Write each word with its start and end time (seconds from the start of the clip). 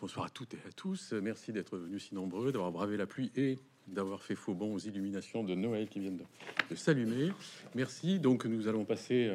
Bonsoir 0.00 0.24
à 0.24 0.30
toutes 0.30 0.54
et 0.54 0.58
à 0.66 0.72
tous. 0.74 1.12
Merci 1.12 1.52
d'être 1.52 1.76
venus 1.76 2.08
si 2.08 2.14
nombreux, 2.14 2.52
d'avoir 2.52 2.72
bravé 2.72 2.96
la 2.96 3.04
pluie 3.04 3.30
et 3.36 3.58
d'avoir 3.86 4.22
fait 4.22 4.34
faux 4.34 4.54
bon 4.54 4.72
aux 4.72 4.78
illuminations 4.78 5.44
de 5.44 5.54
Noël 5.54 5.88
qui 5.88 6.00
viennent 6.00 6.16
de, 6.70 6.74
s'allumer. 6.74 7.32
Merci. 7.74 8.18
Donc, 8.18 8.46
nous 8.46 8.66
allons 8.66 8.86
passer 8.86 9.30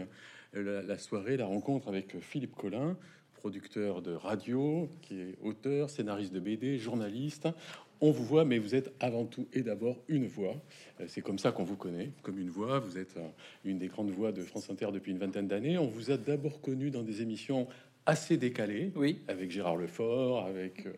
euh, 0.55 0.81
la, 0.87 0.97
soirée, 0.97 1.37
la 1.37 1.45
rencontre 1.45 1.87
avec 1.87 2.19
Philippe 2.19 2.55
Collin, 2.55 2.97
producteur 3.35 4.01
de 4.01 4.13
radio, 4.13 4.89
qui 5.03 5.19
est 5.19 5.35
auteur, 5.43 5.91
scénariste 5.91 6.33
de 6.33 6.39
BD, 6.39 6.79
journaliste. 6.79 7.47
On 8.01 8.09
vous 8.09 8.25
voit, 8.25 8.43
mais 8.43 8.57
vous 8.57 8.73
êtes 8.73 8.91
avant 8.99 9.25
tout 9.25 9.47
et 9.53 9.61
d'abord 9.61 10.01
une 10.07 10.25
voix. 10.25 10.55
Euh, 10.99 11.05
c'est 11.07 11.21
comme 11.21 11.37
ça 11.37 11.51
qu'on 11.51 11.63
vous 11.63 11.77
connaît, 11.77 12.09
comme 12.23 12.39
une 12.39 12.49
voix. 12.49 12.79
Vous 12.79 12.97
êtes 12.97 13.17
euh, 13.17 13.27
une 13.65 13.77
des 13.77 13.87
grandes 13.87 14.09
voix 14.09 14.31
de 14.31 14.41
France 14.41 14.67
Inter 14.71 14.87
depuis 14.91 15.11
une 15.11 15.19
vingtaine 15.19 15.47
d'années. 15.47 15.77
On 15.77 15.87
vous 15.87 16.09
a 16.09 16.17
d'abord 16.17 16.59
connu 16.59 16.89
dans 16.89 17.03
des 17.03 17.21
émissions 17.21 17.67
assez 18.05 18.37
décalé, 18.37 18.91
oui. 18.95 19.19
avec 19.27 19.51
Gérard 19.51 19.77
Lefort, 19.77 20.45
avec, 20.45 20.85
euh, 20.85 20.93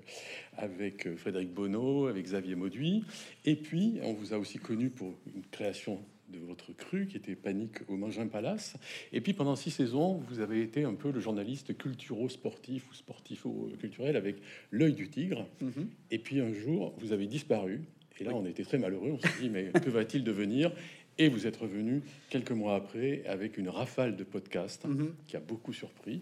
avec 0.57 1.07
euh, 1.07 1.15
Frédéric 1.15 1.53
Bonneau, 1.53 2.07
avec 2.07 2.25
Xavier 2.25 2.55
Mauduit. 2.55 3.03
Et 3.45 3.55
puis, 3.55 3.99
on 4.03 4.13
vous 4.13 4.33
a 4.33 4.37
aussi 4.37 4.59
connu 4.59 4.89
pour 4.89 5.17
une 5.33 5.43
création 5.51 5.99
de 6.29 6.39
votre 6.39 6.73
cru 6.73 7.07
qui 7.07 7.17
était 7.17 7.35
Panique 7.35 7.77
au 7.87 7.95
Mangin 7.95 8.27
Palace. 8.27 8.75
Et 9.13 9.21
puis 9.21 9.33
pendant 9.33 9.55
six 9.55 9.71
saisons, 9.71 10.17
vous 10.27 10.41
avez 10.41 10.61
été 10.61 10.83
un 10.83 10.93
peu 10.93 11.11
le 11.11 11.19
journaliste 11.19 11.77
culturo-sportif 11.77 12.89
ou 12.89 12.93
sportifo-culturel 12.93 14.17
avec 14.17 14.35
l'œil 14.71 14.93
du 14.93 15.09
tigre. 15.09 15.47
Mhm. 15.61 15.89
Et 16.11 16.19
puis 16.19 16.41
un 16.41 16.51
jour, 16.53 16.93
vous 16.99 17.13
avez 17.13 17.27
disparu. 17.27 17.81
Et 18.19 18.23
là, 18.23 18.31
on 18.33 18.45
était 18.45 18.63
très 18.63 18.77
malheureux. 18.77 19.11
On 19.11 19.19
s'est 19.19 19.41
dit, 19.41 19.49
mais 19.49 19.71
que 19.71 19.89
va-t-il 19.89 20.23
devenir? 20.23 20.71
Et 21.19 21.29
vous 21.29 21.47
êtes 21.47 21.57
revenu 21.57 22.01
quelques 22.29 22.51
mois 22.51 22.75
après 22.75 23.23
avec 23.25 23.57
une 23.57 23.69
rafale 23.69 24.15
de 24.15 24.23
podcasts 24.23 24.85
mhm. 24.85 25.13
qui 25.27 25.37
a 25.37 25.39
beaucoup 25.39 25.73
surpris. 25.73 26.21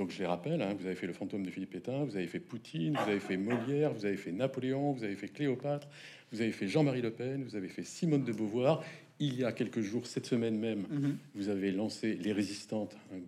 Donc 0.00 0.12
je 0.12 0.18
les 0.18 0.24
rappelle, 0.24 0.62
hein, 0.62 0.74
vous 0.78 0.86
avez 0.86 0.94
fait 0.94 1.06
le 1.06 1.12
fantôme 1.12 1.42
de 1.42 1.50
Philippe 1.50 1.72
Pétain, 1.72 2.04
vous 2.04 2.16
avez 2.16 2.26
fait 2.26 2.40
Poutine, 2.40 2.94
vous 2.94 3.10
avez 3.10 3.20
fait 3.20 3.36
Molière, 3.36 3.92
vous 3.92 4.06
avez 4.06 4.16
fait 4.16 4.32
Napoléon, 4.32 4.92
vous 4.92 5.04
avez 5.04 5.14
fait 5.14 5.28
Cléopâtre, 5.28 5.88
vous 6.32 6.40
avez 6.40 6.52
fait 6.52 6.68
Jean-Marie 6.68 7.02
Le 7.02 7.10
Pen, 7.10 7.44
vous 7.44 7.54
avez 7.54 7.68
fait 7.68 7.82
Simone 7.82 8.24
de 8.24 8.32
Beauvoir. 8.32 8.82
Il 9.18 9.38
y 9.38 9.44
a 9.44 9.52
quelques 9.52 9.82
jours, 9.82 10.06
cette 10.06 10.24
semaine 10.24 10.58
même, 10.58 10.86
mhm. 10.88 11.18
vous 11.34 11.50
avez 11.50 11.70
lancé 11.70 12.14
Les 12.14 12.32
Résistantes, 12.32 12.96
un 13.12 13.18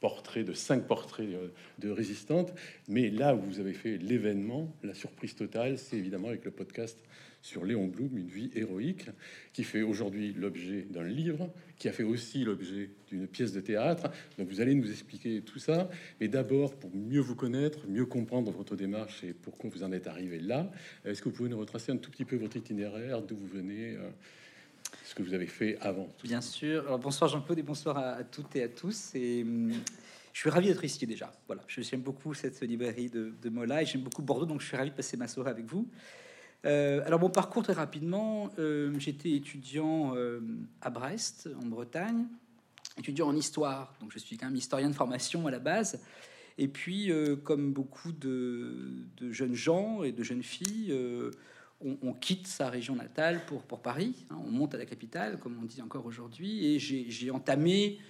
portrait 0.00 0.44
de 0.44 0.52
cinq 0.52 0.86
portraits 0.86 1.30
euh, 1.32 1.48
de 1.78 1.88
résistantes. 1.88 2.52
Mais 2.88 3.08
là 3.08 3.34
où 3.34 3.40
vous 3.40 3.58
avez 3.58 3.72
fait 3.72 3.96
l'événement, 3.96 4.70
la 4.82 4.92
surprise 4.92 5.34
totale, 5.34 5.78
c'est 5.78 5.96
évidemment 5.96 6.28
avec 6.28 6.44
le 6.44 6.50
podcast 6.50 6.98
sur 7.42 7.64
Léon 7.64 7.86
Blum, 7.86 8.16
Une 8.16 8.28
vie 8.28 8.50
héroïque, 8.54 9.06
qui 9.52 9.64
fait 9.64 9.82
aujourd'hui 9.82 10.32
l'objet 10.34 10.86
d'un 10.90 11.04
livre, 11.04 11.50
qui 11.78 11.88
a 11.88 11.92
fait 11.92 12.02
aussi 12.02 12.44
l'objet 12.44 12.90
d'une 13.08 13.26
pièce 13.26 13.52
de 13.52 13.60
théâtre. 13.60 14.10
Donc 14.38 14.48
vous 14.48 14.60
allez 14.60 14.74
nous 14.74 14.90
expliquer 14.90 15.40
tout 15.42 15.58
ça. 15.58 15.88
Mais 16.20 16.28
d'abord, 16.28 16.74
pour 16.74 16.90
mieux 16.94 17.20
vous 17.20 17.36
connaître, 17.36 17.86
mieux 17.88 18.06
comprendre 18.06 18.50
votre 18.50 18.76
démarche 18.76 19.22
et 19.24 19.32
pourquoi 19.32 19.70
vous 19.70 19.82
en 19.82 19.92
êtes 19.92 20.06
arrivé 20.06 20.38
là, 20.40 20.70
est-ce 21.04 21.22
que 21.22 21.28
vous 21.28 21.34
pouvez 21.34 21.48
nous 21.48 21.58
retracer 21.58 21.92
un 21.92 21.96
tout 21.96 22.10
petit 22.10 22.24
peu 22.24 22.36
votre 22.36 22.56
itinéraire, 22.56 23.22
d'où 23.22 23.36
vous 23.36 23.46
venez 23.46 23.94
euh, 23.94 24.10
ce 25.04 25.14
que 25.14 25.22
vous 25.22 25.34
avez 25.34 25.46
fait 25.46 25.78
avant. 25.80 26.08
Bien 26.22 26.40
sûr. 26.40 26.82
Alors 26.86 26.98
bonsoir 26.98 27.30
Jean-Claude 27.30 27.58
et 27.58 27.62
bonsoir 27.62 27.98
à, 27.98 28.24
toutes 28.24 28.56
et 28.56 28.62
à 28.62 28.68
tous. 28.68 29.14
Et 29.14 29.42
hum, 29.42 29.72
je 30.32 30.40
suis 30.40 30.50
ravi 30.50 30.68
d'être 30.68 30.84
ici 30.84 31.06
déjà. 31.06 31.32
Voilà, 31.46 31.62
je 31.66 31.80
j'aime 31.82 32.00
beaucoup 32.00 32.34
cette 32.34 32.60
librairie 32.62 33.08
de, 33.08 33.32
de 33.40 33.48
Mola 33.48 33.82
et 33.82 33.86
j'aime 33.86 34.02
beaucoup 34.02 34.22
Bordeaux, 34.22 34.46
donc 34.46 34.60
je 34.60 34.66
suis 34.66 34.76
ravi 34.76 34.90
de 34.90 34.96
passer 34.96 35.16
ma 35.16 35.28
soirée 35.28 35.50
avec 35.50 35.66
vous. 35.66 35.88
Euh, 36.64 37.02
alors 37.06 37.20
mon 37.20 37.30
parcours 37.30 37.62
très 37.62 37.72
rapidement, 37.72 38.50
euh, 38.58 38.92
j'étais 38.98 39.30
étudiant 39.30 40.14
euh, 40.16 40.40
à 40.80 40.90
Brest, 40.90 41.48
en 41.62 41.66
Bretagne, 41.66 42.26
étudiant 42.98 43.28
en 43.28 43.36
histoire, 43.36 43.94
donc 44.00 44.10
je 44.12 44.18
suis 44.18 44.36
quand 44.36 44.46
même 44.46 44.56
historien 44.56 44.88
de 44.88 44.94
formation 44.94 45.46
à 45.46 45.50
la 45.50 45.60
base. 45.60 46.02
Et 46.60 46.66
puis, 46.66 47.12
comme 47.44 47.72
beaucoup 47.72 48.10
de, 48.10 49.06
jeunes 49.30 49.54
gens 49.54 50.02
et 50.02 50.10
de 50.10 50.24
jeunes 50.24 50.42
filles, 50.42 50.92
on, 51.80 52.12
quitte 52.14 52.48
sa 52.48 52.68
région 52.68 52.96
natale 52.96 53.42
pour, 53.46 53.62
Paris, 53.80 54.26
hein. 54.30 54.38
on 54.44 54.50
monte 54.50 54.74
à 54.74 54.78
la 54.78 54.84
capitale, 54.84 55.38
comme 55.38 55.56
on 55.62 55.64
dit 55.64 55.80
encore 55.82 56.04
aujourd'hui, 56.04 56.66
et 56.66 56.80
j'ai 56.80 57.30
entamé 57.30 58.00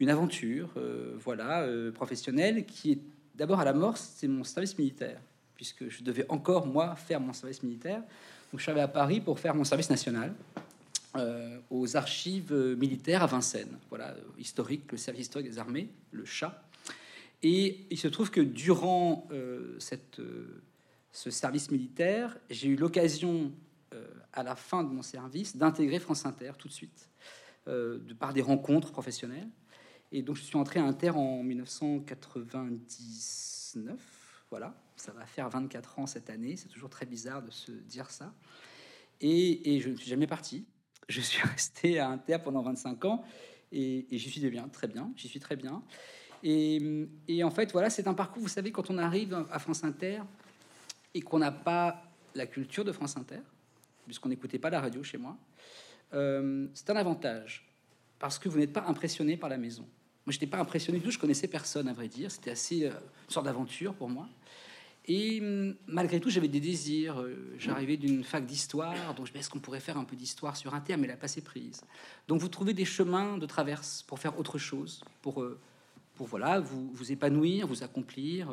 une 0.00 0.10
aventure, 0.10 0.74
voilà, 1.18 1.66
professionnelle, 1.94 2.66
qui 2.66 2.92
est 2.92 3.00
d'abord 3.34 3.60
à 3.60 3.64
la 3.64 3.72
mort, 3.72 3.96
c'est 3.96 4.28
mon 4.28 4.44
service 4.44 4.76
militaire 4.76 5.18
puisque 5.56 5.88
je 5.88 6.02
devais 6.02 6.26
encore, 6.28 6.66
moi, 6.66 6.96
faire 6.96 7.20
mon 7.20 7.32
service 7.32 7.62
militaire. 7.62 8.00
Donc 8.00 8.58
je 8.58 8.62
suis 8.62 8.70
arrivé 8.70 8.82
à 8.82 8.88
Paris 8.88 9.20
pour 9.20 9.38
faire 9.38 9.54
mon 9.54 9.64
service 9.64 9.90
national 9.90 10.34
euh, 11.16 11.60
aux 11.70 11.96
archives 11.96 12.52
militaires 12.76 13.22
à 13.22 13.26
Vincennes. 13.26 13.78
Voilà, 13.88 14.10
euh, 14.10 14.20
historique, 14.38 14.90
le 14.90 14.98
service 14.98 15.26
historique 15.26 15.48
des 15.48 15.58
armées, 15.58 15.88
le 16.10 16.24
chat. 16.24 16.60
Et 17.42 17.86
il 17.90 17.98
se 17.98 18.08
trouve 18.08 18.32
que 18.32 18.40
durant 18.40 19.28
euh, 19.30 19.78
ce 21.12 21.30
service 21.30 21.70
militaire, 21.70 22.36
j'ai 22.50 22.66
eu 22.68 22.76
l'occasion, 22.76 23.52
à 24.32 24.42
la 24.42 24.56
fin 24.56 24.82
de 24.82 24.88
mon 24.88 25.02
service, 25.02 25.56
d'intégrer 25.56 26.00
France 26.00 26.26
Inter 26.26 26.50
tout 26.58 26.66
de 26.66 26.72
suite, 26.72 27.08
de 27.68 28.12
par 28.18 28.32
des 28.32 28.42
rencontres 28.42 28.90
professionnelles. 28.90 29.46
Et 30.10 30.22
donc 30.22 30.34
je 30.34 30.42
suis 30.42 30.56
entré 30.56 30.80
à 30.80 30.84
Inter 30.84 31.10
en 31.10 31.44
1999. 31.44 34.23
Voilà 34.50 34.74
ça 34.96 35.12
va 35.12 35.26
faire 35.26 35.48
24 35.48 35.98
ans 35.98 36.06
cette 36.06 36.30
année. 36.30 36.56
C'est 36.56 36.68
toujours 36.68 36.90
très 36.90 37.06
bizarre 37.06 37.42
de 37.42 37.50
se 37.50 37.72
dire 37.72 38.10
ça. 38.10 38.32
Et, 39.20 39.80
je 39.80 39.90
ne 39.90 39.96
suis 39.96 40.08
jamais 40.08 40.26
parti. 40.26 40.66
Je 41.08 41.20
suis 41.20 41.42
resté 41.48 41.98
à 41.98 42.08
Inter 42.08 42.38
pendant 42.42 42.62
25 42.62 43.04
ans 43.04 43.24
et, 43.72 44.06
j'y 44.10 44.30
suis 44.30 44.50
bien, 44.50 44.68
très 44.68 44.86
bien. 44.86 45.12
J'y 45.16 45.28
suis 45.28 45.40
très 45.40 45.56
bien. 45.56 45.82
Et, 46.42 47.42
en 47.42 47.50
fait, 47.50 47.72
voilà, 47.72 47.90
c'est 47.90 48.06
un 48.06 48.14
parcours. 48.14 48.42
Vous 48.42 48.48
savez, 48.48 48.70
quand 48.72 48.90
on 48.90 48.98
arrive 48.98 49.34
à 49.50 49.58
France 49.58 49.84
Inter 49.84 50.22
et 51.14 51.22
qu'on 51.22 51.38
n'a 51.38 51.52
pas 51.52 52.02
la 52.34 52.46
culture 52.46 52.84
de 52.84 52.92
France 52.92 53.16
Inter, 53.16 53.40
puisqu'on 54.04 54.28
n'écoutait 54.28 54.58
pas 54.58 54.70
la 54.70 54.80
radio 54.80 55.02
chez 55.02 55.18
moi, 55.18 55.38
euh, 56.12 56.68
c'est 56.74 56.90
un 56.90 56.96
avantage 56.96 57.66
parce 58.18 58.38
que 58.38 58.48
vous 58.48 58.58
n'êtes 58.58 58.72
pas 58.72 58.84
impressionné 58.86 59.36
par 59.36 59.48
la 59.48 59.56
maison. 59.56 59.88
Moi, 60.26 60.32
je 60.32 60.36
n'étais 60.36 60.46
pas 60.46 60.58
impressionné 60.58 60.98
du 60.98 61.04
tout. 61.04 61.10
Je 61.10 61.18
connaissais 61.18 61.48
personne, 61.48 61.86
à 61.88 61.92
vrai 61.92 62.08
dire. 62.08 62.30
C'était 62.30 62.50
assez 62.50 62.84
euh, 62.84 62.90
une 62.90 63.30
sorte 63.30 63.44
d'aventure 63.44 63.94
pour 63.94 64.08
moi. 64.08 64.26
Et 65.06 65.40
hum, 65.40 65.74
malgré 65.86 66.18
tout, 66.18 66.30
j'avais 66.30 66.48
des 66.48 66.60
désirs. 66.60 67.20
Euh, 67.20 67.54
j'arrivais 67.58 67.98
d'une 67.98 68.24
fac 68.24 68.46
d'histoire, 68.46 69.14
donc 69.14 69.26
je 69.26 69.32
me 69.32 69.38
est-ce 69.38 69.50
qu'on 69.50 69.58
pourrait 69.58 69.80
faire 69.80 69.98
un 69.98 70.04
peu 70.04 70.16
d'histoire 70.16 70.56
sur 70.56 70.74
un 70.74 70.80
terme, 70.80 71.02
mais 71.02 71.08
la 71.08 71.16
passé 71.16 71.42
prise. 71.42 71.82
Donc 72.26 72.40
vous 72.40 72.48
trouvez 72.48 72.72
des 72.72 72.86
chemins 72.86 73.36
de 73.36 73.44
traverse 73.44 74.02
pour 74.06 74.18
faire 74.18 74.38
autre 74.38 74.56
chose, 74.56 75.04
pour, 75.20 75.42
euh, 75.42 75.58
pour 76.14 76.26
voilà, 76.26 76.60
vous, 76.60 76.90
vous 76.90 77.12
épanouir, 77.12 77.66
vous 77.66 77.82
accomplir. 77.82 78.50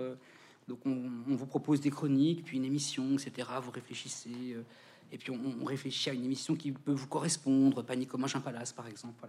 Donc 0.67 0.79
on, 0.85 1.09
vous 1.25 1.45
propose 1.45 1.79
des 1.79 1.89
chroniques, 1.89 2.43
puis 2.43 2.57
une 2.57 2.65
émission, 2.65 3.13
etc. 3.13 3.47
Vous 3.61 3.71
réfléchissez, 3.71 4.57
et 5.11 5.17
puis 5.17 5.31
on, 5.31 5.65
réfléchit 5.65 6.09
à 6.09 6.13
une 6.13 6.23
émission 6.23 6.55
qui 6.55 6.71
peut 6.71 6.93
vous 6.93 7.07
correspondre, 7.07 7.83
Panique 7.83 8.09
comme 8.09 8.23
un 8.23 8.39
palace, 8.39 8.71
par 8.71 8.87
exemple. 8.87 9.27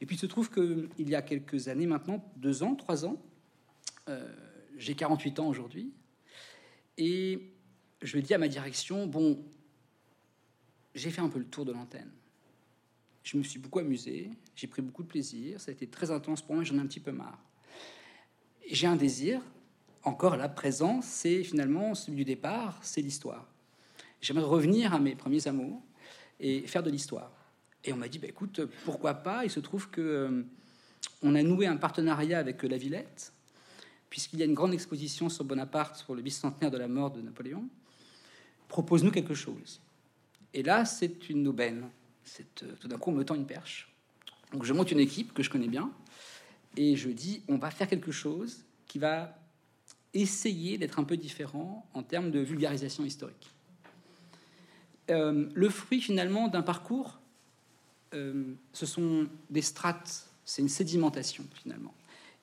Et 0.00 0.06
puis 0.06 0.16
il 0.16 0.18
se 0.18 0.26
trouve 0.26 0.50
qu'il 0.50 1.08
y 1.08 1.14
a 1.14 1.22
quelques 1.22 1.68
années 1.68 1.86
maintenant, 1.86 2.24
deux 2.36 2.62
ans, 2.62 2.74
trois 2.74 3.06
ans, 3.06 3.20
j'ai 4.76 4.94
48 4.94 5.38
ans 5.40 5.48
aujourd'hui, 5.48 5.92
et 6.98 7.50
je 8.02 8.18
dis 8.18 8.34
à 8.34 8.38
ma 8.38 8.48
direction, 8.48 9.06
bon, 9.06 9.42
j'ai 10.94 11.10
fait 11.10 11.20
un 11.20 11.28
peu 11.28 11.38
le 11.38 11.46
tour 11.46 11.64
de 11.64 11.72
l'antenne. 11.72 12.10
Je 13.22 13.38
me 13.38 13.42
suis 13.42 13.58
beaucoup 13.58 13.78
amusé, 13.78 14.30
j'ai 14.54 14.66
pris 14.66 14.82
beaucoup 14.82 15.02
de 15.02 15.08
plaisir, 15.08 15.60
ça 15.60 15.70
a 15.70 15.72
été 15.74 15.86
très 15.86 16.10
intense 16.10 16.42
pour 16.42 16.54
moi, 16.54 16.64
j'en 16.64 16.76
ai 16.76 16.80
un 16.80 16.86
petit 16.86 17.00
peu 17.00 17.12
marre. 17.12 17.42
J'ai 18.70 18.86
un 18.86 18.96
désir, 18.96 19.40
encore 20.02 20.36
là, 20.36 20.48
présent, 20.48 21.00
c'est 21.02 21.42
finalement 21.42 21.94
celui 21.94 22.18
du 22.18 22.24
départ, 22.24 22.78
c'est 22.82 23.00
l'histoire. 23.00 23.53
J'aimerais 24.24 24.46
revenir 24.46 24.94
à 24.94 24.98
mes 24.98 25.14
premiers 25.14 25.46
amours 25.48 25.82
et 26.40 26.66
faire 26.66 26.82
de 26.82 26.88
l'histoire. 26.88 27.30
Et 27.84 27.92
on 27.92 27.96
m'a 27.98 28.08
dit, 28.08 28.18
bah, 28.18 28.26
écoute, 28.26 28.62
pourquoi 28.86 29.12
pas? 29.12 29.44
Il 29.44 29.50
se 29.50 29.60
trouve 29.60 29.90
que 29.90 30.00
euh, 30.00 30.42
on 31.20 31.34
a 31.34 31.42
noué 31.42 31.66
un 31.66 31.76
partenariat 31.76 32.38
avec 32.38 32.62
la 32.62 32.78
Villette, 32.78 33.34
puisqu'il 34.08 34.38
y 34.38 34.42
a 34.42 34.46
une 34.46 34.54
grande 34.54 34.72
exposition 34.72 35.28
sur 35.28 35.44
Bonaparte 35.44 36.02
pour 36.04 36.14
le 36.14 36.22
bicentenaire 36.22 36.70
de 36.70 36.78
la 36.78 36.88
mort 36.88 37.10
de 37.10 37.20
Napoléon, 37.20 37.68
propose-nous 38.68 39.10
quelque 39.10 39.34
chose. 39.34 39.82
Et 40.54 40.62
là, 40.62 40.86
c'est 40.86 41.28
une 41.28 41.46
aubaine. 41.46 41.90
Euh, 42.62 42.72
tout 42.80 42.88
d'un 42.88 42.96
coup, 42.96 43.10
on 43.10 43.14
me 43.14 43.26
tend 43.26 43.34
une 43.34 43.46
perche. 43.46 43.92
Donc 44.52 44.64
je 44.64 44.72
monte 44.72 44.90
une 44.90 45.00
équipe 45.00 45.34
que 45.34 45.42
je 45.42 45.50
connais 45.50 45.68
bien, 45.68 45.92
et 46.78 46.96
je 46.96 47.10
dis, 47.10 47.42
on 47.46 47.58
va 47.58 47.70
faire 47.70 47.88
quelque 47.88 48.10
chose 48.10 48.64
qui 48.86 48.98
va 48.98 49.36
essayer 50.14 50.78
d'être 50.78 50.98
un 50.98 51.04
peu 51.04 51.18
différent 51.18 51.86
en 51.92 52.02
termes 52.02 52.30
de 52.30 52.38
vulgarisation 52.38 53.04
historique. 53.04 53.53
Euh, 55.10 55.48
le 55.54 55.68
fruit 55.68 56.00
finalement 56.00 56.48
d'un 56.48 56.62
parcours, 56.62 57.18
euh, 58.14 58.54
ce 58.72 58.86
sont 58.86 59.26
des 59.50 59.62
strates, 59.62 60.30
c'est 60.44 60.62
une 60.62 60.68
sédimentation 60.68 61.44
finalement. 61.62 61.94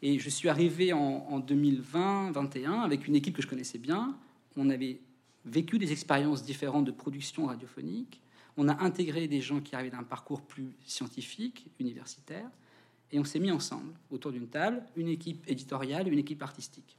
Et 0.02 0.20
je 0.20 0.30
suis 0.30 0.50
arrivé 0.50 0.94
en, 0.94 1.40
2020-21 1.40 2.82
avec 2.82 3.08
une 3.08 3.16
équipe 3.16 3.36
que 3.36 3.42
je 3.42 3.48
connaissais 3.48 3.78
bien. 3.78 4.16
On 4.58 4.70
avait 4.70 5.00
vécu 5.46 5.78
des 5.78 5.92
expériences 5.92 6.44
différentes 6.44 6.86
de 6.86 6.92
production 6.92 7.46
radiophonique. 7.48 8.20
On 8.58 8.68
a 8.68 8.84
intégré 8.84 9.28
des 9.28 9.42
gens 9.42 9.62
qui 9.62 9.76
arrivaient 9.76 9.96
d'un 9.96 10.04
parcours 10.04 10.42
plus 10.42 10.76
scientifique, 10.86 11.68
universitaire, 11.80 12.50
et 13.12 13.20
on 13.20 13.24
s'est 13.24 13.40
mis 13.40 13.52
ensemble 13.52 13.94
autour 14.10 14.32
d'une 14.32 14.48
table, 14.48 14.84
une 14.96 15.08
équipe 15.08 15.44
éditoriale 15.48 16.08
une 16.08 16.20
équipe 16.20 16.42
artistique. 16.42 16.98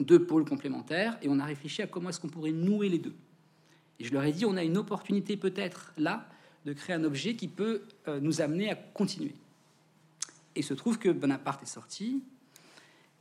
deux 0.00 0.26
pôles 0.26 0.44
complémentaires, 0.44 1.18
et 1.22 1.28
on 1.28 1.38
a 1.38 1.44
réfléchi 1.44 1.82
à 1.82 1.86
comment 1.86 2.10
est-ce 2.10 2.20
qu'on 2.20 2.28
pourrait 2.28 2.52
nouer 2.52 2.88
les 2.88 2.98
deux. 2.98 3.14
Et 3.98 4.04
je 4.04 4.12
leur 4.12 4.24
ai 4.24 4.32
dit, 4.32 4.44
on 4.44 4.56
a 4.56 4.64
une 4.64 4.76
opportunité 4.76 5.36
peut-être 5.36 5.92
là 5.96 6.28
de 6.66 6.72
créer 6.72 6.94
un 6.96 7.04
objet 7.04 7.34
qui 7.36 7.48
peut 7.48 7.82
euh, 8.08 8.20
nous 8.20 8.40
amener 8.40 8.70
à 8.70 8.74
continuer. 8.74 9.34
Et 10.54 10.60
il 10.60 10.64
se 10.64 10.74
trouve 10.74 10.98
que 10.98 11.08
Bonaparte 11.08 11.62
est 11.62 11.66
sorti, 11.66 12.22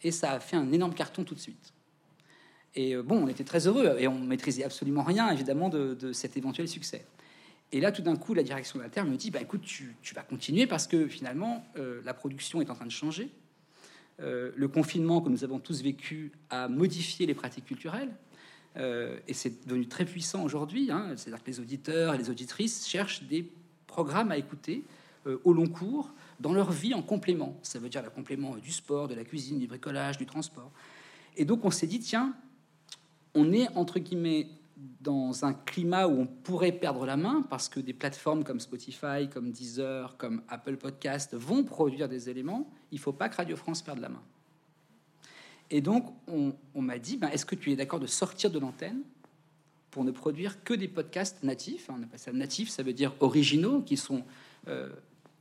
et 0.02 0.12
ça 0.12 0.32
a 0.32 0.40
fait 0.40 0.58
un 0.58 0.72
énorme 0.72 0.94
carton 0.94 1.24
tout 1.24 1.36
de 1.36 1.40
suite. 1.40 1.74
Et 2.74 2.96
euh, 2.96 3.04
bon, 3.04 3.24
on 3.24 3.28
était 3.28 3.44
très 3.44 3.68
heureux, 3.68 3.96
et 4.00 4.08
on 4.08 4.20
maîtrisait 4.20 4.64
absolument 4.64 5.04
rien, 5.04 5.30
évidemment, 5.30 5.70
de, 5.70 6.12
cet 6.12 6.38
éventuel 6.38 6.68
succès. 6.68 7.06
Et 7.72 7.80
là, 7.80 7.92
tout 7.92 8.02
d'un 8.02 8.16
coup, 8.16 8.34
la 8.34 8.44
direction 8.44 8.80
de 8.80 8.84
la 8.84 8.90
Terre 8.90 9.06
me 9.06 9.16
dit, 9.16 9.32
bah, 9.32 9.42
écoute, 9.42 9.62
tu, 9.62 9.96
vas 10.16 10.24
continuer 10.24 10.66
parce 10.66 10.88
que 10.88 11.08
finalement, 11.08 11.66
euh, 11.78 12.02
la 12.04 12.14
production 12.14 12.62
est 12.62 12.70
en 12.70 12.76
train 12.76 12.86
de 12.86 12.92
changer. 12.92 13.30
le 14.20 14.68
confinement 14.68 15.22
que 15.22 15.30
nous 15.30 15.44
avons 15.44 15.60
tous 15.60 15.84
vécu 15.84 16.32
a 16.50 16.68
modifié 16.68 17.26
les 17.26 17.36
pratiques 17.36 17.66
culturelles. 17.66 18.14
Euh, 18.78 19.18
et 19.28 19.34
c'est 19.34 19.68
devenu 19.68 19.88
très 19.88 20.06
puissant 20.06 20.44
aujourd'hui. 20.44 20.92
Hein. 20.92 21.14
C'est-à-dire 21.16 21.44
que 21.44 21.50
les 21.50 21.60
auditeurs 21.60 22.16
et 22.16 22.18
les 22.18 22.30
auditrices 22.30 22.88
cherchent 22.88 23.24
des 23.24 23.50
programmes 23.88 24.32
à 24.32 24.38
écouter 24.38 24.84
euh, 25.28 25.38
au 25.44 25.54
long 25.54 25.68
cours 25.68 26.12
dans 26.40 26.54
leur 26.54 26.72
vie 26.72 26.94
en 26.94 27.02
complément. 27.02 27.58
Ça 27.62 27.80
veut 27.80 27.90
dire 27.90 28.04
le 28.04 28.10
complément 28.10 28.56
du 28.58 28.72
sport, 28.72 29.08
de 29.08 29.16
la 29.16 29.24
cuisine, 29.24 29.60
du 29.60 29.68
bricolage, 29.68 30.18
du 30.18 30.26
transport. 30.26 30.72
Et 31.38 31.46
donc 31.46 31.64
on 31.64 31.72
s'est 31.72 31.88
dit, 31.88 32.00
tiens, 32.00 32.34
on 33.34 33.52
est 33.54 33.70
entre 33.76 34.00
guillemets 34.00 34.48
dans 35.02 35.46
un 35.46 35.54
climat 35.54 36.08
où 36.08 36.20
on 36.20 36.26
pourrait 36.26 36.74
perdre 36.74 37.06
la 37.06 37.16
main 37.16 37.46
parce 37.50 37.70
que 37.70 37.80
des 37.80 37.94
plateformes 37.94 38.44
comme 38.44 38.60
Spotify, 38.60 39.30
comme 39.32 39.52
Deezer, 39.52 40.18
comme 40.18 40.42
Apple 40.50 40.78
Podcast 40.78 41.34
vont 41.34 41.64
produire 41.64 42.10
des 42.10 42.30
éléments. 42.30 42.70
Il 42.92 42.96
ne 42.96 43.02
faut 43.02 43.14
pas 43.14 43.30
que 43.30 43.38
Radio 43.38 43.56
France 43.56 43.82
perde 43.82 44.00
la 44.00 44.10
main. 44.10 44.22
Et 45.72 45.82
donc, 45.82 46.14
on, 46.28 46.82
m'a 46.82 47.00
dit, 47.00 47.18
ben, 47.18 47.30
est-ce 47.30 47.46
que 47.46 47.56
tu 47.56 47.72
es 47.72 47.76
d'accord 47.76 48.00
de 48.00 48.08
sortir 48.08 48.52
de 48.52 48.60
l'antenne 48.60 49.02
pour 49.90 50.04
ne 50.04 50.12
produire 50.12 50.64
que 50.64 50.74
des 50.74 50.88
podcasts 50.88 51.44
natifs? 51.44 51.90
On 51.90 52.02
appelle 52.04 52.20
ça 52.20 52.32
natifs, 52.32 52.70
ça 52.70 52.84
veut 52.84 52.94
dire 52.94 53.14
originaux, 53.20 53.82
qui 53.82 53.98
sont 53.98 54.24
euh, 54.68 54.90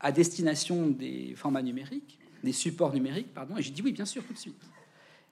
à 0.01 0.13
destination 0.13 0.89
des 0.89 1.35
formats 1.37 1.63
numériques, 1.63 2.19
des 2.43 2.53
supports 2.53 2.93
numériques, 2.93 3.33
pardon. 3.35 3.57
Et 3.57 3.63
j'ai 3.63 3.71
dit 3.71 3.83
oui, 3.83 3.93
bien 3.93 4.07
sûr, 4.07 4.25
tout 4.25 4.33
de 4.33 4.39
suite. 4.39 4.63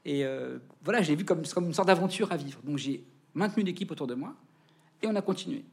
Et 0.05 0.25
euh, 0.25 0.59
voilà, 0.83 1.03
j'ai 1.03 1.15
vu 1.15 1.25
comme, 1.25 1.43
comme 1.47 1.67
une 1.67 1.75
sorte 1.75 1.89
d'aventure 1.89 2.33
à 2.33 2.37
vivre. 2.37 2.61
Donc 2.63 2.79
j'ai 2.79 3.05
maintenu 3.35 3.63
l'équipe 3.63 3.91
autour 3.91 4.07
de 4.07 4.15
moi 4.15 4.35
et 5.01 5.07
on 5.07 5.15
a 5.15 5.23
continué. 5.23 5.65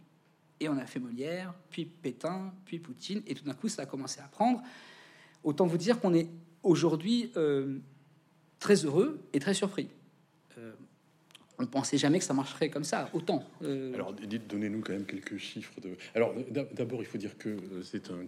Et 0.60 0.68
on 0.68 0.77
a 0.77 0.86
fait 0.86 1.00
Molière, 1.00 1.54
puis 1.69 1.86
Pétain, 1.86 2.54
puis 2.66 2.80
Poutine, 2.80 3.21
et 3.25 3.33
tout 3.33 3.45
d'un 3.45 3.54
coup, 3.54 3.69
ça 3.69 3.83
a 3.83 3.86
commencé 3.86 4.19
à 4.19 4.27
prendre. 4.27 4.62
Autant 5.44 5.66
vous 5.66 5.77
dire 5.77 6.00
qu'on 6.00 6.13
est 6.13 6.27
aujourd'hui 6.63 7.31
euh, 7.38 7.80
très 8.60 8.86
heureux 8.86 9.20
et 9.34 9.40
très 9.40 9.54
surpris. 9.54 9.90
Euh, 10.58 10.72
on 11.58 11.64
ne 11.64 11.68
pensait 11.68 11.98
jamais 11.98 12.20
que 12.20 12.26
ça 12.26 12.34
marcherait 12.34 12.70
comme 12.70 12.84
ça, 12.84 13.10
autant. 13.14 13.44
Euh, 13.64 13.94
Alors, 13.94 14.14
dites, 14.14 14.48
donnez-nous 14.48 14.82
quand 14.82 14.94
même 14.94 15.06
quelques 15.06 15.38
chiffres. 15.38 15.80
De... 15.82 15.96
Alors, 16.16 16.34
d'abord, 16.74 17.02
il 17.02 17.06
faut 17.06 17.18
dire 17.18 17.38
que 17.38 17.50
euh, 17.50 17.84
c'est 17.84 18.10
un, 18.10 18.26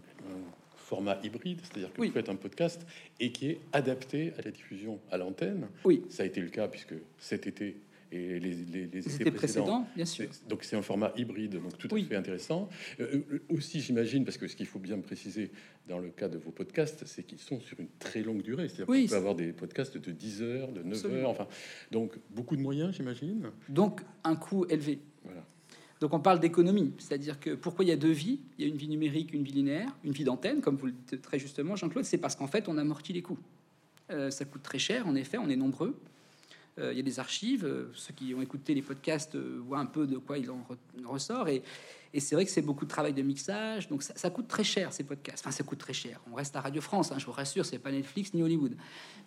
format 0.76 1.18
hybride, 1.24 1.62
c'est-à-dire 1.64 1.94
que 1.94 2.02
vous 2.02 2.12
faites 2.12 2.28
un 2.28 2.36
podcast 2.36 2.86
et 3.22 3.32
qui 3.32 3.48
est 3.48 3.62
adapté 3.72 4.34
à 4.38 4.42
la 4.42 4.52
diffusion 4.52 5.00
à 5.10 5.18
l'antenne. 5.18 5.70
Oui. 5.86 6.04
Ça 6.10 6.24
a 6.24 6.26
été 6.26 6.42
le 6.42 6.50
cas 6.50 6.68
puisque 6.68 6.96
cet 7.18 7.48
été, 7.48 7.78
et 8.12 8.40
les, 8.40 8.54
les, 8.54 8.88
les 8.88 9.00
essais 9.00 9.32
précédents, 9.32 9.88
bien 9.96 10.06
sûr. 10.06 10.30
Donc 10.50 10.64
c'est 10.64 10.76
un 10.76 10.82
format 10.82 11.14
hybride, 11.16 11.62
donc 11.62 11.78
tout 11.78 11.88
à 11.96 12.00
fait 12.00 12.16
intéressant. 12.16 12.68
Euh, 13.00 13.22
aussi, 13.50 13.80
j'imagine, 13.80 14.26
parce 14.26 14.38
que 14.38 14.48
ce 14.48 14.56
qu'il 14.56 14.66
faut 14.66 14.80
bien 14.80 15.00
préciser 15.00 15.52
dans 15.88 16.00
le 16.00 16.10
cas 16.10 16.28
de 16.28 16.38
vos 16.38 16.52
podcasts, 16.52 17.06
c'est 17.06 17.24
qu'ils 17.24 17.40
sont 17.40 17.60
sur 17.62 17.80
une 17.80 17.88
très 18.00 18.22
longue 18.22 18.42
durée. 18.42 18.68
C'est-à-dire 18.68 18.88
qu'on 18.88 19.08
peut 19.08 19.16
avoir 19.16 19.36
des 19.36 19.54
podcasts 19.54 19.98
de 19.98 20.12
10 20.12 20.42
heures, 20.42 20.72
de 20.72 20.84
9 20.84 21.06
heures, 21.06 21.30
enfin, 21.30 21.48
donc 21.92 22.18
beaucoup 22.30 22.56
de 22.56 22.62
moyens, 22.62 22.94
j'imagine. 22.96 23.50
Donc 23.70 24.02
un 24.24 24.36
coût 24.36 24.66
élevé. 24.70 25.00
Voilà. 25.24 25.46
Donc 26.02 26.14
on 26.14 26.20
parle 26.20 26.40
d'économie, 26.40 26.94
c'est-à-dire 26.98 27.40
que 27.40 27.52
pourquoi 27.52 27.86
il 27.86 27.90
y 27.90 27.92
a 27.92 27.96
deux 27.96 28.12
vies? 28.12 28.40
Il 28.58 28.66
y 28.66 28.68
a 28.68 28.72
une 28.72 28.78
vie 28.78 28.88
numérique, 28.88 29.34
une 29.34 29.44
vie 29.44 29.52
linéaire, 29.52 29.96
une 30.04 30.12
vie 30.12 30.24
d'antenne, 30.24 30.60
comme 30.60 30.76
vous 30.76 30.88
le 30.88 30.94
dites 30.94 31.22
très 31.22 31.38
justement, 31.38 31.76
Jean-Claude. 31.76 32.06
C'est 32.06 32.18
parce 32.18 32.36
qu'en 32.36 32.48
fait, 32.48 32.68
on 32.68 32.78
amortit 32.78 33.14
les 33.14 33.22
coûts. 33.22 33.40
Euh, 34.10 34.32
ça 34.32 34.44
coûte 34.46 34.64
très 34.64 34.80
cher, 34.80 35.08
en 35.08 35.16
effet, 35.16 35.38
on 35.38 35.48
est 35.48 35.56
nombreux. 35.56 35.96
Euh, 36.80 36.94
il 36.94 36.98
y 36.98 37.00
a 37.00 37.04
des 37.04 37.20
archives. 37.20 37.66
Euh, 37.66 37.92
ceux 37.94 38.14
qui 38.14 38.34
ont 38.34 38.42
écouté 38.42 38.74
les 38.74 38.82
podcasts 38.82 39.36
euh, 39.36 39.62
voient 39.66 39.80
un 39.80 39.86
peu 39.86 40.08
de 40.08 40.18
quoi 40.18 40.38
il 40.38 40.50
en 40.50 40.66
ressort. 41.06 41.50
Et, 41.50 41.64
c'est 42.20 42.36
vrai 42.36 42.44
que 42.44 42.52
c'est 42.52 42.62
beaucoup 42.62 42.84
de 42.84 42.90
travail 42.90 43.14
de 43.14 43.22
mixage. 43.22 43.88
Donc 43.88 44.04
ça, 44.04 44.30
coûte 44.30 44.50
très 44.50 44.66
cher, 44.66 44.92
ces 44.92 45.06
podcasts. 45.06 45.40
Enfin, 45.46 45.52
ça 45.52 45.64
coûte 45.64 45.80
très 45.80 45.94
cher. 45.94 46.20
On 46.30 46.36
reste 46.36 46.54
à 46.58 46.62
Radio 46.62 46.82
France, 46.82 47.10
hein, 47.14 47.16
je 47.18 47.26
vous 47.26 47.32
rassure, 47.32 47.66
c'est 47.66 47.80
pas 47.80 47.90
Netflix 47.90 48.34
ni 48.34 48.44
Hollywood. 48.44 48.76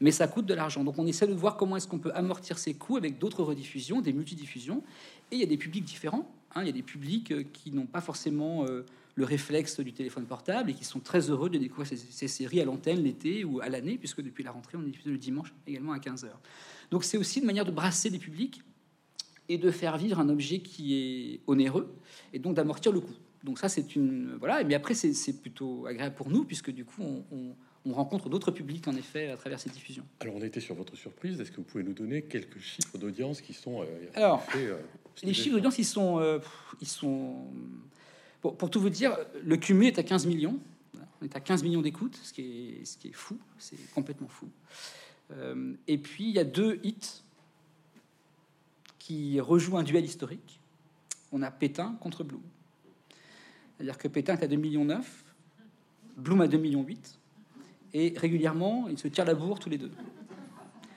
Mais 0.00 0.10
ça 0.10 0.28
coûte 0.28 0.44
de 0.44 0.52
l'argent. 0.52 0.84
Donc 0.84 0.98
on 0.98 1.06
essaie 1.06 1.26
de 1.26 1.32
voir 1.32 1.56
comment 1.56 1.78
est-ce 1.78 1.88
qu'on 1.88 1.98
peut 1.98 2.12
amortir 2.14 2.58
ces 2.58 2.74
coûts 2.74 2.98
avec 2.98 3.18
d'autres 3.18 3.42
rediffusions, 3.42 4.02
des 4.02 4.12
multidiffusions. 4.12 4.82
Et 5.30 5.36
il 5.36 5.40
y 5.40 5.42
a 5.42 5.46
des 5.46 5.56
publics 5.56 5.84
différents. 5.84 6.30
Hein. 6.54 6.60
Il 6.60 6.66
y 6.66 6.70
a 6.70 6.74
des 6.74 6.82
publics 6.82 7.50
qui 7.52 7.70
n'ont 7.70 7.86
pas 7.86 8.02
forcément 8.02 8.66
le 9.14 9.24
réflexe 9.24 9.80
du 9.80 9.94
téléphone 9.94 10.26
portable 10.26 10.70
et 10.70 10.74
qui 10.74 10.84
sont 10.84 11.00
très 11.00 11.30
heureux 11.30 11.48
de 11.48 11.56
découvrir 11.56 11.86
ces, 11.86 12.28
séries 12.28 12.60
à 12.60 12.66
l'antenne 12.66 13.02
l'été 13.02 13.44
ou 13.44 13.60
à 13.60 13.70
l'année, 13.70 13.96
puisque 13.96 14.20
depuis 14.20 14.44
la 14.44 14.50
rentrée, 14.50 14.76
on 14.76 14.82
diffuse 14.82 15.10
le 15.10 15.16
dimanche 15.16 15.54
également 15.66 15.92
à 15.92 15.98
15h. 15.98 16.26
Donc 16.90 17.04
c'est 17.04 17.16
aussi 17.16 17.40
une 17.40 17.46
manière 17.46 17.64
de 17.64 17.70
brasser 17.70 18.10
des 18.10 18.18
publics 18.18 18.62
et 19.48 19.58
de 19.58 19.70
faire 19.70 19.96
vivre 19.96 20.18
un 20.20 20.28
objet 20.28 20.60
qui 20.60 20.94
est 20.94 21.40
onéreux 21.46 21.94
et 22.32 22.38
donc 22.38 22.54
d'amortir 22.54 22.92
le 22.92 23.00
coût. 23.00 23.14
Donc 23.42 23.58
ça 23.58 23.68
c'est 23.68 23.94
une 23.94 24.36
voilà. 24.38 24.64
Mais 24.64 24.74
après 24.74 24.94
c'est 24.94 25.40
plutôt 25.40 25.86
agréable 25.86 26.14
pour 26.14 26.30
nous 26.30 26.44
puisque 26.44 26.70
du 26.70 26.84
coup 26.84 27.02
on, 27.30 27.54
rencontre 27.92 28.30
d'autres 28.30 28.50
publics 28.50 28.88
en 28.88 28.96
effet 28.96 29.28
à 29.28 29.36
travers 29.36 29.60
ces 29.60 29.68
diffusions. 29.68 30.06
Alors 30.20 30.34
on 30.36 30.42
était 30.42 30.60
sur 30.60 30.74
votre 30.74 30.96
surprise. 30.96 31.38
Est-ce 31.38 31.50
que 31.50 31.58
vous 31.58 31.64
pouvez 31.64 31.84
nous 31.84 31.92
donner 31.92 32.22
quelques 32.22 32.58
chiffres 32.58 32.96
d'audience 32.96 33.42
qui 33.42 33.52
sont 33.52 33.82
euh, 33.82 33.86
alors 34.14 34.42
euh, 34.56 34.78
les 35.22 35.34
chiffres 35.34 35.56
d'audience 35.56 35.78
ils 35.78 35.84
sont 35.84 36.18
euh, 36.18 36.38
ils 36.80 36.88
sont 36.88 37.44
pour, 38.40 38.56
pour, 38.56 38.70
tout 38.70 38.80
vous 38.80 38.88
dire 38.88 39.18
le 39.44 39.58
cumul 39.58 39.88
est 39.88 39.98
à 39.98 40.02
15 40.02 40.26
millions. 40.26 40.58
On 41.20 41.26
est 41.26 41.36
à 41.36 41.40
15 41.40 41.62
millions 41.62 41.82
d'écoutes, 41.82 42.18
ce 42.22 42.32
qui 42.32 42.40
est 42.80 42.84
ce 42.86 42.96
qui 42.96 43.08
est 43.08 43.12
fou, 43.12 43.38
c'est 43.58 43.76
complètement 43.92 44.28
fou. 44.28 44.48
Euh, 45.32 45.74
et 45.86 45.98
puis 45.98 46.28
il 46.28 46.34
y 46.34 46.38
a 46.38 46.44
deux 46.44 46.80
hits 46.82 47.22
qui 48.98 49.40
rejouent 49.40 49.76
un 49.76 49.82
duel 49.82 50.04
historique. 50.04 50.60
On 51.32 51.42
a 51.42 51.50
Pétain 51.50 51.96
contre 52.00 52.24
Bloom. 52.24 52.42
C'est-à-dire 53.76 53.98
que 53.98 54.08
Pétain 54.08 54.36
est 54.36 54.44
à 54.44 54.46
2,9 54.46 54.56
millions, 54.56 54.86
Bloom 56.16 56.40
à 56.40 56.46
2,8 56.46 56.58
millions, 56.58 56.86
et 57.92 58.14
régulièrement, 58.16 58.88
ils 58.88 58.98
se 58.98 59.08
tirent 59.08 59.24
la 59.24 59.34
bourre 59.34 59.58
tous 59.58 59.70
les 59.70 59.78
deux. 59.78 59.90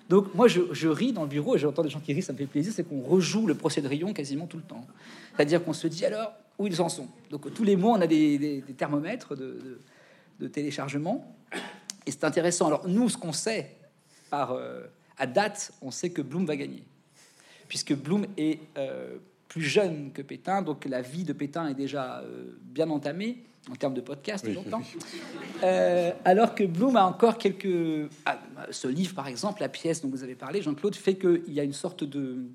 Donc 0.09 0.33
moi, 0.35 0.47
je, 0.47 0.87
ris 0.87 1.11
dans 1.11 1.23
le 1.23 1.27
bureau 1.27 1.55
et 1.55 1.59
j'entends 1.59 1.83
des 1.83 1.89
gens 1.89 1.99
qui 1.99 2.13
rient, 2.13 2.21
ça 2.21 2.33
me 2.33 2.37
fait 2.37 2.45
plaisir, 2.45 2.71
c'est 2.73 2.83
qu'on 2.83 3.01
rejoue 3.01 3.45
le 3.45 3.55
procès 3.55 3.81
de 3.81 3.87
Rion 3.87 4.13
quasiment 4.13 4.47
tout 4.47 4.57
le 4.57 4.63
temps. 4.63 4.85
C'est-à-dire 5.35 5.63
qu'on 5.63 5.73
se 5.73 5.87
dit 5.87 6.05
alors 6.05 6.33
où 6.57 6.65
ils 6.65 6.81
en 6.81 6.89
sont? 6.89 7.07
Donc 7.29 7.53
tous 7.53 7.63
les 7.63 7.75
mois, 7.75 7.97
on 7.97 8.01
a 8.01 8.07
des, 8.07 8.63
thermomètres 8.77 9.35
de, 9.35 9.79
de, 10.39 10.47
téléchargement. 10.47 11.35
Et 12.05 12.11
c'est 12.11 12.23
intéressant. 12.23 12.67
Alors 12.67 12.87
nous, 12.87 13.09
ce 13.09 13.17
qu'on 13.17 13.33
sait, 13.33 13.76
par, 14.29 14.51
euh, 14.51 14.81
à 15.17 15.27
date, 15.27 15.71
on 15.81 15.91
sait 15.91 16.09
que 16.09 16.21
Bloom 16.21 16.45
va 16.45 16.55
gagner, 16.55 16.83
puisque 17.67 17.93
Bloom 17.93 18.25
est 18.37 18.59
euh, 18.77 19.17
plus 19.47 19.61
jeune 19.61 20.11
que 20.11 20.21
Pétain, 20.21 20.61
donc 20.61 20.85
la 20.85 21.01
vie 21.01 21.23
de 21.23 21.33
Pétain 21.33 21.67
est 21.69 21.75
déjà 21.75 22.19
euh, 22.19 22.57
bien 22.61 22.89
entamée 22.89 23.43
en 23.71 23.75
termes 23.75 23.93
de 23.93 24.01
podcast, 24.01 24.47
longtemps. 24.47 24.81
alors 26.23 26.55
que 26.55 26.63
Bloom 26.63 26.95
a 26.95 27.05
encore 27.05 27.37
quelques. 27.37 28.09
Ah, 28.25 28.39
ce 28.71 28.87
livre, 28.87 29.13
par 29.13 29.27
exemple, 29.27 29.59
la 29.59 29.67
pièce 29.67 30.01
dont 30.01 30.07
vous 30.07 30.23
avez 30.23 30.35
parlé, 30.35 30.61
Jean-Claude, 30.61 30.95
fait 30.95 31.15
qu'il 31.15 31.53
y 31.53 31.59
a 31.59 31.63
une 31.63 31.73
sorte 31.73 32.05
de. 32.05 32.45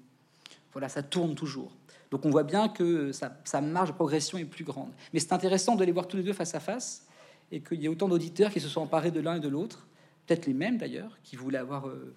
Voilà, 0.72 0.88
ça 0.88 1.02
tourne 1.02 1.34
toujours. 1.34 1.70
Donc 2.10 2.24
on 2.24 2.30
voit 2.30 2.44
bien 2.44 2.68
que 2.68 3.12
sa, 3.12 3.38
sa 3.44 3.60
marge 3.60 3.90
de 3.90 3.94
progression 3.94 4.38
est 4.38 4.44
plus 4.44 4.64
grande. 4.64 4.90
Mais 5.12 5.20
c'est 5.20 5.32
intéressant 5.32 5.76
de 5.76 5.84
les 5.84 5.92
voir 5.92 6.08
tous 6.08 6.16
les 6.16 6.22
deux 6.22 6.32
face 6.32 6.54
à 6.54 6.60
face 6.60 7.06
et 7.50 7.60
qu'il 7.60 7.80
y 7.80 7.84
ait 7.84 7.88
autant 7.88 8.08
d'auditeurs 8.08 8.50
qui 8.50 8.60
se 8.60 8.68
sont 8.68 8.80
emparés 8.80 9.10
de 9.10 9.20
l'un 9.20 9.36
et 9.36 9.40
de 9.40 9.48
l'autre 9.48 9.86
peut-être 10.32 10.46
les 10.46 10.54
mêmes 10.54 10.78
d'ailleurs, 10.78 11.18
qui 11.22 11.36
voulaient 11.36 11.58
avoir 11.58 11.88
euh, 11.88 12.14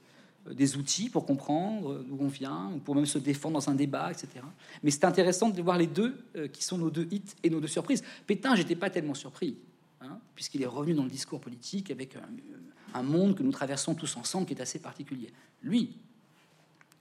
des 0.51 0.77
outils 0.77 1.09
pour 1.09 1.25
comprendre 1.25 2.03
d'où 2.07 2.17
on 2.19 2.27
vient, 2.27 2.71
ou 2.73 2.79
pour 2.79 2.95
même 2.95 3.05
se 3.05 3.17
défendre 3.17 3.55
dans 3.55 3.69
un 3.69 3.75
débat, 3.75 4.11
etc. 4.11 4.27
Mais 4.83 4.91
c'est 4.91 5.05
intéressant 5.05 5.49
de 5.49 5.61
voir 5.61 5.77
les 5.77 5.87
deux, 5.87 6.15
euh, 6.35 6.47
qui 6.47 6.63
sont 6.63 6.77
nos 6.77 6.89
deux 6.89 7.07
hits 7.11 7.23
et 7.43 7.49
nos 7.49 7.59
deux 7.59 7.67
surprises. 7.67 8.03
Pétain, 8.25 8.55
j'étais 8.55 8.75
pas 8.75 8.89
tellement 8.89 9.13
surpris, 9.13 9.57
hein, 10.01 10.19
puisqu'il 10.33 10.61
est 10.61 10.67
revenu 10.67 10.93
dans 10.93 11.03
le 11.03 11.09
discours 11.09 11.41
politique 11.41 11.91
avec 11.91 12.15
un, 12.15 13.03
monde 13.03 13.35
que 13.35 13.43
nous 13.43 13.51
traversons 13.51 13.93
tous 13.93 14.15
ensemble 14.15 14.47
qui 14.47 14.53
est 14.53 14.61
assez 14.61 14.79
particulier. 14.79 15.29
Lui, 15.61 15.97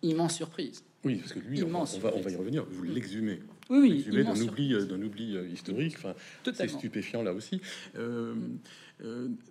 immense 0.02 0.34
surprise. 0.34 0.82
Oui, 1.04 1.16
parce 1.16 1.32
que 1.32 1.38
lui, 1.38 1.62
on 1.62 1.68
va, 1.68 1.84
on 2.16 2.20
va, 2.20 2.30
y 2.30 2.34
revenir. 2.34 2.64
Vous 2.68 2.82
l'exhumez. 2.82 3.38
Oui, 3.70 4.04
oui. 4.10 4.24
d'un 4.24 4.40
oubli, 4.40 4.74
euh, 4.74 4.84
d'un 4.86 5.00
oubli 5.00 5.36
historique. 5.52 5.94
Enfin, 5.98 6.14
c'est 6.52 6.68
stupéfiant 6.68 7.22
là 7.22 7.32
aussi. 7.32 7.60
Euh, 7.96 8.34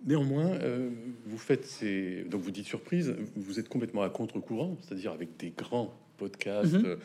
néanmoins, 0.04 0.50
euh, 0.52 0.90
vous 1.26 1.38
faites 1.38 1.64
ces. 1.66 2.24
Donc, 2.24 2.42
vous 2.42 2.50
dites 2.50 2.66
surprise, 2.66 3.14
vous 3.36 3.58
êtes 3.58 3.68
complètement 3.68 4.02
à 4.02 4.10
contre-courant, 4.10 4.76
c'est-à-dire 4.80 5.12
avec 5.12 5.36
des 5.38 5.50
grands 5.50 5.94
podcasts. 6.16 6.74
Mhm. 6.74 6.86
Euh, 6.86 6.96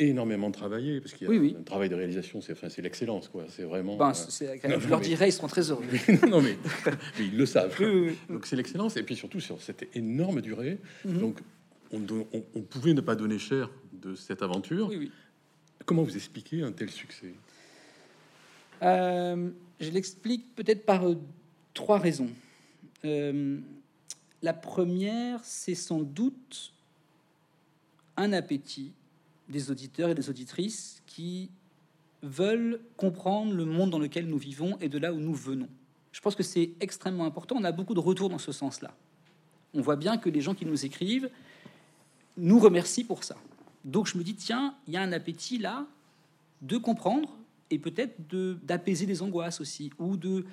énormément 0.00 0.52
travaillé 0.52 1.00
parce 1.00 1.12
qu'il 1.12 1.26
y 1.26 1.26
a 1.26 1.36
oui, 1.36 1.56
un 1.58 1.62
travail 1.64 1.88
de 1.88 1.96
réalisation 1.96 2.40
c'est 2.40 2.52
enfin, 2.52 2.68
c'est 2.68 2.82
l'excellence 2.82 3.26
quoi 3.26 3.46
c'est 3.48 3.64
vraiment 3.64 3.96
ben, 3.96 4.12
je 4.12 4.88
leur 4.88 5.00
dirais 5.00 5.28
ils 5.28 5.32
seront 5.32 5.48
très 5.48 5.72
heureux 5.72 5.82
non 6.30 6.40
mais, 6.40 6.56
ils 7.18 7.36
le 7.36 7.44
savent 7.46 7.76
donc 8.30 8.46
c'est 8.46 8.54
l'excellence 8.54 8.96
et 8.96 9.02
puis 9.02 9.16
surtout 9.16 9.40
sur 9.40 9.60
cette 9.60 9.88
énorme 9.96 10.40
durée 10.40 10.78
mhm. 11.04 11.18
donc 11.18 11.40
on, 11.92 12.00
on, 12.54 12.62
pouvait 12.62 12.94
ne 12.94 13.00
pas 13.00 13.14
donner 13.14 13.38
cher 13.38 13.70
de 13.92 14.14
cette 14.14 14.42
aventure. 14.42 14.90
Comment 15.84 16.02
vous 16.02 16.16
expliquez 16.16 16.62
un 16.62 16.72
tel 16.72 16.90
succès? 16.90 17.34
Euh, 18.82 19.50
Je 19.80 19.90
l'explique 19.90 20.54
peut-être 20.54 20.84
par 20.84 21.08
euh, 21.08 21.16
trois 21.78 21.98
raisons. 21.98 22.30
Euh, 23.04 23.60
la 24.42 24.52
première, 24.52 25.44
c'est 25.44 25.76
sans 25.76 26.00
doute 26.00 26.72
un 28.16 28.32
appétit 28.32 28.90
des 29.48 29.70
auditeurs 29.70 30.10
et 30.10 30.14
des 30.14 30.28
auditrices 30.28 31.00
qui 31.06 31.50
veulent 32.24 32.80
comprendre 32.96 33.54
le 33.54 33.64
monde 33.64 33.90
dans 33.90 34.00
lequel 34.00 34.26
nous 34.26 34.38
vivons 34.38 34.76
et 34.80 34.88
de 34.88 34.98
là 34.98 35.12
où 35.12 35.20
nous 35.20 35.34
venons. 35.34 35.68
Je 36.10 36.20
pense 36.20 36.34
que 36.34 36.42
c'est 36.42 36.70
extrêmement 36.80 37.24
important. 37.24 37.54
On 37.56 37.62
a 37.62 37.70
beaucoup 37.70 37.94
de 37.94 38.00
retours 38.00 38.28
dans 38.28 38.38
ce 38.38 38.50
sens-là. 38.50 38.92
On 39.72 39.80
voit 39.80 39.94
bien 39.94 40.18
que 40.18 40.28
les 40.28 40.40
gens 40.40 40.54
qui 40.54 40.66
nous 40.66 40.84
écrivent 40.84 41.30
nous 42.36 42.58
remercient 42.58 43.04
pour 43.04 43.22
ça. 43.22 43.36
Donc 43.84 44.08
je 44.08 44.18
me 44.18 44.24
dis, 44.24 44.34
tiens, 44.34 44.74
il 44.88 44.94
y 44.94 44.96
a 44.96 45.02
un 45.02 45.12
appétit 45.12 45.58
là 45.58 45.86
de 46.60 46.76
comprendre 46.76 47.36
et 47.70 47.78
peut-être 47.78 48.16
d'apaiser 48.64 49.06
des 49.06 49.22
angoisses 49.22 49.60
aussi, 49.60 49.92
ou 50.00 50.16
de, 50.16 50.44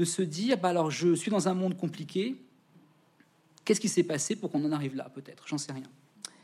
de 0.00 0.06
se 0.06 0.22
dire, 0.22 0.56
bah 0.56 0.70
alors 0.70 0.90
je 0.90 1.14
suis 1.14 1.30
dans 1.30 1.46
un 1.46 1.52
monde 1.52 1.76
compliqué, 1.76 2.34
qu'est-ce 3.66 3.80
qui 3.80 3.88
s'est 3.90 4.02
passé 4.02 4.34
pour 4.34 4.50
qu'on 4.50 4.64
en 4.64 4.72
arrive 4.72 4.96
là, 4.96 5.10
peut-être, 5.10 5.46
j'en 5.46 5.58
sais 5.58 5.72
rien. 5.72 5.90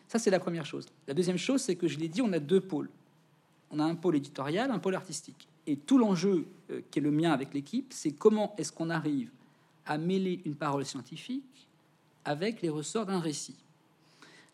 Ça, 0.09 0.19
c'est 0.19 0.31
la 0.31 0.39
première 0.39 0.67
chose. 0.67 0.85
La 1.09 1.15
deuxième 1.15 1.39
chose, 1.39 1.63
c'est 1.63 1.75
que 1.75 1.89
je 1.89 1.99
l'ai 1.99 2.09
dit, 2.09 2.21
on 2.21 2.35
a 2.35 2.39
deux 2.39 2.61
pôles. 2.61 2.91
On 3.71 3.79
a 3.79 3.85
un 3.85 3.95
pôle 3.95 4.17
éditorial, 4.17 4.71
un 4.71 4.79
pôle 4.79 4.95
artistique. 4.95 5.49
Et 5.67 5.77
tout 5.77 5.97
l'enjeu 5.97 6.47
euh, 6.71 6.83
qui 6.91 6.99
est 6.99 7.03
le 7.03 7.11
mien 7.11 7.33
avec 7.33 7.55
l'équipe, 7.55 7.95
c'est 7.95 8.13
comment 8.13 8.55
est-ce 8.59 8.73
qu'on 8.73 8.91
arrive 8.91 9.31
à 9.87 9.97
mêler 9.97 10.43
une 10.45 10.55
parole 10.55 10.85
scientifique 10.85 11.67
avec 12.27 12.61
les 12.61 12.69
ressorts 12.69 13.07
d'un 13.07 13.21
récit. 13.21 13.57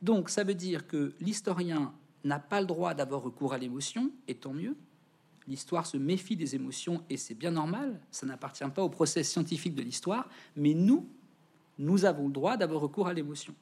Donc, 0.00 0.30
ça 0.30 0.44
veut 0.44 0.54
dire 0.54 0.86
que 0.86 1.12
l'historien 1.20 1.92
n'a 2.22 2.38
pas 2.38 2.60
le 2.60 2.68
droit 2.68 2.94
d'avoir 2.94 3.22
recours 3.22 3.52
à 3.52 3.58
l'émotion, 3.58 4.12
et 4.28 4.36
tant 4.36 4.52
mieux. 4.52 4.76
L'histoire 5.48 5.86
se 5.86 5.96
méfie 5.96 6.36
des 6.36 6.54
émotions, 6.54 7.02
et 7.10 7.16
c'est 7.16 7.34
bien 7.34 7.50
normal, 7.50 8.00
ça 8.10 8.26
n'appartient 8.26 8.64
pas 8.74 8.82
au 8.82 8.88
procès 8.88 9.22
scientifique 9.22 9.74
de 9.74 9.82
l'histoire, 9.82 10.28
mais 10.56 10.74
nous, 10.74 11.08
nous 11.78 12.04
avons 12.04 12.26
le 12.26 12.32
droit 12.32 12.56
d'avoir 12.56 12.80
recours 12.80 13.08
à 13.08 13.12
l'émotion. 13.12 13.54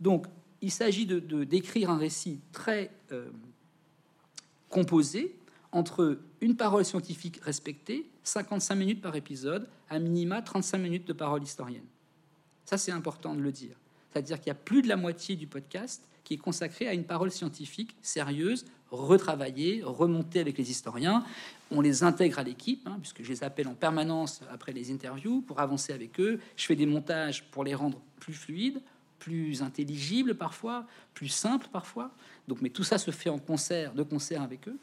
Donc, 0.00 0.26
il 0.60 0.70
s'agit 0.70 1.06
de, 1.06 1.44
d'écrire 1.44 1.90
un 1.90 1.98
récit 1.98 2.40
très 2.52 2.90
euh, 3.12 3.30
composé 4.68 5.36
entre 5.72 6.18
une 6.40 6.56
parole 6.56 6.84
scientifique 6.84 7.38
respectée, 7.42 8.08
55 8.24 8.74
minutes 8.74 9.00
par 9.00 9.14
épisode, 9.14 9.68
à 9.88 9.98
minima 9.98 10.42
35 10.42 10.78
minutes 10.78 11.06
de 11.06 11.12
parole 11.12 11.42
historienne. 11.42 11.84
Ça, 12.64 12.78
c'est 12.78 12.92
important 12.92 13.34
de 13.34 13.40
le 13.40 13.52
dire. 13.52 13.76
C'est-à-dire 14.10 14.38
qu'il 14.38 14.48
y 14.48 14.50
a 14.50 14.54
plus 14.54 14.82
de 14.82 14.88
la 14.88 14.96
moitié 14.96 15.36
du 15.36 15.46
podcast 15.46 16.08
qui 16.24 16.34
est 16.34 16.38
consacré 16.38 16.88
à 16.88 16.94
une 16.94 17.04
parole 17.04 17.30
scientifique 17.30 17.94
sérieuse, 18.02 18.64
retravaillée, 18.90 19.82
remontée 19.84 20.40
avec 20.40 20.58
les 20.58 20.70
historiens. 20.70 21.24
On 21.70 21.80
les 21.80 22.02
intègre 22.02 22.38
à 22.38 22.42
l'équipe, 22.42 22.86
hein, 22.86 22.98
puisque 23.00 23.22
je 23.22 23.28
les 23.28 23.42
appelle 23.42 23.68
en 23.68 23.74
permanence 23.74 24.40
après 24.50 24.72
les 24.72 24.92
interviews 24.92 25.40
pour 25.40 25.60
avancer 25.60 25.92
avec 25.92 26.20
eux. 26.20 26.40
Je 26.56 26.64
fais 26.64 26.76
des 26.76 26.86
montages 26.86 27.44
pour 27.50 27.64
les 27.64 27.74
rendre 27.74 28.00
plus 28.20 28.34
fluides, 28.34 28.80
plus 29.18 29.62
intelligibles 29.62 30.34
parfois, 30.34 30.86
plus 31.14 31.28
simples 31.28 31.68
parfois. 31.72 32.12
Donc, 32.46 32.60
mais 32.62 32.70
tout 32.70 32.84
ça 32.84 32.98
se 32.98 33.10
fait 33.10 33.30
en 33.30 33.38
concert, 33.38 33.92
de 33.94 34.02
concert 34.02 34.42
avec 34.42 34.68
eux. 34.68 34.78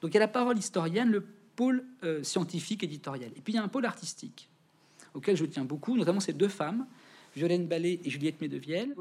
Donc 0.00 0.10
il 0.10 0.14
y 0.14 0.16
a 0.16 0.20
la 0.20 0.28
parole 0.28 0.58
historienne, 0.58 1.10
le 1.10 1.24
pôle 1.54 1.84
euh, 2.02 2.22
scientifique 2.22 2.82
éditorial. 2.82 3.30
Et 3.36 3.40
puis 3.40 3.52
il 3.52 3.56
y 3.56 3.58
a 3.58 3.62
un 3.62 3.68
pôle 3.68 3.86
artistique 3.86 4.48
auquel 5.14 5.36
je 5.36 5.44
tiens 5.44 5.64
beaucoup, 5.64 5.96
notamment 5.96 6.20
ces 6.20 6.32
deux 6.32 6.48
femmes 6.48 6.86
Violaine 7.34 7.66
Ballet 7.66 8.00
et 8.04 8.10
Juliette 8.10 8.40
Médevielle, 8.40 8.94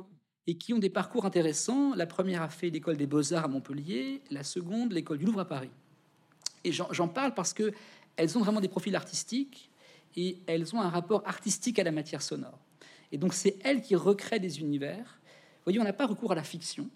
et 0.48 0.56
qui 0.56 0.74
ont 0.74 0.80
des 0.80 0.90
parcours 0.90 1.26
intéressants. 1.26 1.96
La 1.96 2.06
première 2.06 2.42
a 2.42 2.50
fait 2.50 2.70
l'école 2.70 2.98
des 2.98 3.08
beaux-arts 3.08 3.46
à 3.46 3.48
Montpellier, 3.48 4.22
la 4.30 4.44
seconde 4.44 4.92
l'école 4.92 5.18
du 5.18 5.26
Louvre 5.26 5.42
à 5.42 5.48
Paris. 5.48 5.70
Et 6.64 6.72
j'en 6.72 7.08
parle 7.08 7.34
parce 7.34 7.54
que 7.54 7.72
elles 8.16 8.38
ont 8.38 8.42
vraiment 8.42 8.62
des 8.62 8.68
profils 8.68 8.96
artistiques 8.96 9.70
et 10.16 10.38
elles 10.46 10.76
ont 10.76 10.82
un 10.82 10.90
rapport 10.90 11.24
artistique 11.26 11.80
à 11.80 11.84
la 11.84 11.92
matière 11.92 12.22
sonore. 12.22 12.60
Et 13.12 13.18
donc 13.18 13.34
c'est 13.34 13.58
elles 13.64 13.82
qui 13.82 13.96
recréent 13.96 14.40
des 14.40 14.60
univers. 14.60 15.20
Vous 15.26 15.66
voyez, 15.66 15.80
on 15.80 15.84
n'a 15.84 15.94
pas 15.94 16.06
recours 16.06 16.32
à 16.32 16.36
la 16.36 16.44
fiction, 16.44 16.90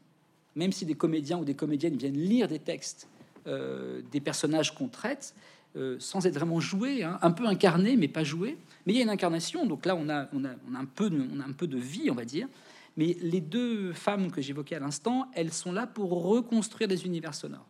même 0.56 0.72
si 0.72 0.86
des 0.86 0.96
comédiens 0.96 1.38
ou 1.38 1.46
des 1.46 1.56
comédiennes 1.56 1.98
viennent 1.98 2.18
lire 2.18 2.48
des 2.48 2.60
textes 2.60 3.08
euh, 3.48 4.01
des 4.12 4.20
personnages 4.20 4.74
qu'on 4.74 4.88
traite. 4.88 5.34
Euh, 5.75 5.98
sans 6.00 6.25
être 6.25 6.34
vraiment 6.34 6.60
joué, 6.60 7.04
hein, 7.04 7.20
un 7.22 7.30
peu 7.30 7.46
incarné, 7.46 7.98
mais 7.98 8.08
pas 8.08 8.24
joué. 8.24 8.58
Mais 8.86 8.94
il 8.94 8.96
y 8.96 9.00
a 9.00 9.04
une 9.04 9.12
incarnation, 9.12 9.66
donc 9.68 9.86
là, 9.86 9.96
on 9.96 10.10
a 10.10 10.27
un 10.32 10.86
peu 10.86 11.10
de 11.10 11.77
vie, 11.77 12.10
on 12.10 12.16
va 12.16 12.25
dire. 12.25 12.48
Mais 12.98 13.16
les 13.22 13.42
deux 13.42 13.94
femmes 13.94 14.32
que 14.32 14.42
j'évoquais 14.42 14.75
à 14.75 14.80
l'instant, 14.80 15.30
elles 15.34 15.54
sont 15.54 15.72
là 15.72 15.86
pour 15.88 16.24
reconstruire 16.24 16.88
des 16.88 17.06
univers 17.06 17.36
sonores. 17.36 17.68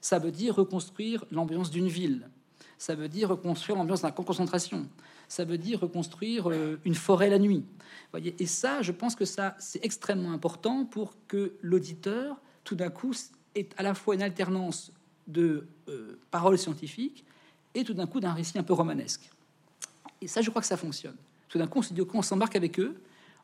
Ça 0.00 0.18
veut 0.18 0.30
dire 0.30 0.54
reconstruire 0.54 1.24
l'ambiance 1.30 1.70
d'une 1.70 1.88
ville. 1.88 2.30
Ça 2.78 2.94
veut 2.94 3.08
dire 3.08 3.28
reconstruire 3.28 3.76
l'ambiance 3.76 4.02
d'un 4.02 4.12
camp 4.12 4.22
de 4.22 4.28
concentration. 4.28 4.88
Ça 5.28 5.44
veut 5.44 5.58
dire 5.58 5.80
reconstruire 5.80 6.50
euh, 6.50 6.78
une 6.84 6.94
forêt 6.94 7.28
la 7.28 7.38
nuit. 7.38 7.64
Voyez 8.12 8.34
Et 8.38 8.46
ça, 8.46 8.80
je 8.80 8.92
pense 8.92 9.14
que 9.14 9.24
ça, 9.24 9.54
c'est 9.58 9.84
extrêmement 9.84 10.32
important 10.32 10.86
pour 10.86 11.14
que 11.28 11.52
l'auditeur, 11.60 12.40
tout 12.64 12.76
d'un 12.76 12.88
coup, 12.88 13.12
ait 13.54 13.68
à 13.76 13.82
la 13.82 13.94
fois 13.94 14.14
une 14.14 14.22
alternance 14.22 14.92
de 15.26 15.66
euh, 15.88 16.18
paroles 16.30 16.58
scientifiques 16.58 17.24
et 17.74 17.84
tout 17.84 17.94
d'un 17.94 18.06
coup 18.06 18.20
d'un 18.20 18.32
récit 18.32 18.58
un 18.58 18.62
peu 18.62 18.72
romanesque. 18.72 19.30
Et 20.20 20.28
ça, 20.28 20.40
je 20.40 20.50
crois 20.50 20.62
que 20.62 20.68
ça 20.68 20.76
fonctionne. 20.76 21.16
Tout 21.48 21.58
d'un 21.58 21.66
coup, 21.66 21.80
on 21.80 21.82
se 21.82 21.92
on 22.14 22.22
s'embarque 22.22 22.56
avec 22.56 22.78
eux, 22.78 23.00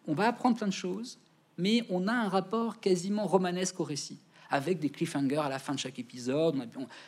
on 0.07 0.15
va 0.15 0.29
apprendre 0.29 0.57
plein 0.57 0.67
de 0.67 0.73
choses, 0.73 1.19
mais 1.59 1.85
on 1.91 2.07
a 2.09 2.13
un 2.13 2.29
rapport 2.29 2.81
quasiment 2.81 3.27
romanesque 3.27 3.81
au 3.81 3.85
récit, 3.85 4.19
avec 4.51 4.79
des 4.79 4.91
cliffhangers 4.91 5.37
à 5.39 5.49
la 5.49 5.59
fin 5.59 5.75
de 5.75 5.79
chaque 5.79 5.99
épisode. 5.99 6.57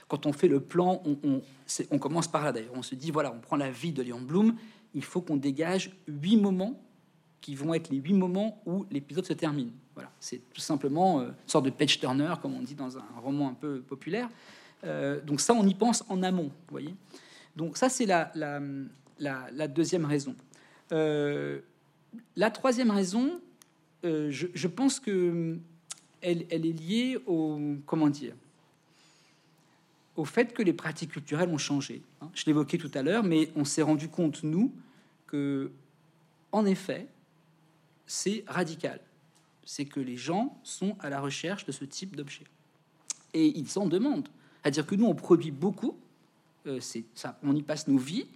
quand 0.09 0.27
on 0.27 0.33
fait 0.33 0.49
le 0.49 0.61
plan, 0.61 1.03
on, 1.05 1.99
commence 1.99 2.29
par 2.29 2.45
là 2.45 2.53
d'ailleurs. 2.53 2.73
On 2.75 2.83
se 2.83 2.95
dit, 2.95 3.11
voilà, 3.11 3.33
on 3.33 3.41
prend 3.41 3.57
la 3.57 3.71
vie 3.71 3.93
de 3.93 4.03
Léon 4.03 4.21
Blum, 4.21 4.55
il 4.95 5.05
faut 5.05 5.21
qu'on 5.21 5.37
dégage 5.37 5.91
huit 6.07 6.37
moments 6.37 6.81
qui 7.41 7.55
vont 7.55 7.75
être 7.75 7.91
les 7.91 7.99
huit 7.99 8.15
moments 8.15 8.61
où 8.67 8.87
l'épisode 8.91 9.25
se 9.25 9.33
termine. 9.33 9.71
Voilà, 9.95 10.11
c'est 10.19 10.41
tout 10.53 10.61
simplement 10.61 11.21
euh, 11.21 11.29
une 11.29 11.35
sorte 11.49 11.65
de 11.65 11.71
page 11.71 11.99
turner, 12.01 12.35
comme 12.41 12.55
on 12.55 12.63
dit 12.63 12.75
dans 12.75 12.97
un 12.99 13.05
roman 13.23 13.49
un 13.49 13.55
peu 13.55 13.81
populaire. 13.81 14.29
Euh, 14.85 15.21
donc 15.21 15.41
ça, 15.41 15.55
on 15.55 15.67
y 15.67 15.75
pense 15.75 16.05
en 16.09 16.23
amont, 16.23 16.45
vous 16.45 16.71
voyez. 16.71 16.95
Donc 17.57 17.77
ça, 17.77 17.89
c'est 17.89 18.07
la, 18.07 18.33
la, 19.19 19.69
deuxième 19.69 20.05
raison. 20.05 20.35
Euh, 20.93 21.61
la 22.37 22.51
troisième 22.51 22.91
raison, 22.91 23.41
euh, 24.05 24.31
je, 24.31 24.67
pense 24.69 25.01
que 25.01 25.59
elle, 26.21 26.47
est 26.51 26.59
liée 26.59 27.19
au 27.27 27.59
comment 27.87 28.09
dire 28.09 28.35
au 30.17 30.25
fait 30.25 30.53
que 30.53 30.63
les 30.63 30.73
pratiques 30.73 31.13
culturelles 31.13 31.49
ont 31.49 31.59
changé. 31.59 32.03
Hein. 32.21 32.29
Je 32.35 32.45
l'évoquais 32.47 32.77
tout 32.77 32.91
à 32.95 33.03
l'heure, 33.03 33.23
mais 33.23 33.53
on 33.55 33.65
s'est 33.65 33.83
rendu 33.83 34.09
compte 34.09 34.43
nous 34.43 34.75
que, 35.29 35.71
en 36.51 36.67
effet, 36.67 37.07
c'est 38.05 38.43
radical. 38.49 39.01
C'est 39.65 39.85
que 39.85 40.01
les 40.01 40.17
gens 40.17 40.59
sont 40.65 40.97
à 40.99 41.09
la 41.09 41.21
recherche 41.21 41.67
de 41.67 41.73
ce 41.73 41.85
type 41.85 42.17
d'objet 42.17 42.45
et 43.33 43.47
ils 43.47 43.69
s'en 43.69 43.87
demandent. 43.87 44.29
C'est-à-dire 44.63 44.87
que 44.87 44.97
nous, 44.97 45.07
on 45.07 45.15
produit 45.15 45.53
beaucoup, 45.53 45.97
euh, 46.67 46.81
c'est 46.81 47.05
ça, 47.15 47.39
on 47.45 47.55
y 47.55 47.63
passe 47.63 47.87
nos 47.87 47.99
vies, 47.99 48.27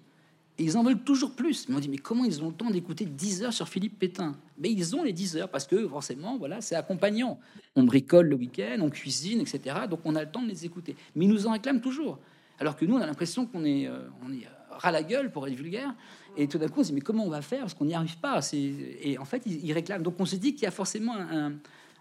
et 0.58 0.64
ils 0.64 0.76
en 0.76 0.82
veulent 0.82 1.02
toujours 1.02 1.32
plus. 1.32 1.68
Mais 1.68 1.76
on 1.76 1.80
dit, 1.80 1.88
mais 1.88 1.98
comment 1.98 2.24
ils 2.24 2.42
ont 2.42 2.48
le 2.48 2.54
temps 2.54 2.70
d'écouter 2.70 3.04
10 3.04 3.42
heures 3.42 3.52
sur 3.52 3.68
Philippe 3.68 3.98
Pétain? 3.98 4.36
Mais 4.58 4.70
ils 4.70 4.94
ont 4.94 5.02
les 5.02 5.12
10 5.12 5.36
heures 5.36 5.48
parce 5.48 5.66
que 5.66 5.88
forcément, 5.88 6.36
voilà, 6.36 6.60
c'est 6.60 6.74
accompagnant. 6.74 7.38
On 7.74 7.84
bricole 7.84 8.28
le 8.28 8.36
week-end, 8.36 8.78
on 8.80 8.90
cuisine, 8.90 9.40
etc. 9.40 9.76
Donc 9.88 10.00
on 10.04 10.14
a 10.14 10.22
le 10.22 10.30
temps 10.30 10.42
de 10.42 10.48
les 10.48 10.64
écouter. 10.64 10.94
Mais 11.14 11.24
ils 11.24 11.30
nous 11.30 11.46
en 11.46 11.52
réclament 11.52 11.80
toujours. 11.80 12.18
Alors 12.58 12.76
que 12.76 12.84
nous, 12.84 12.96
on 12.96 13.00
a 13.00 13.06
l'impression 13.06 13.46
qu'on 13.46 13.64
est, 13.64 13.86
euh, 13.86 14.08
on 14.26 14.32
est 14.32 14.46
ras 14.70 14.90
la 14.90 15.02
gueule 15.02 15.32
pour 15.32 15.46
être 15.48 15.54
vulgaire. 15.54 15.94
Et 16.36 16.48
tout 16.48 16.58
d'un 16.58 16.68
coup, 16.68 16.80
on 16.80 16.82
se 16.82 16.88
dit, 16.88 16.94
mais 16.94 17.00
comment 17.00 17.24
on 17.24 17.30
va 17.30 17.42
faire? 17.42 17.60
Parce 17.60 17.74
qu'on 17.74 17.86
n'y 17.86 17.94
arrive 17.94 18.18
pas. 18.18 18.40
Et 18.52 19.16
en 19.18 19.24
fait, 19.24 19.42
ils, 19.46 19.72
réclament. 19.72 20.02
Donc 20.02 20.16
on 20.18 20.26
se 20.26 20.36
dit 20.36 20.54
qu'il 20.54 20.64
y 20.64 20.66
a 20.66 20.70
forcément 20.70 21.14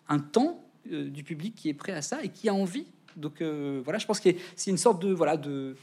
un, 0.09 0.19
temps 0.19 0.61
euh, 0.91 1.09
du 1.09 1.23
public 1.23 1.55
qui 1.55 1.69
est 1.69 1.73
prêt 1.73 1.93
à 1.93 2.01
ça 2.01 2.21
et 2.23 2.29
qui 2.29 2.49
a 2.49 2.53
envie 2.53 2.85
donc 3.15 3.41
euh, 3.41 3.81
voilà, 3.83 3.99
je 3.99 4.05
pense 4.05 4.19
que 4.19 4.29
c'est 4.55 4.71
une 4.71 4.77
sorte 4.77 5.01
de 5.01 5.11
voilà 5.11 5.37
de 5.37 5.75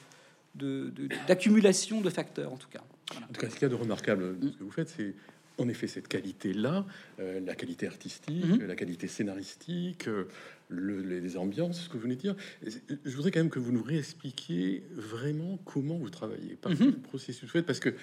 d'accumulation 0.55 2.00
de, 2.00 2.11
facteurs 2.11 2.52
en 2.52 2.57
tout 2.57 2.69
cas. 2.69 2.83
En 3.14 3.33
tout 3.33 3.40
cas, 3.40 3.49
ce 3.49 3.55
qu'il 3.55 3.62
y 3.62 3.64
a 3.67 3.69
de 3.69 3.75
remarquable, 3.75 4.37
ce 4.43 4.59
que 4.59 4.64
vous 4.64 4.71
faites, 4.71 4.88
c'est 4.88 5.14
en 5.59 5.69
effet 5.69 5.87
cette 5.87 6.09
qualité-là, 6.09 6.87
euh, 7.21 7.40
la 7.45 7.55
qualité 7.55 7.87
artistique, 7.87 8.45
mm-hmm. 8.45 8.67
la 8.67 8.76
qualité 8.76 9.09
scénaristique, 9.09 10.09
euh, 10.09 10.28
les 10.71 11.37
ambiances, 11.37 11.83
ce 11.83 11.88
que 11.88 11.95
vous 11.95 12.05
venez 12.05 12.17
de 12.17 12.21
dire. 12.21 12.37
Je 12.62 13.17
voudrais 13.17 13.31
quand 13.31 13.40
même 13.40 13.50
que 13.50 13.59
vous 13.59 13.73
nous 13.73 13.83
réexpliquiez 13.83 14.85
vraiment 14.93 15.59
comment 15.64 15.97
vous 15.97 16.11
travaillez, 16.11 16.55
par 16.55 16.73
mm-hmm. 16.73 16.87
le 16.87 16.99
processus 16.99 17.50
fait, 17.50 17.62
parce 17.62 17.81
que 17.81 17.95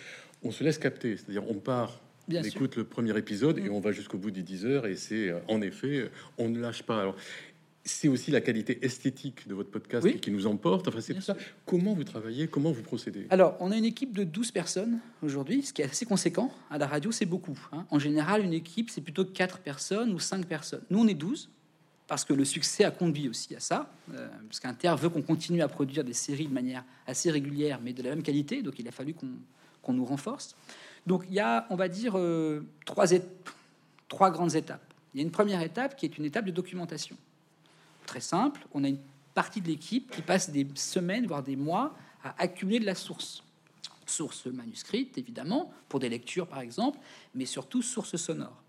on 0.44 0.52
se 0.52 0.64
laisse 0.64 0.78
capter, 0.78 1.18
c'est-à-dire 1.18 1.50
on 1.50 1.56
part 1.56 2.02
on 2.28 2.42
écoute 2.42 2.76
le 2.76 2.84
premier 2.84 3.16
épisode 3.18 3.60
et 3.60 3.70
mm. 3.70 3.74
on 3.74 3.80
va 3.80 3.92
jusqu'au 3.92 4.18
bout 4.18 4.32
des 4.32 4.42
10 4.42 4.66
heures 4.66 4.88
et 4.88 4.96
c'est 4.96 5.32
en 5.48 5.62
effet 5.62 6.10
on 6.38 6.50
ne 6.50 6.60
lâche 6.60 6.84
pas. 6.84 7.00
Alors 7.00 7.16
c'est 7.86 8.08
aussi 8.08 8.32
la 8.32 8.42
qualité 8.42 8.84
esthétique 8.84 9.48
de 9.48 9.54
votre 9.54 9.70
podcast 9.70 10.20
qui 10.20 10.32
nous 10.32 10.48
emporte. 10.48 10.88
Enfin, 10.88 11.02
c'est 11.02 11.14
tout 11.14 11.22
ça. 11.22 11.38
Comment 11.66 11.94
vous 11.94 12.04
travaillez 12.04 12.48
Comment 12.48 12.72
vous 12.72 12.82
procédez 12.82 13.28
Alors, 13.30 13.56
on 13.60 13.72
a 13.72 13.78
une 13.78 13.86
équipe 13.86 14.16
de 14.16 14.24
12 14.24 14.52
personnes 14.52 15.00
aujourd'hui, 15.22 15.62
ce 15.62 15.72
qui 15.72 15.84
est 15.84 15.86
assez 15.86 16.06
conséquent. 16.06 16.52
À 16.72 16.80
la 16.80 16.88
radio, 16.88 17.12
c'est 17.12 17.28
beaucoup. 17.28 17.58
Hein. 17.72 17.86
En 17.92 18.00
général, 18.00 18.44
une 18.44 18.54
équipe, 18.54 18.90
c'est 18.90 19.02
plutôt 19.02 19.24
4 19.24 19.60
personnes 19.60 20.14
ou 20.14 20.20
5 20.20 20.48
personnes. 20.48 20.82
Nous, 20.90 21.00
on 21.00 21.08
est 21.08 21.14
12 21.14 21.50
parce 22.08 22.26
que 22.26 22.34
le 22.34 22.46
succès 22.46 22.84
a 22.84 22.92
conduit 22.92 23.30
aussi 23.30 23.56
à 23.56 23.60
ça, 23.60 23.92
euh, 24.14 24.28
parce 24.48 24.60
qu'Inter 24.60 24.94
veut 24.98 25.10
qu'on 25.10 25.24
continue 25.24 25.62
à 25.62 25.68
produire 25.68 26.04
des 26.04 26.14
séries 26.14 26.48
de 26.48 26.54
manière 26.54 26.84
assez 27.08 27.32
régulière, 27.32 27.80
mais 27.84 27.94
de 27.94 28.04
la 28.04 28.10
même 28.10 28.22
qualité, 28.22 28.62
donc 28.62 28.78
il 28.78 28.88
a 28.88 28.92
fallu 28.92 29.16
qu'on 29.16 29.94
nous 29.94 30.06
renforce. 30.06 30.56
Donc 31.08 31.26
il 31.30 31.36
y 31.36 31.40
a, 31.40 31.66
on 31.70 31.76
va 31.76 31.88
dire, 31.88 32.14
euh, 32.16 32.62
trois, 32.86 33.08
trois 34.08 34.30
grandes 34.30 34.56
étapes. 34.56 34.94
Il 35.14 35.18
y 35.20 35.22
a 35.22 35.24
une 35.24 35.32
première 35.32 35.62
étape 35.62 35.96
qui 35.96 36.06
est 36.06 36.18
une 36.18 36.26
étape 36.26 36.46
de 36.46 36.52
documentation. 36.52 37.18
Très 38.06 38.22
simple, 38.22 38.66
on 38.74 38.84
a 38.84 38.88
une 38.88 39.00
partie 39.34 39.62
de 39.62 39.68
l'équipe 39.68 40.12
qui 40.12 40.22
passe 40.22 40.50
des 40.50 40.68
semaines, 40.76 41.28
voire 41.28 41.44
des 41.44 41.56
mois, 41.56 41.96
à 42.24 42.36
accumuler 42.42 42.80
de 42.80 42.86
la 42.86 42.96
source. 42.96 43.44
Source 44.06 44.46
manuscrite, 44.46 45.18
évidemment, 45.18 45.72
pour 45.90 46.00
des 46.00 46.10
lectures 46.10 46.48
par 46.48 46.60
exemple, 46.60 47.00
mais 47.34 47.46
surtout 47.46 47.82
source 47.82 48.16
sonore. 48.16 48.64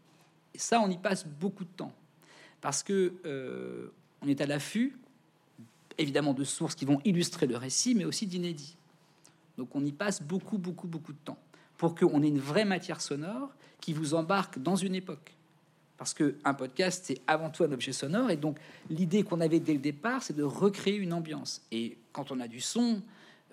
Et 0.55 0.59
ça, 0.59 0.81
on 0.81 0.91
y 0.91 0.99
passe 0.99 1.27
beaucoup 1.27 1.65
de 1.65 1.71
temps 1.71 1.93
parce 2.61 2.83
que 2.83 3.15
euh, 3.27 3.93
on 4.23 4.29
est 4.29 4.41
à 4.41 4.47
l'affût, 4.47 4.99
évidemment, 5.99 6.33
de 6.33 6.45
sources 6.45 6.75
qui 6.75 6.87
vont 6.87 7.01
illustrer 7.05 7.47
le 7.47 7.57
récit, 7.57 7.95
mais 7.95 8.05
aussi 8.05 8.27
d'inédits. 8.27 8.77
Donc 9.59 9.75
on 9.75 9.85
y 9.85 9.93
passe 9.93 10.23
beaucoup, 10.23 10.59
beaucoup, 10.59 10.89
beaucoup 10.89 11.13
de 11.13 11.19
temps 11.19 11.39
pour 11.77 11.95
qu'on 11.95 12.23
ait 12.23 12.29
une 12.29 12.41
vraie 12.41 12.65
matière 12.65 13.01
sonore 13.01 13.51
qui 13.81 13.93
vous 13.93 14.15
embarque 14.15 14.59
dans 14.59 14.77
une 14.77 14.95
époque. 14.95 15.36
Parce 15.99 16.13
qu'un 16.15 16.55
podcast, 16.55 17.05
c'est 17.07 17.21
avant 17.27 17.51
tout 17.51 17.65
un 17.65 17.73
objet 17.73 17.93
sonore, 17.93 18.31
et 18.31 18.37
donc 18.37 18.59
l'idée 18.91 19.23
qu'on 19.23 19.41
avait 19.41 19.61
dès 19.61 19.73
le 19.73 19.79
départ, 19.79 20.23
c'est 20.23 20.37
de 20.37 20.43
recréer 20.43 20.97
une 20.97 21.13
ambiance. 21.13 21.63
Et 21.73 21.97
quand 22.13 22.31
on 22.31 22.41
a 22.41 22.49
du 22.49 22.61
son, 22.61 23.03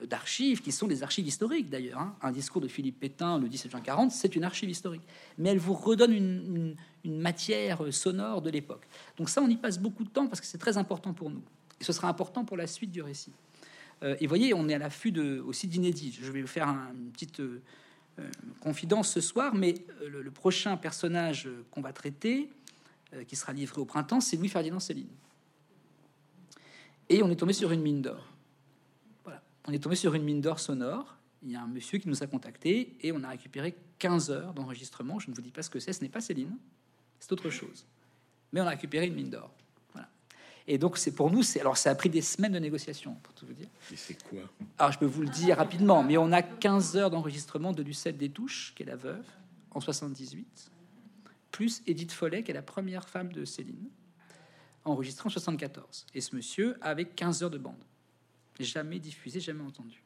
d'archives 0.08 0.62
qui 0.62 0.72
sont 0.72 0.88
des 0.88 1.04
archives 1.04 1.28
historiques 1.28 1.70
d'ailleurs. 1.70 2.00
Hein. 2.00 2.16
Un 2.22 2.32
discours 2.32 2.62
de 2.62 2.68
Philippe 2.68 3.00
Pétain 3.00 3.40
le 3.40 3.48
17 3.48 3.72
juin 3.72 3.82
40, 3.82 4.12
c'est 4.12 4.36
une 4.36 4.44
archive 4.44 4.70
historique. 4.70 5.04
Mais 5.38 5.50
elle 5.50 5.60
vous 5.60 5.74
redonne 5.74 6.14
une, 6.14 6.76
matière 7.06 7.82
sonore 7.92 8.42
de 8.42 8.50
l'époque. 8.50 8.88
Donc 9.18 9.30
ça, 9.30 9.42
on 9.42 9.50
y 9.50 9.58
passe 9.58 9.78
beaucoup 9.78 10.06
de 10.06 10.10
temps 10.10 10.28
parce 10.28 10.40
que 10.40 10.48
c'est 10.48 10.58
très 10.58 10.78
important 10.78 11.14
pour 11.14 11.30
nous. 11.30 11.42
Et 11.82 11.84
ce 11.84 11.92
sera 11.92 12.08
important 12.08 12.46
pour 12.46 12.56
la 12.56 12.66
suite 12.66 12.92
du 12.92 13.02
récit. 13.02 13.34
Euh, 14.04 14.16
et 14.22 14.28
voyez, 14.28 14.54
on 14.54 14.70
est 14.70 14.74
à 14.74 14.78
l'affût 14.78 15.14
aussi 15.46 15.68
d'inédits. 15.68 16.18
Je 16.22 16.32
vais 16.32 16.40
vous 16.40 16.48
faire 16.48 16.70
une 16.70 17.12
petite 17.12 17.42
euh, 17.42 17.44
euh, 17.56 17.60
confidence 18.60 19.12
ce 19.12 19.22
soir, 19.22 19.56
mais 19.56 19.76
le, 20.06 20.30
prochain 20.32 20.78
personnage 20.78 21.50
qu'on 21.72 21.82
va 21.82 21.94
traiter, 21.94 22.50
qui 23.28 23.36
sera 23.36 23.54
livré 23.54 23.82
au 23.82 23.86
printemps, 23.86 24.22
c'est 24.22 24.38
Louis-Ferdinand 24.38 24.80
Céline. 24.80 25.10
Et 27.10 27.24
on 27.24 27.30
est 27.30 27.36
tombé 27.36 27.54
sur 27.54 27.72
une 27.72 27.82
mine 27.82 28.02
d'or 28.02 28.34
on 29.68 29.72
est 29.72 29.80
tombé 29.80 29.96
sur 29.96 30.14
une 30.14 30.24
mine 30.24 30.42
d'or 30.42 30.60
sonore. 30.60 31.16
Il 31.42 31.52
y 31.52 31.56
a 31.56 31.62
un 31.62 31.68
monsieur 31.68 32.00
qui 32.00 32.08
nous 32.08 32.24
a 32.24 32.28
contacté 32.28 32.96
et 33.02 33.12
on 33.12 33.24
a 33.24 33.30
récupéré 33.30 33.76
15 34.00 34.32
heures 34.32 34.54
d'enregistrement. 34.54 35.20
Je 35.20 35.30
ne 35.30 35.36
vous 35.36 35.42
dis 35.42 35.52
pas 35.52 35.62
ce 35.62 35.70
que 35.70 35.80
c'est, 35.80 35.94
ce 35.94 36.02
n'est 36.02 36.10
pas 36.10 36.22
Céline, 36.22 36.58
c'est 37.20 37.32
autre 37.32 37.50
chose. 37.50 37.86
Mais 38.52 38.62
on 38.62 38.66
a 38.66 38.72
récupéré 38.72 39.08
une 39.08 39.16
mine 39.16 39.30
d'or. 39.30 39.52
Et 40.68 40.78
donc, 40.78 40.98
c'est 40.98 41.14
pour 41.14 41.30
nous, 41.30 41.44
c'est 41.44 41.60
alors 41.60 41.78
ça 41.78 41.92
a 41.92 41.96
pris 41.96 42.10
des 42.10 42.22
semaines 42.22 42.54
de 42.54 42.60
négociation, 42.60 43.16
pour 43.22 43.34
tout 43.34 43.46
vous 43.46 43.54
dire. 43.54 43.68
Et 43.92 43.98
c'est 43.98 44.22
quoi? 44.24 44.40
Alors, 44.78 44.92
je 44.92 45.00
peux 45.00 45.06
vous 45.06 45.22
le 45.22 45.30
dire 45.30 45.58
rapidement, 45.58 46.04
mais 46.04 46.18
on 46.18 46.32
a 46.32 46.42
15 46.42 46.96
heures 46.96 47.10
d'enregistrement 47.10 47.74
de 47.74 47.84
Lucette 47.84 48.18
Détouche, 48.18 48.74
qui 48.76 48.84
est 48.84 48.86
la 48.86 48.96
veuve, 48.96 49.26
en 49.72 49.82
78, 49.82 50.72
plus 51.52 51.82
Edith 51.86 52.12
Follet, 52.12 52.44
qui 52.44 52.52
est 52.52 52.54
la 52.54 52.62
première 52.62 53.10
femme 53.10 53.34
de 53.34 53.44
Céline, 53.44 53.90
enregistrée 54.86 55.28
en 55.28 55.32
74. 55.32 56.06
Et 56.14 56.22
ce 56.22 56.36
monsieur 56.36 56.78
avait 56.82 57.06
15 57.06 57.44
heures 57.44 57.50
de 57.50 57.58
bande 57.58 57.84
jamais 58.64 59.00
diffusé, 59.00 59.40
jamais 59.40 59.64
entendu. 59.64 60.04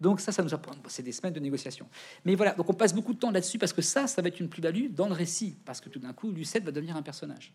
Donc 0.00 0.20
ça, 0.20 0.30
ça 0.30 0.42
nous 0.42 0.52
apprend. 0.52 0.74
C'est 0.88 1.02
des 1.02 1.12
semaines 1.12 1.32
de 1.32 1.40
négociation. 1.40 1.88
Mais 2.24 2.34
voilà, 2.34 2.52
donc 2.52 2.68
on 2.68 2.74
passe 2.74 2.94
beaucoup 2.94 3.14
de 3.14 3.18
temps 3.18 3.30
là-dessus 3.30 3.58
parce 3.58 3.72
que 3.72 3.82
ça, 3.82 4.06
ça 4.06 4.20
va 4.20 4.28
être 4.28 4.40
une 4.40 4.48
plus-value 4.48 4.90
dans 4.90 5.08
le 5.08 5.14
récit, 5.14 5.56
parce 5.64 5.80
que 5.80 5.88
tout 5.88 5.98
d'un 5.98 6.12
coup, 6.12 6.30
Lucette 6.30 6.64
va 6.64 6.70
devenir 6.70 6.96
un 6.96 7.02
personnage. 7.02 7.52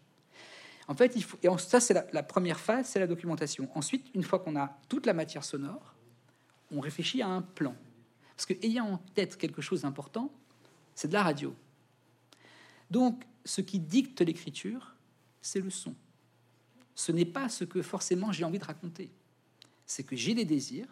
En 0.92 0.96
fait, 0.96 1.14
il 1.16 1.24
faut, 1.24 1.38
et 1.42 1.48
ça, 1.58 1.80
c'est 1.80 1.94
la, 2.12 2.24
première 2.24 2.60
phase, 2.60 2.88
c'est 2.88 3.00
la 3.00 3.08
documentation. 3.08 3.70
Ensuite, 3.76 4.08
une 4.14 4.24
fois 4.24 4.40
qu'on 4.40 4.56
a 4.56 4.78
toute 4.90 5.06
la 5.06 5.14
matière 5.14 5.44
sonore, 5.44 5.96
on 6.72 6.80
réfléchit 6.80 7.22
à 7.22 7.28
un 7.28 7.42
plan. 7.42 7.76
Parce 8.36 8.46
que 8.46 8.54
ayant 8.66 8.88
en 8.88 8.98
tête 8.98 9.38
quelque 9.38 9.62
chose 9.62 9.82
d'important, 9.82 10.32
c'est 10.94 11.08
de 11.08 11.14
la 11.14 11.24
radio. 11.24 11.56
Donc, 12.90 13.24
ce 13.46 13.62
qui 13.62 13.80
dicte 13.80 14.22
l'écriture, 14.22 14.96
c'est 15.42 15.60
le 15.60 15.70
son. 15.70 15.96
Ce 16.94 17.12
n'est 17.12 17.26
pas 17.26 17.50
ce 17.50 17.64
que 17.64 17.82
forcément 17.82 18.32
j'ai 18.32 18.44
envie 18.44 18.60
de 18.60 18.66
raconter 18.66 19.12
c'est 19.92 20.04
que 20.04 20.16
j'ai 20.16 20.34
des 20.34 20.46
désirs 20.46 20.88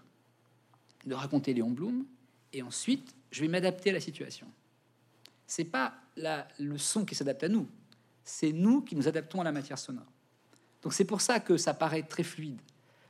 de 1.06 1.14
raconter 1.14 1.54
Léon 1.54 1.70
Blum, 1.70 2.06
et 2.52 2.62
ensuite, 2.62 3.16
je 3.32 3.40
vais 3.40 3.48
m'adapter 3.48 3.92
à 3.92 3.94
la 3.94 4.02
situation. 4.02 4.46
C'est 5.48 5.64
pas 5.64 5.94
le 6.18 6.78
son 6.78 7.06
qui 7.06 7.16
s'adapte 7.16 7.46
à 7.46 7.48
nous, 7.48 7.70
c'est 8.30 8.52
nous 8.52 8.82
qui 8.82 8.96
nous 8.96 9.08
adaptons 9.08 9.42
à 9.42 9.44
la 9.44 9.52
matière 9.52 9.78
sonore. 9.78 10.12
Donc 10.82 10.94
c'est 10.94 11.06
pour 11.06 11.22
ça 11.22 11.40
que 11.40 11.58
ça 11.58 11.74
paraît 11.74 12.04
très 12.04 12.24
fluide, 12.24 12.60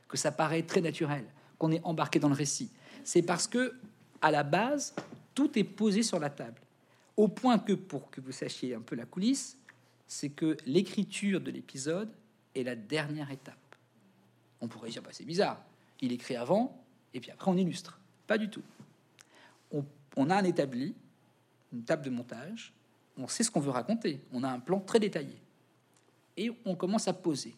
que 0.08 0.16
ça 0.16 0.32
paraît 0.32 0.62
très 0.62 0.80
naturel, 0.80 1.24
qu'on 1.58 1.70
est 1.70 1.82
embarqué 1.84 2.18
dans 2.18 2.28
le 2.28 2.34
récit. 2.34 2.70
C'est 3.04 3.22
parce 3.22 3.46
que, 3.46 3.74
à 4.20 4.30
la 4.30 4.42
base, 4.42 4.94
tout 5.34 5.58
est 5.58 5.64
posé 5.64 6.02
sur 6.02 6.18
la 6.18 6.30
table. 6.30 6.60
Au 7.16 7.28
point 7.28 7.58
que, 7.58 7.72
pour 7.72 8.10
que 8.10 8.20
vous 8.20 8.32
sachiez 8.32 8.74
un 8.74 8.80
peu 8.80 8.96
la 8.96 9.06
coulisse, 9.06 9.56
c'est 10.06 10.30
que 10.30 10.56
l'écriture 10.66 11.40
de 11.40 11.50
l'épisode 11.50 12.10
est 12.54 12.62
la 12.62 12.74
dernière 12.74 13.30
étape. 13.30 13.56
On 14.60 14.68
pourrait 14.68 14.90
dire, 14.90 15.02
bah, 15.02 15.10
c'est 15.12 15.24
bizarre 15.24 15.62
il 16.00 16.12
écrit 16.12 16.36
avant, 16.36 16.82
et 17.14 17.20
puis 17.20 17.30
après 17.30 17.50
on 17.50 17.56
illustre. 17.56 17.98
Pas 18.26 18.38
du 18.38 18.48
tout. 18.48 18.62
On, 20.16 20.30
a 20.30 20.36
un 20.36 20.44
établi, 20.44 20.94
une 21.72 21.84
table 21.84 22.04
de 22.04 22.10
montage, 22.10 22.72
on 23.20 23.28
sait 23.28 23.42
ce 23.42 23.50
qu'on 23.50 23.60
veut 23.60 23.70
raconter, 23.70 24.20
on 24.32 24.42
a 24.42 24.48
un 24.48 24.60
plan 24.60 24.80
très 24.80 24.98
détaillé. 24.98 25.36
Et 26.36 26.50
on 26.64 26.74
commence 26.74 27.06
à 27.08 27.12
poser 27.12 27.54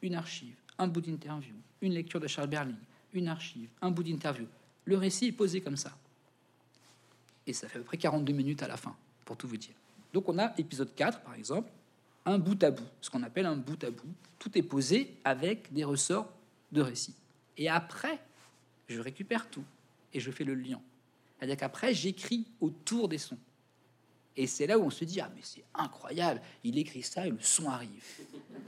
une 0.00 0.14
archive, 0.14 0.56
un 0.78 0.88
bout 0.88 1.00
d'interview, 1.00 1.54
une 1.80 1.92
lecture 1.92 2.20
de 2.20 2.26
Charles 2.26 2.48
Berling, 2.48 2.76
une 3.12 3.28
archive, 3.28 3.68
un 3.80 3.90
bout 3.90 4.02
d'interview. 4.02 4.46
Le 4.84 4.96
récit 4.96 5.26
est 5.26 5.32
posé 5.32 5.60
comme 5.60 5.76
ça. 5.76 5.92
Et 7.46 7.52
ça 7.52 7.68
fait 7.68 7.76
à 7.76 7.80
peu 7.80 7.86
près 7.86 7.98
42 7.98 8.32
minutes 8.32 8.62
à 8.62 8.68
la 8.68 8.76
fin, 8.76 8.96
pour 9.24 9.36
tout 9.36 9.46
vous 9.46 9.56
dire. 9.56 9.74
Donc 10.12 10.28
on 10.28 10.38
a 10.38 10.52
épisode 10.58 10.94
4, 10.94 11.20
par 11.20 11.34
exemple, 11.34 11.70
un 12.24 12.38
bout 12.38 12.62
à 12.62 12.70
bout, 12.70 12.86
ce 13.00 13.10
qu'on 13.10 13.22
appelle 13.22 13.46
un 13.46 13.56
bout 13.56 13.82
à 13.84 13.90
bout. 13.90 14.08
Tout 14.38 14.56
est 14.56 14.62
posé 14.62 15.16
avec 15.24 15.72
des 15.72 15.84
ressorts 15.84 16.28
de 16.70 16.80
récit. 16.80 17.14
Et 17.56 17.68
après, 17.68 18.18
je 18.88 19.00
récupère 19.00 19.50
tout 19.50 19.64
et 20.12 20.20
je 20.20 20.30
fais 20.30 20.44
le 20.44 20.54
lien. 20.54 20.80
C'est-à-dire 21.38 21.56
qu'après, 21.56 21.92
j'écris 21.92 22.46
autour 22.60 23.08
des 23.08 23.18
sons. 23.18 23.38
Et 24.36 24.46
c'est 24.46 24.66
là 24.66 24.78
où 24.78 24.84
on 24.84 24.90
se 24.90 25.04
dit, 25.04 25.20
ah 25.20 25.30
mais 25.34 25.42
c'est 25.42 25.64
incroyable, 25.74 26.40
il 26.64 26.78
écrit 26.78 27.02
ça 27.02 27.26
et 27.26 27.30
le 27.30 27.38
son 27.40 27.68
arrive. 27.68 28.02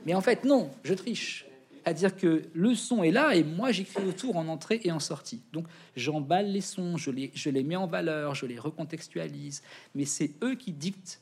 Mais 0.05 0.15
en 0.15 0.21
fait, 0.21 0.45
non, 0.45 0.71
je 0.83 0.95
triche. 0.95 1.47
C'est-à-dire 1.83 2.17
que 2.17 2.43
le 2.55 2.75
son 2.75 3.03
est 3.03 3.11
là 3.11 3.35
et 3.35 3.45
moi 3.45 3.71
j'écris 3.71 4.03
autour 4.05 4.37
en 4.37 4.49
entrée 4.49 4.81
et 4.85 4.93
en 4.93 5.01
sortie. 5.01 5.43
Donc 5.53 5.67
j'emballe 5.97 6.51
les 6.51 6.63
sons, 6.63 6.97
je 6.97 7.11
les, 7.11 7.31
je 7.35 7.51
les 7.51 7.63
mets 7.63 7.77
en 7.77 7.87
valeur, 7.87 8.35
je 8.35 8.47
les 8.47 8.59
recontextualise. 8.59 9.63
Mais 9.95 10.07
c'est 10.07 10.33
eux 10.43 10.55
qui 10.55 10.73
dictent 10.73 11.21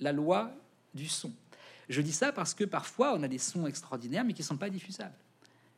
la 0.00 0.12
loi 0.12 0.50
du 0.94 1.08
son. 1.08 1.30
Je 1.90 2.00
dis 2.00 2.12
ça 2.12 2.32
parce 2.32 2.54
que 2.54 2.64
parfois 2.64 3.14
on 3.14 3.22
a 3.22 3.28
des 3.28 3.38
sons 3.38 3.66
extraordinaires 3.66 4.24
mais 4.24 4.32
qui 4.32 4.40
ne 4.40 4.46
sont 4.46 4.56
pas 4.56 4.70
diffusables 4.70 5.14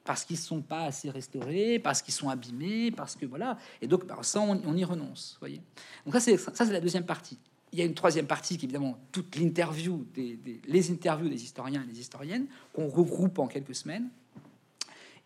parce 0.05 0.25
qu'ils 0.25 0.37
ne 0.37 0.43
sont 0.43 0.61
pas 0.61 0.85
assez 0.85 1.11
restaurés, 1.11 1.79
parce 1.79 2.03
qu'ils 2.03 2.13
sont 2.13 2.29
abîmés, 2.29 2.91
parce 2.91 3.17
que 3.17 3.25
voilà. 3.25 3.59
Et 3.81 3.87
donc, 3.87 4.07
par 4.07 4.23
ça, 4.25 4.41
on, 4.41 4.77
y 4.77 4.85
renonce. 4.85 5.37
Voyez. 5.41 5.63
Donc 6.05 6.15
ça, 6.15 6.21
c'est 6.21 6.37
ça, 6.37 6.53
c'est 6.55 6.73
la 6.73 6.81
deuxième 6.81 7.07
partie. 7.07 7.39
Il 7.75 7.79
y 7.79 7.83
a 7.83 7.87
une 7.87 7.95
troisième 7.95 8.29
partie 8.29 8.57
qui, 8.57 8.67
évidemment, 8.67 8.97
toute 9.11 9.35
l'interview, 9.35 10.07
des, 10.15 10.39
les 10.65 10.91
interviews 10.93 11.29
des 11.29 11.43
historiens 11.43 11.83
et 11.83 11.93
des 11.93 11.99
historiennes, 11.99 12.47
qu'on 12.73 12.87
regroupe 12.87 13.41
en 13.41 13.49
quelques 13.49 13.75
semaines. 13.75 14.09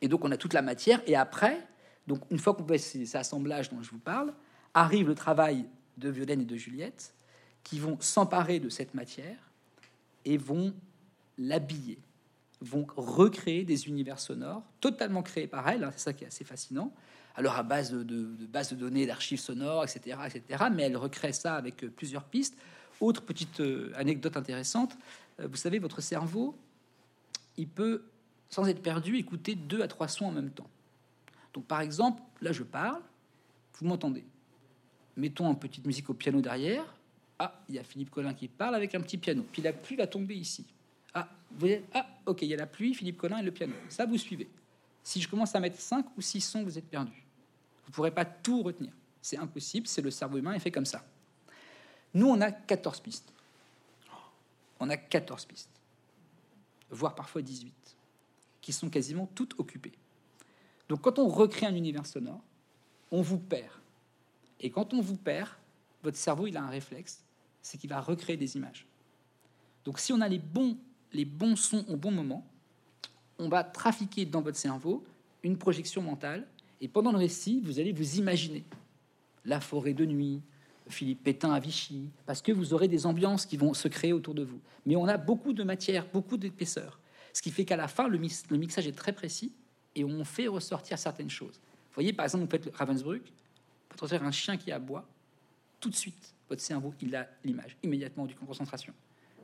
Et 0.00 0.08
donc, 0.08 0.24
on 0.24 0.30
a 0.30 0.38
toute 0.38 0.54
la 0.54 0.62
matière. 0.62 1.02
Et 1.06 1.14
après, 1.14 1.62
donc 2.06 2.22
une 2.30 2.38
fois 2.38 2.54
qu'on 2.54 2.66
fait 2.66 2.78
ces 2.78 3.16
assemblages 3.16 3.68
dont 3.68 3.82
je 3.82 3.90
vous 3.90 3.98
parle, 3.98 4.32
arrive 4.72 5.08
le 5.08 5.14
travail 5.14 5.66
de 5.98 6.08
Violaine 6.08 6.40
et 6.40 6.46
de 6.46 6.56
Juliette, 6.56 7.12
qui 7.62 7.78
vont 7.78 7.98
s'emparer 8.00 8.60
de 8.60 8.70
cette 8.70 8.94
matière 8.94 9.36
et 10.24 10.38
vont 10.38 10.72
l'habiller 11.36 11.98
vont 12.60 12.86
recréer 12.96 13.64
des 13.64 13.88
univers 13.88 14.18
sonores 14.18 14.62
totalement 14.80 15.22
créés 15.22 15.46
par 15.46 15.68
elles. 15.68 15.84
Hein, 15.84 15.90
c'est 15.92 16.00
ça 16.00 16.12
qui 16.12 16.24
est 16.24 16.28
assez 16.28 16.44
fascinant. 16.44 16.92
Alors 17.38 17.54
à 17.54 17.62
base 17.62 17.92
de, 17.92 18.24
bases 18.46 18.70
de 18.70 18.74
données, 18.74 19.06
d'archives 19.06 19.38
sonores, 19.38 19.84
etc., 19.84 20.18
etc. 20.26 20.64
Mais 20.72 20.82
elle 20.82 20.96
recrée 20.96 21.32
ça 21.32 21.54
avec 21.54 21.84
euh, 21.84 21.88
plusieurs 21.88 22.24
pistes. 22.24 22.58
Autre 23.00 23.22
petite 23.22 23.60
euh, 23.60 23.92
anecdote 23.94 24.36
intéressante. 24.36 24.98
Euh, 25.38 25.46
vous 25.46 25.54
savez, 25.54 25.78
votre 25.78 26.00
cerveau, 26.00 26.58
il 27.56 27.68
peut, 27.68 28.02
sans 28.50 28.66
être 28.66 28.82
perdu, 28.82 29.18
écouter 29.18 29.54
deux 29.54 29.82
à 29.82 29.86
trois 29.86 30.08
sons 30.08 30.24
en 30.24 30.32
même 30.32 30.50
temps. 30.50 30.68
Donc 31.54 31.64
par 31.66 31.80
exemple, 31.80 32.20
là 32.42 32.50
je 32.50 32.64
parle, 32.64 33.00
vous 33.78 33.86
m'entendez. 33.86 34.24
Mettons 35.16 35.48
une 35.48 35.58
petite 35.60 35.86
musique 35.86 36.10
au 36.10 36.14
piano 36.14 36.40
derrière. 36.40 36.92
Ah, 37.38 37.62
il 37.68 37.76
y 37.76 37.78
a 37.78 37.84
Philippe 37.84 38.10
Collin 38.10 38.34
qui 38.34 38.48
parle 38.48 38.74
avec 38.74 38.96
un 38.96 39.00
petit 39.00 39.16
piano. 39.16 39.46
Puis 39.52 39.62
la 39.62 39.72
pluie 39.72 39.94
va 39.94 40.08
tomber 40.08 40.34
ici. 40.34 40.66
Ah, 41.14 41.28
Vous 41.52 41.68
dites, 41.68 41.84
ah, 41.94 42.04
ok, 42.26 42.42
il 42.42 42.48
y 42.48 42.54
a 42.54 42.56
la 42.56 42.66
pluie, 42.66 42.94
Philippe 42.94 43.18
Collin 43.18 43.38
et 43.38 43.44
le 43.44 43.52
piano. 43.52 43.74
Ça, 43.88 44.06
vous 44.06 44.18
suivez. 44.18 44.48
Si 45.04 45.20
je 45.20 45.28
commence 45.28 45.54
à 45.54 45.60
mettre 45.60 45.78
5 45.78 46.04
ou 46.16 46.20
6 46.20 46.40
sons, 46.40 46.64
vous 46.64 46.76
êtes 46.76 46.90
perdu. 46.90 47.27
Vous 47.88 47.92
ne 47.92 47.94
pourrez 47.94 48.10
pas 48.10 48.26
tout 48.26 48.62
retenir. 48.62 48.92
C'est 49.22 49.38
impossible, 49.38 49.86
c'est 49.86 50.02
le 50.02 50.10
cerveau 50.10 50.36
humain, 50.36 50.52
il 50.52 50.60
fait 50.60 50.70
comme 50.70 50.84
ça. 50.84 51.06
Nous, 52.12 52.28
on 52.28 52.38
a 52.42 52.52
14 52.52 53.00
pistes. 53.00 53.32
On 54.78 54.90
a 54.90 54.96
14 54.98 55.46
pistes, 55.46 55.70
voire 56.90 57.14
parfois 57.14 57.40
18, 57.40 57.74
qui 58.60 58.74
sont 58.74 58.90
quasiment 58.90 59.26
toutes 59.34 59.58
occupées. 59.58 59.94
Donc 60.90 61.00
quand 61.00 61.18
on 61.18 61.28
recrée 61.28 61.64
un 61.64 61.74
univers 61.74 62.04
sonore, 62.04 62.42
on 63.10 63.22
vous 63.22 63.38
perd. 63.38 63.72
Et 64.60 64.70
quand 64.70 64.92
on 64.92 65.00
vous 65.00 65.16
perd, 65.16 65.48
votre 66.02 66.18
cerveau, 66.18 66.46
il 66.46 66.58
a 66.58 66.62
un 66.62 66.68
réflexe, 66.68 67.24
c'est 67.62 67.78
qu'il 67.78 67.88
va 67.88 68.02
recréer 68.02 68.36
des 68.36 68.56
images. 68.56 68.86
Donc 69.84 69.98
si 69.98 70.12
on 70.12 70.20
a 70.20 70.28
les 70.28 70.38
bons, 70.38 70.76
les 71.12 71.24
bons 71.24 71.56
sons 71.56 71.86
au 71.88 71.96
bon 71.96 72.10
moment, 72.10 72.46
on 73.38 73.48
va 73.48 73.64
trafiquer 73.64 74.26
dans 74.26 74.42
votre 74.42 74.58
cerveau 74.58 75.04
une 75.42 75.56
projection 75.56 76.02
mentale, 76.02 76.46
et 76.80 76.88
pendant 76.88 77.12
le 77.12 77.18
récit, 77.18 77.60
vous 77.64 77.80
allez 77.80 77.92
vous 77.92 78.16
imaginer 78.16 78.64
la 79.44 79.60
forêt 79.60 79.94
de 79.94 80.04
nuit, 80.04 80.40
Philippe 80.88 81.22
Pétain 81.22 81.52
à 81.52 81.60
Vichy, 81.60 82.08
parce 82.26 82.40
que 82.40 82.52
vous 82.52 82.72
aurez 82.72 82.88
des 82.88 83.06
ambiances 83.06 83.46
qui 83.46 83.56
vont 83.56 83.74
se 83.74 83.88
créer 83.88 84.12
autour 84.12 84.34
de 84.34 84.44
vous. 84.44 84.60
Mais 84.86 84.96
on 84.96 85.06
a 85.06 85.16
beaucoup 85.16 85.52
de 85.52 85.62
matière, 85.62 86.06
beaucoup 86.12 86.36
d'épaisseur, 86.36 86.98
ce 87.32 87.42
qui 87.42 87.50
fait 87.50 87.64
qu'à 87.64 87.76
la 87.76 87.88
fin, 87.88 88.08
le, 88.08 88.18
mixage 88.18 88.86
est 88.86 88.96
très 88.96 89.12
précis 89.12 89.52
et 89.94 90.04
on 90.04 90.24
fait 90.24 90.46
ressortir 90.46 90.98
certaines 90.98 91.30
choses. 91.30 91.54
Vous 91.54 91.94
voyez, 91.94 92.12
par 92.12 92.24
exemple, 92.24 92.44
vous 92.44 92.50
faites 92.50 92.74
Ravensbrück, 92.74 93.22
vous 94.00 94.06
faites 94.06 94.22
un 94.22 94.30
chien 94.30 94.56
qui 94.56 94.72
aboie, 94.72 95.06
tout 95.80 95.90
de 95.90 95.94
suite, 95.94 96.34
votre 96.48 96.62
cerveau, 96.62 96.94
il 97.00 97.14
a 97.14 97.28
l'image 97.44 97.76
immédiatement 97.82 98.26
du 98.26 98.34
concentration. 98.34 98.94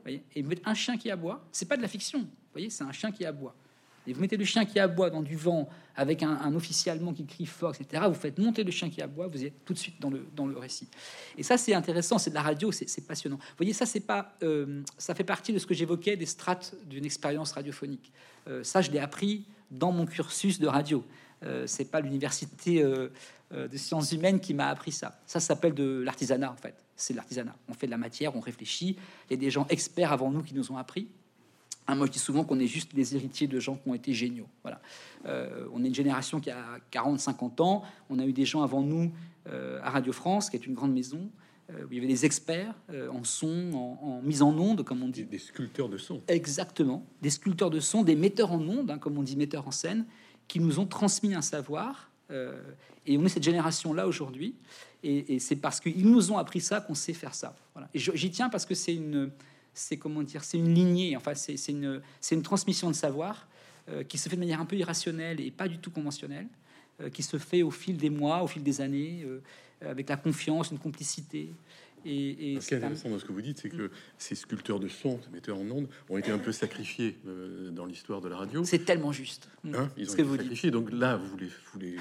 Voyez 0.01 0.23
et 0.35 0.41
vous 0.41 0.49
mettez 0.49 0.63
un 0.65 0.73
chien 0.73 0.97
qui 0.97 1.09
aboie, 1.09 1.43
c'est 1.51 1.67
pas 1.67 1.77
de 1.77 1.81
la 1.81 1.87
fiction, 1.87 2.27
voyez, 2.51 2.69
c'est 2.69 2.83
un 2.83 2.91
chien 2.91 3.11
qui 3.11 3.25
aboie 3.25 3.55
et 4.07 4.13
vous 4.13 4.21
mettez 4.21 4.37
le 4.37 4.45
chien 4.45 4.65
qui 4.65 4.79
aboie 4.79 5.09
dans 5.09 5.21
du 5.21 5.35
vent 5.35 5.69
avec 5.95 6.23
un, 6.23 6.53
officier 6.53 6.91
allemand 6.91 7.13
qui 7.13 7.25
crie 7.25 7.45
fort, 7.45 7.73
etc., 7.73 8.03
vous 8.07 8.13
faites 8.13 8.37
monter 8.37 8.63
le 8.63 8.71
chien 8.71 8.89
qui 8.89 9.01
aboie, 9.01 9.27
vous 9.27 9.45
êtes 9.45 9.63
tout 9.63 9.73
de 9.73 9.77
suite 9.77 9.99
dans 10.01 10.09
le, 10.09 10.25
dans 10.35 10.45
le 10.45 10.57
récit. 10.57 10.87
Et 11.37 11.43
ça, 11.43 11.57
c'est 11.57 11.73
intéressant, 11.73 12.17
c'est 12.17 12.31
de 12.31 12.35
la 12.35 12.41
radio, 12.41 12.71
c'est 12.71 13.07
passionnant. 13.07 13.37
Vous 13.37 13.57
voyez, 13.57 13.73
ça, 13.73 13.85
c'est 13.85 14.01
pas, 14.01 14.35
euh, 14.43 14.81
ça 14.97 15.15
fait 15.15 15.23
partie 15.23 15.53
de 15.53 15.59
ce 15.59 15.65
que 15.65 15.73
j'évoquais 15.73 16.17
des 16.17 16.25
strates 16.25 16.75
d'une 16.85 17.05
expérience 17.05 17.53
radiophonique. 17.53 18.11
Euh, 18.47 18.63
ça, 18.63 18.81
je 18.81 18.91
l'ai 18.91 18.99
appris 18.99 19.45
dans 19.71 19.91
mon 19.91 20.05
cursus 20.05 20.59
de 20.59 20.67
radio. 20.67 21.03
Euh, 21.43 21.65
c'est 21.67 21.85
pas 21.85 22.01
l'université 22.01 22.83
euh, 22.83 23.09
de 23.51 23.77
sciences 23.77 24.11
humaines 24.11 24.39
qui 24.39 24.53
m'a 24.53 24.67
appris 24.67 24.91
ça. 24.91 25.19
Ça 25.25 25.39
s'appelle 25.39 25.73
de 25.73 26.01
l'artisanat, 26.03 26.51
en 26.51 26.57
fait. 26.57 26.75
C'est 26.95 27.13
l'artisanat. 27.13 27.55
On 27.69 27.73
fait 27.73 27.87
de 27.87 27.91
la 27.91 27.97
matière, 27.97 28.35
on 28.35 28.39
réfléchit. 28.39 28.97
Il 29.29 29.31
y 29.31 29.33
a 29.33 29.37
des 29.37 29.51
gens 29.51 29.65
experts 29.69 30.11
avant 30.11 30.31
nous 30.31 30.43
qui 30.43 30.53
nous 30.53 30.71
ont 30.71 30.77
appris. 30.77 31.07
Ah, 31.87 31.95
moi, 31.95 32.07
je 32.07 32.11
dis 32.11 32.19
souvent 32.19 32.43
qu'on 32.43 32.59
est 32.59 32.67
juste 32.67 32.93
les 32.93 33.15
héritiers 33.15 33.47
de 33.47 33.59
gens 33.59 33.75
qui 33.75 33.89
ont 33.89 33.93
été 33.93 34.13
géniaux. 34.13 34.47
Voilà. 34.63 34.81
Euh, 35.25 35.67
on 35.71 35.83
est 35.83 35.87
une 35.87 35.95
génération 35.95 36.39
qui 36.39 36.49
a 36.49 36.63
40, 36.91 37.19
50 37.19 37.61
ans. 37.61 37.83
On 38.09 38.17
a 38.17 38.25
eu 38.25 38.33
des 38.33 38.45
gens 38.45 38.63
avant 38.63 38.81
nous 38.81 39.11
euh, 39.47 39.79
à 39.83 39.91
Radio 39.91 40.11
France, 40.11 40.49
qui 40.49 40.55
est 40.55 40.65
une 40.65 40.73
grande 40.73 40.93
maison, 40.93 41.29
euh, 41.69 41.83
où 41.85 41.91
il 41.91 41.95
y 41.95 41.97
avait 41.99 42.07
des 42.07 42.25
experts 42.25 42.73
en 43.11 43.23
son, 43.23 43.73
en, 44.01 44.21
mise 44.23 44.41
en 44.41 44.57
onde, 44.57 44.83
comme 44.83 45.03
on 45.03 45.09
dit. 45.09 45.25
Des, 45.25 45.37
sculpteurs 45.37 45.89
de 45.89 45.97
son. 45.97 46.21
Exactement. 46.27 47.05
Des 47.21 47.29
sculpteurs 47.29 47.69
de 47.69 47.79
son, 47.79 48.01
des 48.01 48.15
metteurs 48.15 48.51
en 48.51 48.61
onde, 48.61 48.89
hein, 48.89 48.97
comme 48.97 49.17
on 49.17 49.23
dit, 49.23 49.35
metteurs 49.35 49.67
en 49.67 49.71
scène, 49.71 50.05
qui 50.47 50.59
nous 50.59 50.79
ont 50.79 50.87
transmis 50.87 51.35
un 51.35 51.41
savoir. 51.41 52.09
et 53.05 53.17
on 53.17 53.25
est 53.25 53.29
cette 53.29 53.43
génération-là 53.43 54.07
aujourd'hui. 54.07 54.55
Et, 55.03 55.35
et 55.35 55.39
c'est 55.39 55.55
parce 55.55 55.79
qu'ils 55.79 56.09
nous 56.09 56.31
ont 56.31 56.39
appris 56.39 56.61
ça 56.61 56.81
qu'on 56.81 56.95
sait 56.95 57.13
faire 57.13 57.35
ça. 57.35 57.55
Voilà. 57.73 57.87
Et 57.93 57.99
j'y 57.99 58.31
tiens 58.31 58.49
parce 58.49 58.65
que 58.65 58.73
c'est 58.73 58.95
une 58.95 59.29
c'est 59.75 59.97
comment 59.97 60.23
dire, 60.23 60.43
c'est 60.43 60.57
une 60.57 60.73
lignée, 60.73 61.15
enfin 61.15 61.35
c'est 61.35 61.55
une, 61.67 62.01
une 62.31 62.41
transmission 62.41 62.89
de 62.89 62.95
savoir 62.95 63.47
euh, 63.87 64.03
qui 64.03 64.17
se 64.17 64.29
fait 64.29 64.35
de 64.35 64.39
manière 64.39 64.59
un 64.59 64.65
peu 64.65 64.75
irrationnelle 64.75 65.39
et 65.39 65.51
pas 65.51 65.67
du 65.67 65.77
tout 65.77 65.91
conventionnelle, 65.91 66.47
euh, 67.01 67.09
qui 67.11 67.21
se 67.21 67.37
fait 67.37 67.61
au 67.61 67.69
fil 67.69 67.97
des 67.97 68.09
mois, 68.09 68.41
au 68.41 68.47
fil 68.47 68.63
des 68.63 68.81
années, 68.81 69.23
euh, 69.23 69.41
avec 69.81 70.09
la 70.09 70.17
confiance, 70.17 70.71
une 70.71 70.79
complicité. 70.79 71.51
Et, 72.03 72.57
ce 72.59 72.67
qui 72.67 72.73
est 72.73 72.77
intéressant 72.77 73.09
dans 73.09 73.19
ce 73.19 73.25
que 73.25 73.31
vous 73.31 73.41
dites, 73.41 73.59
c'est 73.59 73.69
que 73.69 73.91
ces 74.17 74.33
sculpteurs 74.33 74.79
de 74.79 74.87
son, 74.87 75.19
ces 75.23 75.29
metteurs 75.31 75.57
en 75.57 75.69
ondes, 75.69 75.87
ont 76.09 76.17
été 76.17 76.31
un 76.31 76.37
peu 76.37 76.51
sacrifiés 76.51 77.17
dans 77.71 77.85
l'histoire 77.85 78.21
de 78.21 78.29
la 78.29 78.37
radio. 78.37 78.63
C'est 78.63 78.85
tellement 78.85 79.11
juste. 79.11 79.49
Hein, 79.73 79.89
ils 79.97 80.09
ont 80.09 80.13
été 80.13 80.37
sacrifiés. 80.37 80.69
Donc 80.69 80.91
là, 80.91 81.17
vous 81.17 81.35
les, 81.37 81.47
vous 81.47 81.79
les, 81.79 81.95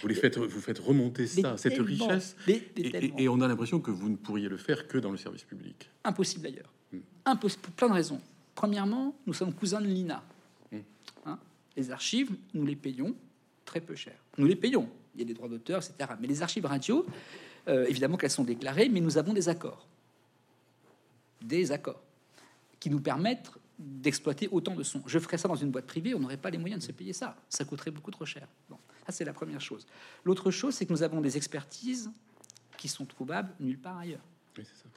vous 0.00 0.08
les, 0.08 0.14
faites, 0.14 0.38
vous 0.38 0.60
faites 0.60 0.78
remonter 0.78 1.26
ça, 1.26 1.58
cette 1.58 1.78
richesse. 1.78 2.34
et, 2.48 3.28
on 3.28 3.42
a 3.42 3.48
l'impression 3.48 3.78
que 3.78 3.90
vous 3.90 4.08
ne 4.08 4.16
pourriez 4.16 4.48
le 4.48 4.56
faire 4.56 4.88
que 4.88 4.96
dans 4.96 5.10
le 5.10 5.18
service 5.18 5.44
public. 5.44 5.90
Impossible 6.04 6.44
d'ailleurs. 6.44 6.72
Impossible 7.26 7.62
pour 7.62 7.74
plein 7.74 7.88
de 7.88 7.94
raisons. 7.94 8.20
Premièrement, 8.54 9.14
nous 9.26 9.34
sommes 9.34 9.52
cousins 9.52 9.80
de 9.80 9.86
l'INA. 9.86 10.22
Hmm. 10.72 10.78
Hein, 11.26 11.38
les 11.76 11.90
archives, 11.90 12.30
nous 12.54 12.64
les 12.64 12.76
payons 12.76 13.14
très 13.64 13.80
peu 13.80 13.94
cher. 13.94 14.14
Nous 14.38 14.46
les 14.46 14.56
payons. 14.56 14.88
Il 15.14 15.20
y 15.20 15.24
a 15.24 15.26
des 15.26 15.34
droits 15.34 15.48
d'auteur, 15.48 15.82
etc. 15.82 16.12
Mais 16.20 16.28
les 16.28 16.42
archives 16.42 16.64
radio, 16.64 17.04
euh, 17.68 17.84
évidemment 17.86 18.16
qu'elles 18.16 18.30
sont 18.30 18.44
déclarées, 18.44 18.88
mais 18.88 19.00
nous 19.00 19.18
avons 19.18 19.34
des 19.34 19.48
accords. 19.48 19.86
Des 21.42 21.72
accords 21.72 22.02
qui 22.78 22.90
nous 22.90 23.00
permettent 23.00 23.50
d'exploiter 23.78 24.48
autant 24.50 24.74
de 24.74 24.82
sons. 24.82 25.02
Je 25.06 25.18
ferais 25.18 25.36
ça 25.36 25.48
dans 25.48 25.56
une 25.56 25.70
boîte 25.70 25.86
privée, 25.86 26.14
on 26.14 26.20
n'aurait 26.20 26.36
pas 26.36 26.50
les 26.50 26.58
moyens 26.58 26.80
de 26.80 26.86
se 26.86 26.92
payer 26.92 27.12
ça. 27.12 27.36
Ça 27.48 27.64
coûterait 27.64 27.90
beaucoup 27.90 28.10
trop 28.10 28.24
cher. 28.24 28.46
Bon, 28.70 28.78
ça 29.04 29.12
c'est 29.12 29.24
la 29.24 29.32
première 29.32 29.60
chose. 29.60 29.86
L'autre 30.24 30.50
chose, 30.50 30.74
c'est 30.74 30.86
que 30.86 30.92
nous 30.92 31.02
avons 31.02 31.20
des 31.20 31.36
expertises 31.36 32.10
qui 32.76 32.88
sont 32.88 33.04
trouvables 33.04 33.52
nulle 33.60 33.78
part 33.78 33.98
ailleurs. 33.98 34.24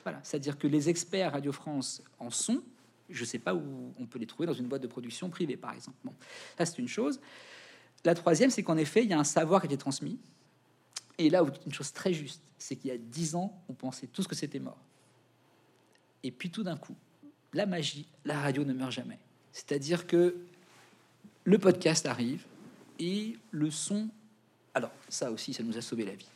Voilà, 0.04 0.19
c'est-à-dire 0.24 0.58
que 0.58 0.67
les 0.67 0.89
experts 0.89 1.34
Radio 1.34 1.52
France 1.52 2.02
en 2.19 2.30
sont. 2.30 2.63
Je 3.10 3.22
ne 3.22 3.26
sais 3.26 3.39
pas 3.39 3.56
où 3.56 3.93
on 4.00 4.06
peut 4.06 4.19
les 4.19 4.28
trouver 4.28 4.45
dans 4.45 4.54
une 4.54 4.67
boîte 4.67 4.84
de 4.84 4.88
production 4.88 5.30
privée, 5.30 5.58
par 5.58 5.74
exemple. 5.74 5.98
Bon, 6.04 6.13
ça 6.58 6.65
c'est 6.65 6.78
une 6.78 6.88
chose. 6.88 7.19
La 8.06 8.15
troisième, 8.15 8.50
c'est 8.50 8.63
qu'en 8.63 8.78
effet, 8.78 9.04
il 9.04 9.10
y 9.10 9.13
a 9.13 9.19
un 9.19 9.24
savoir 9.24 9.67
qui 9.67 9.74
est 9.74 9.78
transmis. 9.78 10.19
Et 11.17 11.30
là, 11.30 11.43
une 11.65 11.74
chose 11.74 11.91
très 11.91 12.13
juste, 12.13 12.41
c'est 12.58 12.76
qu'il 12.76 12.89
y 12.89 12.93
a 12.93 12.98
dix 12.98 13.36
ans, 13.36 13.62
on 13.67 13.74
pensait 13.74 14.08
tous 14.08 14.26
que 14.28 14.36
c'était 14.36 14.60
mort. 14.60 14.80
Et 16.24 16.32
puis 16.32 16.50
tout 16.50 16.63
d'un 16.63 16.78
coup, 16.78 16.95
la 17.54 17.65
magie, 17.65 18.08
la 18.26 18.39
radio 18.39 18.63
ne 18.63 18.74
meurt 18.74 18.91
jamais. 18.91 19.19
C'est-à-dire 19.52 20.08
que 20.08 20.36
le 21.43 21.58
podcast 21.58 22.06
arrive 22.06 22.45
et 23.00 23.38
le 23.52 23.72
son. 23.72 24.10
Alors, 24.74 24.91
ça 25.10 25.32
aussi, 25.32 25.54
ça 25.54 25.63
nous 25.63 25.78
a 25.78 25.82
sauvé 25.82 26.06
la 26.06 26.13
vie. 26.13 26.30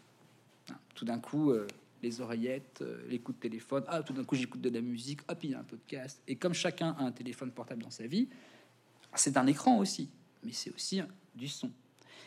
Hein, 0.72 0.76
tout 0.96 1.06
d'un 1.06 1.20
coup, 1.20 1.52
euh, 1.52 1.68
les 2.04 2.22
oreillettes, 2.22 2.82
euh, 2.82 3.02
les 3.08 3.20
coups 3.20 3.39
téléphone. 3.39 3.84
Ah, 3.88 4.04
tout 4.04 4.13
d'un 4.13 4.24
coup, 4.24 4.36
j'écoute 4.36 4.62
de 4.62 4.70
la 4.70 4.82
musique. 4.82 5.22
Hop, 5.28 5.44
il 5.44 5.52
y 5.52 5.54
a 5.56 5.60
un 5.60 5.63
podcast. 5.63 6.22
Et 6.28 6.36
comme 6.36 6.54
chacun 6.54 6.96
a 7.00 7.04
un 7.04 7.12
téléphone 7.12 7.52
portable 7.52 7.82
dans 7.82 7.89
sa 7.89 8.06
vie, 8.06 8.28
c'est 9.16 9.38
un 9.38 9.48
écran 9.48 9.78
aussi, 9.78 10.10
mais 10.44 10.52
c'est 10.52 10.74
aussi 10.76 11.02
du 11.34 11.48
son. 11.48 11.72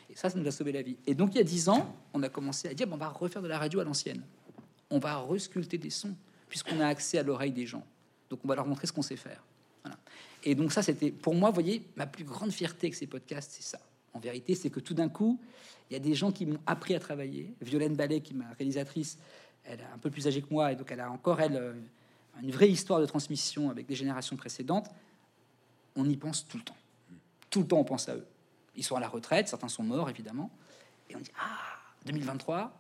Et 0.08 0.16
ça, 0.16 0.30
ça 0.30 0.38
nous 0.38 0.46
a 0.46 0.50
sauvé 0.50 0.72
la 0.72 0.82
vie. 0.82 0.96
Et 1.06 1.14
donc, 1.14 1.34
il 1.34 1.38
y 1.38 1.40
a 1.40 1.44
dix 1.44 1.68
ans, 1.68 1.94
on 2.14 2.22
a 2.22 2.28
commencé 2.28 2.68
à 2.68 2.74
dire 2.74 2.86
bon, 2.86 2.94
on 2.94 2.98
va 2.98 3.08
refaire 3.08 3.42
de 3.42 3.48
la 3.48 3.58
radio 3.58 3.80
à 3.80 3.84
l'ancienne. 3.84 4.22
On 4.90 4.98
va 4.98 5.18
resculpter 5.18 5.78
des 5.78 5.90
sons, 5.90 6.16
puisqu'on 6.48 6.80
a 6.80 6.86
accès 6.86 7.18
à 7.18 7.22
l'oreille 7.22 7.52
des 7.52 7.66
gens. 7.66 7.84
Donc, 8.30 8.40
on 8.44 8.48
va 8.48 8.54
leur 8.54 8.66
montrer 8.66 8.86
ce 8.86 8.92
qu'on 8.92 9.02
sait 9.02 9.16
faire. 9.16 9.42
Et 10.42 10.54
donc, 10.54 10.72
ça, 10.72 10.82
c'était 10.82 11.10
pour 11.10 11.34
moi, 11.34 11.50
vous 11.50 11.54
voyez, 11.54 11.82
ma 11.96 12.06
plus 12.06 12.24
grande 12.24 12.52
fierté 12.52 12.86
avec 12.86 12.94
ces 12.94 13.06
podcasts, 13.06 13.50
c'est 13.52 13.64
ça. 13.64 13.80
En 14.14 14.20
vérité, 14.20 14.54
c'est 14.54 14.70
que 14.70 14.80
tout 14.80 14.94
d'un 14.94 15.08
coup, 15.08 15.40
il 15.90 15.94
y 15.94 15.96
a 15.96 16.00
des 16.00 16.14
gens 16.14 16.32
qui 16.32 16.46
m'ont 16.46 16.60
appris 16.66 16.94
à 16.94 17.00
travailler. 17.00 17.52
Violaine 17.60 17.94
Ballet, 17.94 18.20
qui 18.20 18.32
est 18.32 18.36
ma 18.36 18.50
réalisatrice, 18.58 19.18
elle 19.68 19.80
est 19.80 19.94
un 19.94 19.98
peu 19.98 20.10
plus 20.10 20.26
âgée 20.26 20.42
que 20.42 20.52
moi, 20.52 20.72
et 20.72 20.76
donc 20.76 20.90
elle 20.90 21.00
a 21.00 21.10
encore, 21.10 21.40
elle, 21.40 21.56
euh, 21.56 21.72
une 22.42 22.50
vraie 22.50 22.68
histoire 22.68 23.00
de 23.00 23.06
transmission 23.06 23.70
avec 23.70 23.86
des 23.86 23.94
générations 23.94 24.36
précédentes. 24.36 24.88
On 25.94 26.08
y 26.08 26.16
pense 26.16 26.46
tout 26.46 26.58
le 26.58 26.64
temps. 26.64 26.76
Tout 27.50 27.60
le 27.60 27.66
temps, 27.66 27.78
on 27.78 27.84
pense 27.84 28.08
à 28.08 28.16
eux. 28.16 28.26
Ils 28.74 28.84
sont 28.84 28.96
à 28.96 29.00
la 29.00 29.08
retraite, 29.08 29.48
certains 29.48 29.68
sont 29.68 29.82
morts, 29.82 30.10
évidemment. 30.10 30.50
Et 31.08 31.16
on 31.16 31.20
dit, 31.20 31.30
ah, 31.40 31.78
2023, 32.04 32.72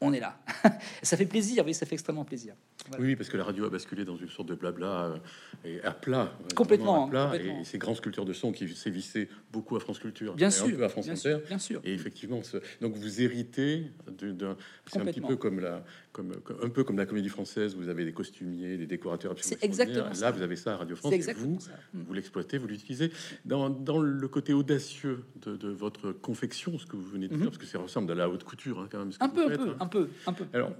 on 0.00 0.12
est 0.12 0.20
là. 0.20 0.38
ça 1.02 1.16
fait 1.16 1.26
plaisir, 1.26 1.64
oui, 1.64 1.74
ça 1.74 1.86
fait 1.86 1.94
extrêmement 1.94 2.24
plaisir. 2.24 2.54
Oui, 2.98 3.16
parce 3.16 3.28
que 3.28 3.36
la 3.36 3.44
radio 3.44 3.66
a 3.66 3.70
basculé 3.70 4.04
dans 4.04 4.16
une 4.16 4.28
sorte 4.28 4.48
de 4.48 4.54
blabla 4.54 4.86
euh, 4.86 5.16
et 5.64 5.82
à 5.82 5.92
plat. 5.92 6.32
Complètement. 6.54 7.06
À 7.06 7.10
plat, 7.10 7.32
Et 7.36 7.64
ces 7.64 7.78
grands 7.78 7.94
sculpteurs 7.94 8.24
de 8.24 8.32
son 8.32 8.52
qui 8.52 8.68
sévissaient 8.68 9.28
beaucoup 9.52 9.76
à 9.76 9.80
France 9.80 9.98
Culture. 9.98 10.34
Bien 10.34 10.50
sûr. 10.50 10.66
Un 10.66 10.70
peu 10.70 10.84
à 10.84 10.88
France 10.88 11.06
bien 11.06 11.14
Inter. 11.14 11.38
Sûr, 11.38 11.40
bien 11.48 11.58
sûr. 11.58 11.80
Et 11.84 11.92
effectivement, 11.92 12.40
donc 12.80 12.94
vous 12.94 13.20
héritez 13.20 13.90
d'un. 14.08 14.56
C'est 14.86 15.00
un 15.00 15.04
petit 15.06 15.20
peu 15.20 15.36
comme 15.36 15.60
la, 15.60 15.84
comme, 16.12 16.32
un 16.62 16.68
peu 16.68 16.84
comme 16.84 16.96
la 16.96 17.06
comédie 17.06 17.28
française. 17.28 17.74
Vous 17.74 17.88
avez 17.88 18.04
des 18.04 18.12
costumiers, 18.12 18.76
des 18.76 18.86
décorateurs. 18.86 19.34
C'est 19.40 19.62
exactement. 19.62 20.10
Là, 20.20 20.30
vous 20.30 20.42
avez 20.42 20.56
ça 20.56 20.74
à 20.74 20.76
Radio 20.76 20.96
France. 20.96 21.12
Et 21.12 21.32
vous, 21.32 21.54
mm. 21.54 22.02
vous 22.06 22.14
l'exploitez, 22.14 22.58
vous 22.58 22.68
l'utilisez 22.68 23.10
dans, 23.44 23.68
dans, 23.68 23.98
le 23.98 24.28
côté 24.28 24.52
audacieux 24.52 25.24
de, 25.42 25.68
votre 25.68 26.12
confection, 26.12 26.78
ce 26.78 26.86
que 26.86 26.96
vous 26.96 27.08
venez 27.08 27.28
de 27.28 27.34
mm-hmm. 27.34 27.38
dire, 27.38 27.46
parce 27.46 27.58
que 27.58 27.66
ça 27.66 27.78
ressemble 27.78 28.12
à 28.12 28.14
la 28.14 28.28
haute 28.28 28.44
couture, 28.44 28.80
hein, 28.80 28.88
quand 28.90 28.98
même. 28.98 29.10
un, 29.20 29.28
peu, 29.28 29.44
un, 29.44 29.56
peu, 29.56 29.74
un 29.80 29.86
peu, 29.86 30.08
un 30.26 30.32
peu, 30.32 30.44
Alors, 30.52 30.72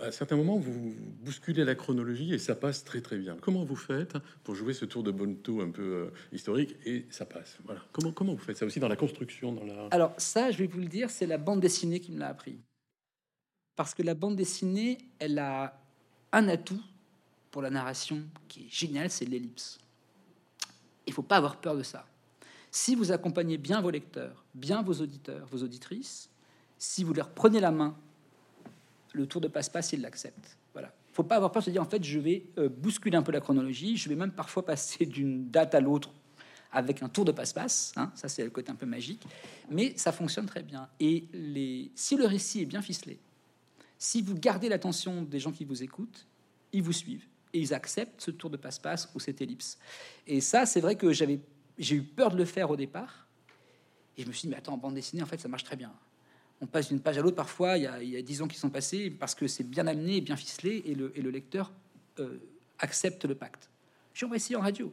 à 0.00 0.10
certains 0.10 0.36
moments, 0.36 0.58
vous 0.58 0.94
bousculez 1.22 1.64
la 1.64 1.74
chronologie 1.74 2.34
et 2.34 2.38
ça 2.38 2.54
passe 2.54 2.84
très 2.84 3.00
très 3.00 3.16
bien. 3.16 3.36
Comment 3.40 3.64
vous 3.64 3.76
faites 3.76 4.16
pour 4.42 4.54
jouer 4.54 4.74
ce 4.74 4.84
tour 4.84 5.02
de 5.02 5.10
Bonto 5.10 5.60
un 5.60 5.70
peu 5.70 5.82
euh, 5.82 6.10
historique 6.32 6.76
et 6.84 7.06
ça 7.10 7.24
passe? 7.24 7.58
Voilà. 7.64 7.80
Comment, 7.92 8.12
comment 8.12 8.32
vous 8.34 8.42
faites 8.42 8.56
ça 8.56 8.66
aussi 8.66 8.80
dans 8.80 8.88
la 8.88 8.96
construction 8.96 9.52
dans 9.52 9.64
la... 9.64 9.88
Alors 9.90 10.14
ça, 10.18 10.50
je 10.50 10.58
vais 10.58 10.66
vous 10.66 10.80
le 10.80 10.86
dire, 10.86 11.10
c'est 11.10 11.26
la 11.26 11.38
bande 11.38 11.60
dessinée 11.60 12.00
qui 12.00 12.12
me 12.12 12.18
l'a 12.18 12.28
appris. 12.28 12.58
Parce 13.76 13.94
que 13.94 14.02
la 14.02 14.14
bande 14.14 14.36
dessinée, 14.36 14.98
elle 15.18 15.38
a 15.38 15.80
un 16.32 16.48
atout 16.48 16.82
pour 17.50 17.62
la 17.62 17.70
narration 17.70 18.22
qui 18.48 18.62
est 18.62 18.68
génial, 18.70 19.10
c'est 19.10 19.24
l'ellipse. 19.24 19.78
Il 21.06 21.12
faut 21.12 21.22
pas 21.22 21.36
avoir 21.36 21.60
peur 21.60 21.76
de 21.76 21.82
ça. 21.82 22.06
Si 22.70 22.96
vous 22.96 23.12
accompagnez 23.12 23.58
bien 23.58 23.80
vos 23.80 23.90
lecteurs, 23.90 24.44
bien 24.54 24.82
vos 24.82 24.94
auditeurs, 24.94 25.46
vos 25.46 25.62
auditrices, 25.62 26.28
si 26.78 27.04
vous 27.04 27.14
leur 27.14 27.30
prenez 27.30 27.60
la 27.60 27.70
main, 27.70 27.96
le 29.14 29.26
tour 29.26 29.40
de 29.40 29.48
passe-passe, 29.48 29.92
ils 29.92 30.00
l'acceptent. 30.00 30.58
Voilà. 30.72 30.92
Il 31.10 31.14
faut 31.14 31.22
pas 31.22 31.36
avoir 31.36 31.52
peur 31.52 31.62
de 31.62 31.66
se 31.66 31.70
dire, 31.70 31.82
en 31.82 31.88
fait, 31.88 32.02
je 32.02 32.18
vais 32.18 32.46
euh, 32.58 32.68
bousculer 32.68 33.16
un 33.16 33.22
peu 33.22 33.32
la 33.32 33.40
chronologie, 33.40 33.96
je 33.96 34.08
vais 34.08 34.16
même 34.16 34.32
parfois 34.32 34.66
passer 34.66 35.06
d'une 35.06 35.50
date 35.50 35.74
à 35.74 35.80
l'autre 35.80 36.12
avec 36.72 37.02
un 37.02 37.08
tour 37.08 37.24
de 37.24 37.32
passe-passe. 37.32 37.92
Hein, 37.96 38.10
ça, 38.16 38.28
c'est 38.28 38.42
le 38.42 38.50
côté 38.50 38.70
un 38.72 38.74
peu 38.74 38.86
magique. 38.86 39.22
Mais 39.70 39.96
ça 39.96 40.10
fonctionne 40.12 40.46
très 40.46 40.62
bien. 40.62 40.88
Et 40.98 41.24
les... 41.32 41.92
si 41.94 42.16
le 42.16 42.26
récit 42.26 42.62
est 42.62 42.66
bien 42.66 42.82
ficelé, 42.82 43.18
si 43.96 44.20
vous 44.20 44.34
gardez 44.34 44.68
l'attention 44.68 45.22
des 45.22 45.38
gens 45.38 45.52
qui 45.52 45.64
vous 45.64 45.82
écoutent, 45.82 46.26
ils 46.72 46.82
vous 46.82 46.92
suivent 46.92 47.24
et 47.52 47.60
ils 47.60 47.72
acceptent 47.72 48.20
ce 48.20 48.32
tour 48.32 48.50
de 48.50 48.56
passe-passe 48.56 49.08
ou 49.14 49.20
cette 49.20 49.40
ellipse. 49.40 49.78
Et 50.26 50.40
ça, 50.40 50.66
c'est 50.66 50.80
vrai 50.80 50.96
que 50.96 51.12
j'avais, 51.12 51.40
j'ai 51.78 51.94
eu 51.96 52.02
peur 52.02 52.32
de 52.32 52.36
le 52.36 52.44
faire 52.44 52.68
au 52.70 52.76
départ. 52.76 53.28
Et 54.16 54.22
je 54.22 54.26
me 54.26 54.32
suis 54.32 54.42
dit, 54.42 54.48
mais 54.48 54.56
attends, 54.56 54.74
en 54.74 54.78
bande 54.78 54.94
dessinée, 54.94 55.22
en 55.22 55.26
fait, 55.26 55.38
ça 55.38 55.48
marche 55.48 55.64
très 55.64 55.76
bien. 55.76 55.92
On 56.64 56.66
passe 56.66 56.88
d'une 56.88 57.00
page 57.00 57.18
à 57.18 57.20
l'autre, 57.20 57.36
parfois, 57.36 57.76
il 57.76 57.82
y, 57.82 58.16
a, 58.16 58.22
dix 58.22 58.40
ans 58.40 58.48
qui 58.48 58.56
sont 58.56 58.70
passés, 58.70 59.10
parce 59.10 59.34
que 59.34 59.46
c'est 59.46 59.64
bien 59.64 59.86
amené, 59.86 60.22
bien 60.22 60.34
ficelé, 60.34 60.82
et 60.86 60.94
le, 60.94 61.30
lecteur 61.30 61.70
euh, 62.20 62.38
accepte 62.78 63.26
le 63.26 63.34
pacte. 63.34 63.68
Je 64.14 64.24
on 64.24 64.30
va 64.30 64.36
essayer 64.36 64.56
en 64.56 64.62
radio. 64.62 64.90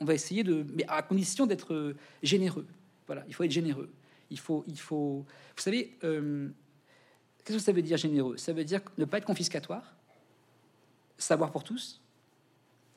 On 0.00 0.04
va 0.04 0.12
essayer 0.12 0.44
de... 0.44 0.66
Mais 0.74 0.84
à 0.86 1.00
condition 1.00 1.46
d'être 1.46 1.72
euh, 1.72 1.96
généreux. 2.22 2.66
Voilà, 3.06 3.24
il 3.26 3.34
faut 3.34 3.42
être 3.42 3.50
généreux. 3.50 3.90
Il 4.28 4.38
faut... 4.38 4.64
Il 4.66 4.78
faut 4.78 5.24
vous 5.56 5.62
savez, 5.62 5.96
euh, 6.04 6.50
qu'est-ce 7.42 7.56
que 7.56 7.64
ça 7.64 7.72
veut 7.72 7.80
dire 7.80 7.96
généreux? 7.96 8.36
Ça 8.36 8.52
veut 8.52 8.64
dire 8.64 8.82
ne 8.98 9.06
pas 9.06 9.16
être 9.16 9.24
confiscatoire, 9.24 9.96
savoir 11.16 11.52
pour 11.52 11.64
tous, 11.64 12.02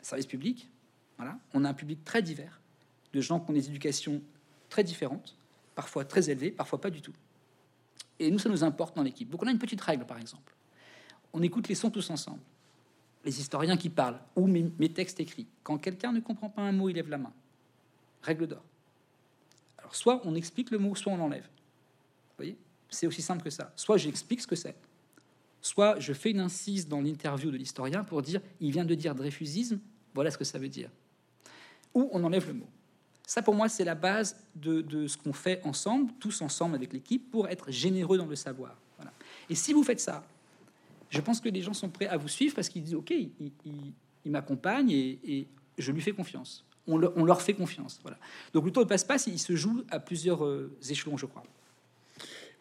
service 0.01 0.25
public. 0.25 0.69
Voilà. 1.15 1.39
On 1.53 1.63
a 1.63 1.69
un 1.69 1.73
public 1.73 2.03
très 2.03 2.21
divers, 2.21 2.59
de 3.13 3.21
gens 3.21 3.39
qui 3.39 3.51
ont 3.51 3.53
des 3.53 3.69
éducations 3.69 4.21
très 4.67 4.83
différentes, 4.83 5.37
parfois 5.75 6.03
très 6.03 6.29
élevées, 6.29 6.51
parfois 6.51 6.81
pas 6.81 6.89
du 6.89 7.01
tout. 7.01 7.13
Et 8.19 8.31
nous, 8.31 8.39
ça 8.39 8.49
nous 8.49 8.63
importe 8.63 8.95
dans 8.95 9.03
l'équipe. 9.03 9.29
Donc 9.29 9.43
on 9.43 9.47
a 9.47 9.51
une 9.51 9.59
petite 9.59 9.81
règle, 9.81 10.05
par 10.05 10.19
exemple. 10.19 10.53
On 11.33 11.41
écoute 11.41 11.67
les 11.67 11.75
sons 11.75 11.91
tous 11.91 12.09
ensemble. 12.09 12.41
Les 13.23 13.39
historiens 13.39 13.77
qui 13.77 13.89
parlent, 13.89 14.19
ou 14.35 14.47
mes, 14.47 14.89
textes 14.89 15.19
écrits. 15.19 15.47
Quand 15.63 15.77
quelqu'un 15.77 16.11
ne 16.11 16.19
comprend 16.19 16.49
pas 16.49 16.61
un 16.61 16.71
mot, 16.71 16.89
il 16.89 16.95
lève 16.95 17.09
la 17.09 17.17
main. 17.17 17.33
Règle 18.21 18.47
d'or. 18.47 18.63
Alors 19.77 19.95
soit 19.95 20.21
on 20.25 20.35
explique 20.35 20.71
le 20.71 20.79
mot, 20.79 20.95
soit 20.95 21.11
on 21.11 21.17
l'enlève. 21.17 21.43
Vous 21.43 22.37
voyez? 22.37 22.57
C'est 22.89 23.05
aussi 23.05 23.21
simple 23.21 23.43
que 23.43 23.49
ça. 23.49 23.71
Soit 23.75 23.97
j'explique 23.97 24.41
ce 24.41 24.47
que 24.47 24.55
c'est, 24.55 24.75
soit 25.61 25.99
je 25.99 26.13
fais 26.13 26.31
une 26.31 26.39
incise 26.39 26.87
dans 26.87 27.01
l'interview 27.01 27.51
de 27.51 27.57
l'historien 27.57 28.03
pour 28.03 28.21
dire 28.21 28.41
il 28.61 28.71
vient 28.71 28.85
de 28.85 28.95
dire 28.95 29.13
Dreyfusisme, 29.13 29.79
voilà 30.13 30.31
ce 30.31 30.37
que 30.37 30.45
ça 30.45 30.57
veut 30.57 30.69
dire. 30.69 30.89
Ou 31.93 32.09
on 32.13 32.23
enlève 32.23 32.47
le 32.47 32.53
mot. 32.53 32.67
Ça, 33.27 33.41
pour 33.41 33.53
moi, 33.53 33.67
c'est 33.67 33.83
la 33.83 33.93
base 33.93 34.37
de, 34.55 35.05
ce 35.05 35.17
qu'on 35.17 35.33
fait 35.33 35.61
ensemble, 35.65 36.13
tous 36.17 36.41
ensemble 36.41 36.75
avec 36.75 36.93
l'équipe, 36.93 37.29
pour 37.29 37.49
être 37.49 37.69
généreux 37.69 38.17
dans 38.17 38.25
le 38.25 38.37
savoir. 38.37 38.77
Et 39.49 39.55
si 39.55 39.73
vous 39.73 39.83
faites 39.83 39.99
ça, 39.99 40.25
je 41.09 41.19
pense 41.19 41.41
que 41.41 41.49
les 41.49 41.61
gens 41.61 41.73
sont 41.73 41.89
prêts 41.89 42.07
à 42.07 42.15
vous 42.15 42.29
suivre 42.29 42.55
parce 42.55 42.69
qu'ils 42.69 42.83
disent 42.83 42.95
OK, 42.95 43.11
il, 43.11 44.31
m'accompagne 44.31 44.91
et, 44.91 45.45
je 45.77 45.91
lui 45.91 46.01
fais 46.01 46.13
confiance. 46.13 46.65
On, 46.87 46.97
leur 46.97 47.41
fait 47.41 47.53
confiance. 47.53 47.99
Voilà. 48.01 48.17
Donc 48.53 48.65
le 48.65 48.71
tour 48.71 48.83
de 48.83 48.89
passe-passe, 48.89 49.27
il 49.27 49.39
se 49.39 49.57
joue 49.57 49.83
à 49.89 49.99
plusieurs 49.99 50.45
euh, 50.45 50.71
échelons, 50.89 51.17
je 51.17 51.25
crois. 51.25 51.43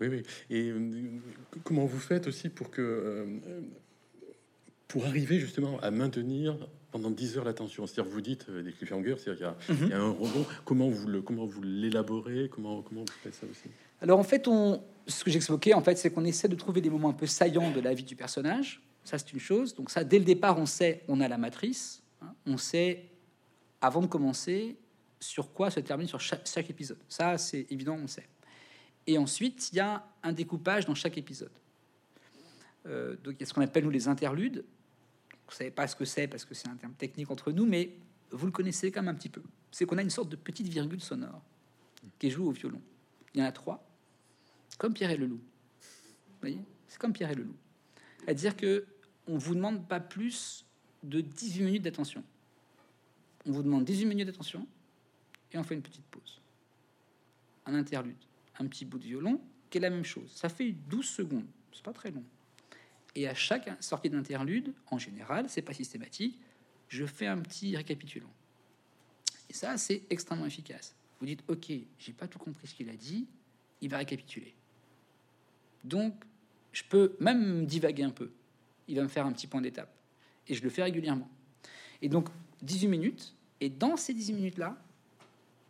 Oui, 0.01 0.09
oui. 0.09 0.23
Et 0.51 0.71
euh, 0.71 1.21
comment 1.63 1.87
vous 1.87 2.01
faites 2.01 2.27
aussi 2.27 2.49
pour 2.49 2.73
que 2.73 2.83
euh, 2.83 3.61
pour 4.89 5.07
arriver 5.07 5.39
justement 5.39 5.79
à 5.79 5.93
maintenir 5.93 6.59
pendant 6.91 7.11
10 7.11 7.39
heures 7.39 7.45
l'attention 7.45 7.87
C'est-à-dire, 7.87 8.13
vous 8.13 8.21
dites 8.21 8.51
des 8.51 8.73
cliffhangers, 8.73 9.17
c'est-à-dire 9.19 9.55
qu'il 9.67 9.87
y, 9.87 9.91
y, 9.91 9.93
a 9.93 10.01
un 10.01 10.11
rebond. 10.11 10.45
Comment 10.65 10.89
vous 10.89 11.09
le 11.09 11.23
comment 11.23 11.47
vous 11.47 11.63
l'élaborez? 11.63 12.49
Comment 12.49 12.83
comment 12.83 13.03
vous 13.03 13.13
faites 13.23 13.35
ça 13.35 13.47
aussi? 13.51 13.69
Alors 14.01 14.19
en 14.19 14.25
fait, 14.25 14.49
on 14.49 14.83
ce 15.07 15.25
que 15.25 15.31
j'expliquais 15.31 15.75
en 15.75 15.83
fait, 15.83 15.97
c'est 15.97 16.11
qu'on 16.11 16.25
essaie 16.25 16.49
de 16.49 16.57
trouver 16.57 16.81
des 16.81 16.91
moments 16.91 17.11
un 17.11 17.15
peu 17.15 17.27
saillants 17.27 17.71
de 17.71 17.81
la 17.81 17.95
vie 17.95 18.05
du 18.05 18.17
personnage. 18.17 18.83
Ça, 19.05 19.19
c'est 19.19 19.33
une 19.33 19.41
chose. 19.41 19.75
Donc 19.75 19.91
ça, 19.91 20.03
dès 20.03 20.19
le 20.19 20.25
départ, 20.25 20.59
on 20.59 20.67
sait, 20.67 21.05
on 21.09 21.21
a 21.21 21.29
la 21.29 21.39
matrice. 21.39 22.03
Hein. 22.23 22.35
on 22.47 22.57
sait 22.57 23.05
avant 23.81 24.01
de 24.01 24.07
commencer 24.07 24.77
sur 25.21 25.53
quoi 25.53 25.71
se 25.71 25.81
termine 25.81 26.09
sur 26.09 26.21
chaque, 26.21 26.47
chaque 26.47 26.71
épisode. 26.71 26.99
Ça, 27.09 27.39
c'est 27.39 27.67
évident, 27.71 27.99
on 28.03 28.07
sait. 28.07 28.27
Et 29.07 29.19
ensuite, 29.19 29.71
il 29.73 29.77
y 29.77 29.81
a 29.81 30.05
un 30.23 30.33
découpage 30.33 30.87
dans 30.87 30.95
chaque 30.95 31.17
épisode. 31.19 31.51
Euh, 32.87 33.17
donc, 33.23 33.35
il 33.35 33.41
y 33.41 33.43
a 33.43 33.47
ce 33.47 33.55
qu'on 33.55 33.61
appelle, 33.61 33.85
nous, 33.85 33.91
les 33.91 34.09
interludes. 34.09 34.65
Vous 35.49 35.55
savez 35.55 35.71
pas 35.71 35.87
ce 35.87 35.95
que 35.95 36.05
c'est 36.05 36.27
parce 36.27 36.45
que 36.45 36.55
c'est 36.55 36.69
un 36.69 36.77
terme 36.77 36.95
technique 36.95 37.31
entre 37.31 37.53
nous, 37.53 37.67
mais 37.67 37.93
vous 38.31 38.47
le 38.47 38.53
connaissez 38.53 38.91
quand 38.91 39.03
même 39.03 39.15
un 39.15 39.19
petit 39.19 39.29
peu. 39.29 39.43
C'est 39.71 39.87
qu'on 39.87 39.99
a 39.99 40.03
une 40.03 40.11
sorte 40.11 40.29
de 40.29 40.37
petite 40.37 40.69
virgule 40.69 41.01
sonore 41.01 41.43
qui 42.19 42.31
joue 42.31 42.49
au 42.49 42.51
violon. 42.51 42.81
Il 43.35 43.41
y 43.41 43.43
en 43.43 43.47
a 43.47 43.53
trois, 43.53 43.87
comme 44.79 44.95
Pierre 44.95 45.11
et 45.11 45.17
le 45.17 45.27
loup. 45.27 45.41
Vous 45.41 46.41
voyez? 46.41 46.61
C'est 46.89 46.99
comme 46.99 47.13
Pierre 47.13 47.31
et 47.31 47.35
le 47.35 47.45
loup. 47.45 47.57
C'est-à-dire 48.25 48.57
que 48.57 48.87
on 49.29 49.39
vous 49.39 49.55
demande 49.55 49.87
pas 49.87 50.01
plus 50.01 50.65
de 51.03 51.21
18 51.21 51.63
minutes 51.63 51.83
d'attention. 51.83 52.23
On 53.45 53.53
vous 53.53 53.63
demande 53.63 53.85
18 53.85 54.07
minutes 54.07 54.27
d'attention 54.27 54.67
et 55.53 55.59
on 55.59 55.63
fait 55.63 55.75
une 55.75 55.83
petite 55.83 56.05
pause. 56.07 56.41
Un 57.67 57.75
interlude 57.75 58.17
un 58.59 58.67
petit 58.67 58.85
bout 58.85 58.99
de 58.99 59.05
violon, 59.05 59.41
qui 59.71 59.79
est 59.79 59.81
la 59.81 59.91
même 59.91 60.05
chose. 60.05 60.31
Ça 60.35 60.49
fait 60.49 60.73
12 60.73 61.07
secondes, 61.07 61.47
c'est 61.73 61.83
pas 61.83 61.93
très 61.93 62.11
long. 62.11 62.25
Et 63.17 63.27
à 63.27 63.35
chaque 63.35 63.71
sortie 63.83 64.11
d'interlude, 64.11 64.75
en 64.91 64.99
général, 64.99 65.49
c'est 65.49 65.63
pas 65.63 65.73
systématique, 65.73 66.39
je 66.89 67.07
fais 67.07 67.27
un 67.27 67.39
petit 67.39 67.75
récapitulant. 67.75 68.31
Et 69.49 69.55
ça, 69.55 69.77
c'est 69.79 70.03
extrêmement 70.11 70.45
efficace. 70.45 70.95
Vous 71.19 71.27
dites, 71.27 71.43
ok, 71.49 71.73
j'ai 71.99 72.13
pas 72.13 72.29
tout 72.29 72.39
compris 72.39 72.67
ce 72.67 72.75
qu'il 72.75 72.91
a 72.91 72.95
dit, 72.95 73.27
il 73.81 73.89
va 73.89 73.97
récapituler. 73.97 74.55
Donc, 75.83 76.15
je 76.73 76.83
peux 76.85 77.17
même 77.19 77.65
divaguer 77.65 78.03
un 78.03 78.11
peu. 78.11 78.31
Il 78.87 78.97
va 78.97 79.03
me 79.03 79.09
faire 79.09 79.25
un 79.25 79.33
petit 79.33 79.47
point 79.47 79.63
d'étape. 79.63 79.93
Et 80.47 80.55
je 80.55 80.63
le 80.63 80.69
fais 80.69 80.83
régulièrement. 80.83 81.29
Et 82.03 82.11
donc, 82.11 82.29
18 82.63 82.89
minutes. 82.89 83.35
Et 83.61 83.71
dans 83.71 83.97
ces 83.97 84.13
18 84.13 84.35
minutes-là, 84.35 84.77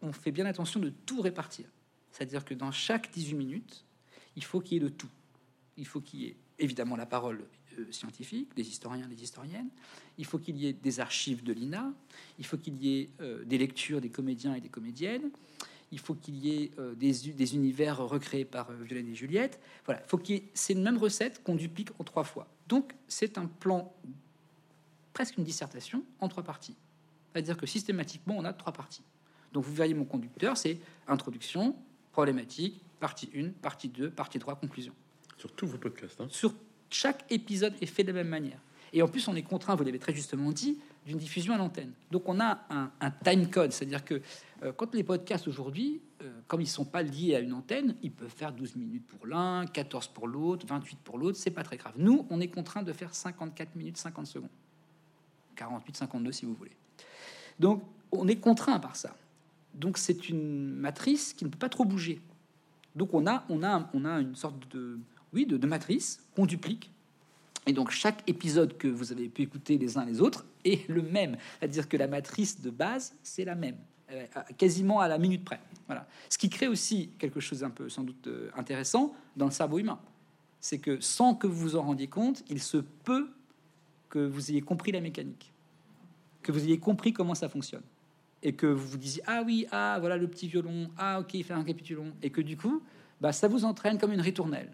on 0.02 0.12
fait 0.12 0.32
bien 0.32 0.46
attention 0.46 0.80
de 0.80 0.90
tout 0.90 1.20
répartir. 1.20 1.66
C'est-à-dire 2.10 2.44
que 2.44 2.54
dans 2.54 2.72
chaque 2.72 3.12
18 3.12 3.34
minutes, 3.36 3.84
il 4.34 4.42
faut 4.42 4.60
qu'il 4.60 4.74
y 4.74 4.84
ait 4.84 4.84
de 4.84 4.92
tout. 4.92 5.08
Il 5.76 5.86
faut 5.86 6.00
qu'il 6.00 6.22
y 6.22 6.26
ait 6.26 6.36
évidemment 6.58 6.96
la 6.96 7.06
parole 7.06 7.44
euh, 7.78 7.90
scientifique, 7.90 8.54
des 8.56 8.68
historiens, 8.68 9.06
des 9.06 9.22
historiennes. 9.22 9.68
Il 10.18 10.24
faut 10.24 10.38
qu'il 10.38 10.56
y 10.56 10.66
ait 10.66 10.72
des 10.72 11.00
archives 11.00 11.42
de 11.42 11.52
l'INA. 11.52 11.92
Il 12.38 12.46
faut 12.46 12.56
qu'il 12.56 12.76
y 12.82 13.00
ait 13.00 13.10
euh, 13.20 13.44
des 13.44 13.58
lectures 13.58 14.00
des 14.00 14.10
comédiens 14.10 14.54
et 14.54 14.60
des 14.60 14.68
comédiennes. 14.68 15.30
Il 15.92 15.98
faut 15.98 16.14
qu'il 16.14 16.36
y 16.36 16.64
ait 16.64 16.70
euh, 16.78 16.94
des, 16.94 17.54
univers 17.54 17.98
recréés 17.98 18.44
par 18.44 18.72
Violaine 18.72 19.08
et 19.08 19.14
Juliette. 19.14 19.60
Voilà, 19.84 20.02
faut 20.06 20.18
qu'il 20.18 20.42
c'est 20.54 20.72
une 20.72 20.82
même 20.82 20.98
recette 20.98 21.42
qu'on 21.42 21.54
duplique 21.54 21.90
en 21.98 22.04
trois 22.04 22.24
fois. 22.24 22.48
Donc 22.68 22.94
c'est 23.08 23.38
un 23.38 23.46
plan, 23.46 23.92
presque 25.12 25.36
une 25.36 25.44
dissertation 25.44 26.02
en 26.20 26.28
trois 26.28 26.42
parties. 26.42 26.76
C'est-à-dire 27.32 27.56
que 27.56 27.66
systématiquement, 27.66 28.34
on 28.36 28.44
a 28.44 28.52
trois 28.52 28.72
parties. 28.72 29.02
Donc 29.52 29.64
vous 29.64 29.74
verriez 29.74 29.94
mon 29.94 30.04
conducteur, 30.04 30.56
c'est 30.56 30.78
introduction, 31.06 31.76
problématique, 32.12 32.80
partie 32.98 33.30
1, 33.36 33.50
partie 33.62 33.88
2, 33.88 34.10
partie 34.10 34.38
3, 34.38 34.56
conclusion. 34.56 34.94
Sur 35.36 35.52
tous 35.52 35.66
vos 35.66 35.78
podcasts 35.78 36.20
hein. 36.20 36.28
Sur 36.30 36.54
chaque 36.90 37.24
épisode 37.30 37.74
est 37.80 37.86
fait 37.86 38.02
de 38.02 38.08
la 38.08 38.14
même 38.14 38.28
manière. 38.28 38.58
Et 38.92 39.02
en 39.02 39.08
plus, 39.08 39.26
on 39.28 39.34
est 39.34 39.42
contraint, 39.42 39.74
vous 39.74 39.84
l'avez 39.84 39.98
très 39.98 40.14
justement 40.14 40.52
dit, 40.52 40.78
d'une 41.04 41.18
diffusion 41.18 41.54
à 41.54 41.58
l'antenne. 41.58 41.92
Donc 42.10 42.28
on 42.28 42.40
a 42.40 42.60
un, 42.70 43.10
time 43.10 43.50
code, 43.50 43.72
c'est-à-dire 43.72 44.04
que 44.04 44.20
euh, 44.62 44.72
quand 44.72 44.94
les 44.94 45.02
podcasts 45.02 45.46
aujourd'hui, 45.48 46.00
euh, 46.22 46.30
comme 46.46 46.60
ils 46.60 46.64
ne 46.64 46.68
sont 46.68 46.84
pas 46.84 47.02
liés 47.02 47.34
à 47.34 47.40
une 47.40 47.52
antenne, 47.52 47.96
ils 48.02 48.10
peuvent 48.10 48.32
faire 48.34 48.52
12 48.52 48.76
minutes 48.76 49.06
pour 49.06 49.26
l'un, 49.26 49.66
14 49.66 50.08
pour 50.08 50.26
l'autre, 50.28 50.66
28 50.66 50.98
pour 51.00 51.18
l'autre, 51.18 51.36
c'est 51.36 51.50
pas 51.50 51.62
très 51.62 51.76
grave. 51.76 51.94
Nous, 51.96 52.26
on 52.30 52.40
est 52.40 52.48
contraint 52.48 52.82
de 52.82 52.92
faire 52.92 53.14
54 53.14 53.76
minutes 53.76 53.96
50 53.96 54.26
secondes. 54.26 54.50
48, 55.56 55.96
52 55.96 56.32
si 56.32 56.46
vous 56.46 56.54
voulez. 56.54 56.76
Donc 57.58 57.82
on 58.12 58.28
est 58.28 58.36
contraint 58.36 58.78
par 58.78 58.96
ça. 58.96 59.16
Donc 59.74 59.98
c'est 59.98 60.28
une 60.28 60.70
matrice 60.70 61.32
qui 61.34 61.44
ne 61.44 61.50
peut 61.50 61.58
pas 61.58 61.68
trop 61.68 61.84
bouger. 61.84 62.20
Donc 62.94 63.12
on 63.14 63.26
a, 63.26 63.44
on 63.48 63.62
a, 63.62 63.90
on 63.92 64.04
a 64.04 64.20
une 64.20 64.34
sorte 64.34 64.68
de, 64.70 64.98
oui, 65.32 65.46
de, 65.46 65.66
matrice 65.66 66.20
qu'on 66.34 66.46
duplique. 66.46 66.90
Et 67.66 67.72
donc 67.72 67.90
chaque 67.90 68.22
épisode 68.28 68.76
que 68.78 68.88
vous 68.88 69.12
avez 69.12 69.28
pu 69.28 69.42
écouter 69.42 69.76
les 69.76 69.98
uns 69.98 70.04
les 70.04 70.20
autres 70.20 70.46
est 70.64 70.88
le 70.88 71.02
même. 71.02 71.36
C'est-à-dire 71.58 71.88
que 71.88 71.96
la 71.96 72.06
matrice 72.06 72.60
de 72.60 72.70
base, 72.70 73.14
c'est 73.22 73.44
la 73.44 73.54
même, 73.54 73.76
euh, 74.12 74.24
quasiment 74.56 75.00
à 75.00 75.08
la 75.08 75.18
minute 75.18 75.44
près. 75.44 75.60
Voilà. 75.86 76.06
Ce 76.28 76.38
qui 76.38 76.48
crée 76.48 76.68
aussi 76.68 77.10
quelque 77.18 77.40
chose 77.40 77.64
un 77.64 77.70
peu 77.70 77.88
sans 77.88 78.04
doute 78.04 78.26
euh, 78.28 78.50
intéressant 78.56 79.14
dans 79.36 79.46
le 79.46 79.50
cerveau 79.50 79.78
humain. 79.78 79.98
C'est 80.60 80.78
que 80.78 81.00
sans 81.00 81.34
que 81.34 81.46
vous 81.46 81.58
vous 81.58 81.76
en 81.76 81.82
rendiez 81.82 82.06
compte, 82.06 82.44
il 82.48 82.62
se 82.62 82.78
peut 82.78 83.28
que 84.08 84.20
vous 84.20 84.50
ayez 84.50 84.62
compris 84.62 84.92
la 84.92 85.00
mécanique, 85.00 85.52
que 86.42 86.52
vous 86.52 86.62
ayez 86.64 86.78
compris 86.78 87.12
comment 87.12 87.34
ça 87.34 87.48
fonctionne 87.48 87.82
et 88.42 88.52
que 88.52 88.66
vous 88.66 88.86
vous 88.86 88.98
disiez 88.98 89.22
ah 89.26 89.42
oui 89.44 89.66
ah 89.72 89.96
voilà 89.98 90.16
le 90.16 90.28
petit 90.28 90.46
violon 90.46 90.88
ah 90.96 91.20
ok 91.20 91.34
il 91.34 91.44
fait 91.44 91.54
un 91.54 91.64
capitulon 91.64 92.12
et 92.22 92.30
que 92.30 92.40
du 92.40 92.56
coup 92.56 92.82
bah 93.20 93.32
ça 93.32 93.48
vous 93.48 93.64
entraîne 93.64 93.98
comme 93.98 94.12
une 94.12 94.20
ritournelle 94.20 94.70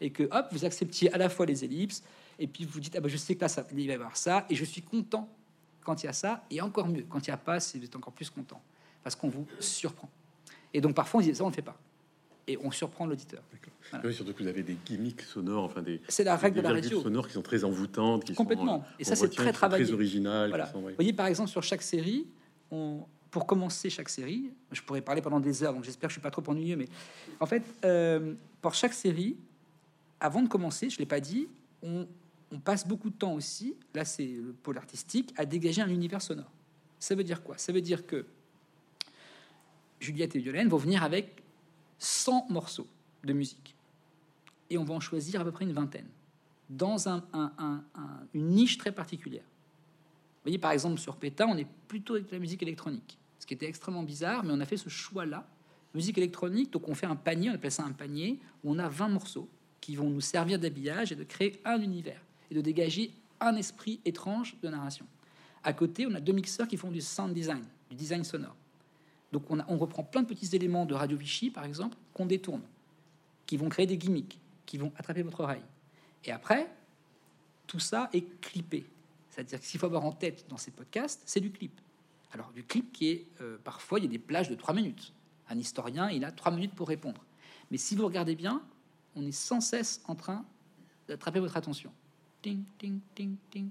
et 0.00 0.10
que 0.10 0.24
hop 0.24 0.46
vous 0.52 0.64
acceptiez 0.64 1.12
à 1.12 1.18
la 1.18 1.28
fois 1.28 1.46
les 1.46 1.64
ellipses 1.64 2.02
et 2.38 2.46
puis 2.46 2.64
vous 2.64 2.80
dites 2.80 2.94
ah 2.96 3.00
bah 3.00 3.08
je 3.08 3.16
sais 3.16 3.34
que 3.34 3.40
là 3.40 3.48
ça 3.48 3.66
il 3.76 3.86
va 3.86 3.92
y 3.92 3.94
avoir 3.94 4.16
ça 4.16 4.46
et 4.48 4.54
je 4.54 4.64
suis 4.64 4.82
content 4.82 5.28
quand 5.82 6.02
il 6.02 6.06
y 6.06 6.08
a 6.08 6.12
ça 6.12 6.44
et 6.50 6.60
encore 6.60 6.88
mieux 6.88 7.04
quand 7.08 7.26
il 7.26 7.30
n'y 7.30 7.34
a 7.34 7.38
pas 7.38 7.60
c'est 7.60 7.78
vous 7.78 7.84
êtes 7.84 7.96
encore 7.96 8.12
plus 8.12 8.30
content 8.30 8.62
parce 9.02 9.16
qu'on 9.16 9.28
vous 9.28 9.46
surprend. 9.58 10.10
Et 10.74 10.80
donc 10.80 10.94
parfois 10.94 11.20
on 11.20 11.24
dit 11.24 11.34
ça, 11.34 11.44
on 11.44 11.48
ne 11.48 11.54
fait 11.54 11.62
pas. 11.62 11.78
Et 12.46 12.58
on 12.62 12.70
surprend 12.70 13.06
l'auditeur. 13.06 13.42
Voilà. 13.90 14.06
Oui, 14.06 14.14
surtout 14.14 14.32
que 14.32 14.42
vous 14.42 14.48
avez 14.48 14.62
des 14.62 14.76
gimmicks 14.84 15.22
sonores, 15.22 15.64
enfin 15.64 15.82
des. 15.82 16.00
C'est 16.08 16.24
la 16.24 16.36
règle 16.36 16.58
de 16.58 16.60
la 16.62 16.72
radio. 16.72 17.02
sonores 17.02 17.26
qui 17.26 17.34
sont 17.34 17.42
très 17.42 17.64
envoûtantes, 17.64 18.24
qui 18.24 18.34
complètement. 18.34 18.78
Sont, 18.78 18.84
et 18.98 19.04
ça, 19.04 19.16
c'est 19.16 19.28
très 19.28 19.52
travaillé. 19.52 19.84
Très 19.84 19.92
original. 19.92 20.48
Voilà. 20.48 20.66
Vous 20.74 20.90
voyez, 20.94 21.12
par 21.12 21.26
exemple, 21.26 21.50
sur 21.50 21.62
chaque 21.62 21.82
série, 21.82 22.26
on, 22.70 23.02
pour 23.30 23.46
commencer 23.46 23.90
chaque 23.90 24.08
série, 24.08 24.50
je 24.72 24.80
pourrais 24.82 25.00
parler 25.02 25.22
pendant 25.22 25.40
des 25.40 25.62
heures, 25.62 25.74
donc 25.74 25.84
j'espère 25.84 26.08
que 26.08 26.12
je 26.12 26.18
suis 26.18 26.22
pas 26.22 26.30
trop 26.30 26.42
ennuyeux, 26.48 26.76
mais 26.76 26.88
en 27.40 27.46
fait, 27.46 27.62
euh, 27.84 28.34
pour 28.60 28.74
chaque 28.74 28.94
série, 28.94 29.36
avant 30.20 30.42
de 30.42 30.48
commencer, 30.48 30.90
je 30.90 30.98
l'ai 30.98 31.06
pas 31.06 31.20
dit, 31.20 31.48
on, 31.82 32.06
passe 32.64 32.86
beaucoup 32.86 33.10
de 33.10 33.14
temps 33.14 33.34
aussi, 33.34 33.76
là 33.94 34.04
c'est 34.04 34.26
le 34.26 34.52
pôle 34.52 34.78
artistique, 34.78 35.32
à 35.36 35.44
dégager 35.44 35.82
un 35.82 35.88
univers 35.88 36.22
sonore. 36.22 36.50
Ça 36.98 37.14
veut 37.14 37.24
dire 37.24 37.42
quoi? 37.42 37.58
Ça 37.58 37.72
veut 37.72 37.80
dire 37.80 38.06
que 38.06 38.26
Juliette 40.00 40.34
et 40.34 40.38
Violaine 40.38 40.68
vont 40.68 40.76
venir 40.78 41.02
avec 41.02 41.42
100 41.98 42.46
morceaux 42.50 42.86
de 43.24 43.32
musique. 43.32 43.76
Et 44.70 44.78
on 44.78 44.84
va 44.84 44.94
en 44.94 45.00
choisir 45.00 45.40
à 45.40 45.44
peu 45.44 45.52
près 45.52 45.64
une 45.64 45.72
vingtaine, 45.72 46.08
dans 46.68 47.08
un, 47.08 47.24
un, 47.32 47.52
un, 47.58 47.84
une 48.34 48.48
niche 48.48 48.78
très 48.78 48.92
particulière. 48.92 49.44
Vous 49.44 50.44
voyez, 50.44 50.58
par 50.58 50.72
exemple, 50.72 50.98
sur 50.98 51.16
PETA, 51.16 51.46
on 51.46 51.56
est 51.56 51.66
plutôt 51.86 52.14
avec 52.14 52.30
la 52.30 52.38
musique 52.38 52.62
électronique, 52.62 53.18
ce 53.38 53.46
qui 53.46 53.54
était 53.54 53.66
extrêmement 53.66 54.02
bizarre, 54.02 54.44
mais 54.44 54.52
on 54.52 54.60
a 54.60 54.66
fait 54.66 54.76
ce 54.76 54.88
choix-là. 54.88 55.46
Musique 55.94 56.18
électronique, 56.18 56.72
donc 56.72 56.88
on 56.88 56.94
fait 56.94 57.06
un 57.06 57.16
panier, 57.16 57.50
on 57.50 57.54
appelle 57.54 57.72
ça 57.72 57.84
un 57.84 57.92
panier, 57.92 58.38
où 58.62 58.72
on 58.72 58.78
a 58.78 58.88
20 58.88 59.08
morceaux 59.08 59.48
qui 59.80 59.96
vont 59.96 60.10
nous 60.10 60.20
servir 60.20 60.58
d'habillage 60.58 61.12
et 61.12 61.16
de 61.16 61.24
créer 61.24 61.60
un 61.64 61.80
univers, 61.80 62.20
et 62.50 62.54
de 62.54 62.60
dégager 62.60 63.12
un 63.40 63.56
esprit 63.56 64.00
étrange 64.04 64.56
de 64.62 64.68
narration. 64.68 65.06
À 65.62 65.72
côté, 65.72 66.06
on 66.06 66.14
a 66.14 66.20
deux 66.20 66.32
mixeurs 66.32 66.68
qui 66.68 66.76
font 66.76 66.90
du 66.90 67.00
sound 67.00 67.32
design, 67.32 67.64
du 67.90 67.96
design 67.96 68.24
sonore. 68.24 68.56
Donc 69.32 69.44
on, 69.50 69.76
reprend 69.76 70.02
plein 70.02 70.22
de 70.22 70.26
petits 70.26 70.54
éléments 70.56 70.86
de 70.86 70.94
Radio 70.94 71.16
Vichy, 71.16 71.50
par 71.50 71.64
exemple, 71.64 71.96
qu'on 72.14 72.26
détourne, 72.26 72.62
qui 73.46 73.56
vont 73.56 73.68
créer 73.68 73.86
des 73.86 73.98
gimmicks, 73.98 74.38
qui 74.64 74.78
vont 74.78 74.92
attraper 74.96 75.22
votre 75.22 75.40
oreille. 75.40 75.62
Et 76.24 76.32
après, 76.32 76.70
tout 77.66 77.78
ça 77.78 78.08
est 78.12 78.40
clippé. 78.40 78.86
C'est-à-dire 79.28 79.60
que 79.60 79.66
s'il 79.66 79.78
faut 79.78 79.86
avoir 79.86 80.04
en 80.04 80.12
tête 80.12 80.46
dans 80.48 80.56
ces 80.56 80.70
podcasts, 80.70 81.22
c'est 81.26 81.40
du 81.40 81.50
clip. 81.50 81.78
Alors 82.32 82.50
du 82.52 82.64
clip 82.64 82.92
qui 82.92 83.08
est, 83.08 83.26
euh, 83.40 83.58
parfois, 83.62 83.98
il 83.98 84.04
y 84.04 84.08
a 84.08 84.10
des 84.10 84.18
plages 84.18 84.48
de 84.48 84.54
trois 84.54 84.74
minutes. 84.74 85.12
Un 85.50 85.58
historien, 85.58 86.10
il 86.10 86.24
a 86.24 86.32
trois 86.32 86.52
minutes 86.52 86.74
pour 86.74 86.88
répondre. 86.88 87.22
Mais 87.70 87.78
si 87.78 87.94
vous 87.94 88.04
regardez 88.04 88.34
bien, 88.34 88.62
on 89.16 89.24
est 89.26 89.32
sans 89.32 89.60
cesse 89.60 90.00
en 90.06 90.14
train 90.14 90.44
d'attraper 91.08 91.40
votre 91.40 91.56
attention. 91.56 91.92
Ting, 92.42 92.64
ting, 92.78 93.00
ting, 93.14 93.36
ting, 93.50 93.70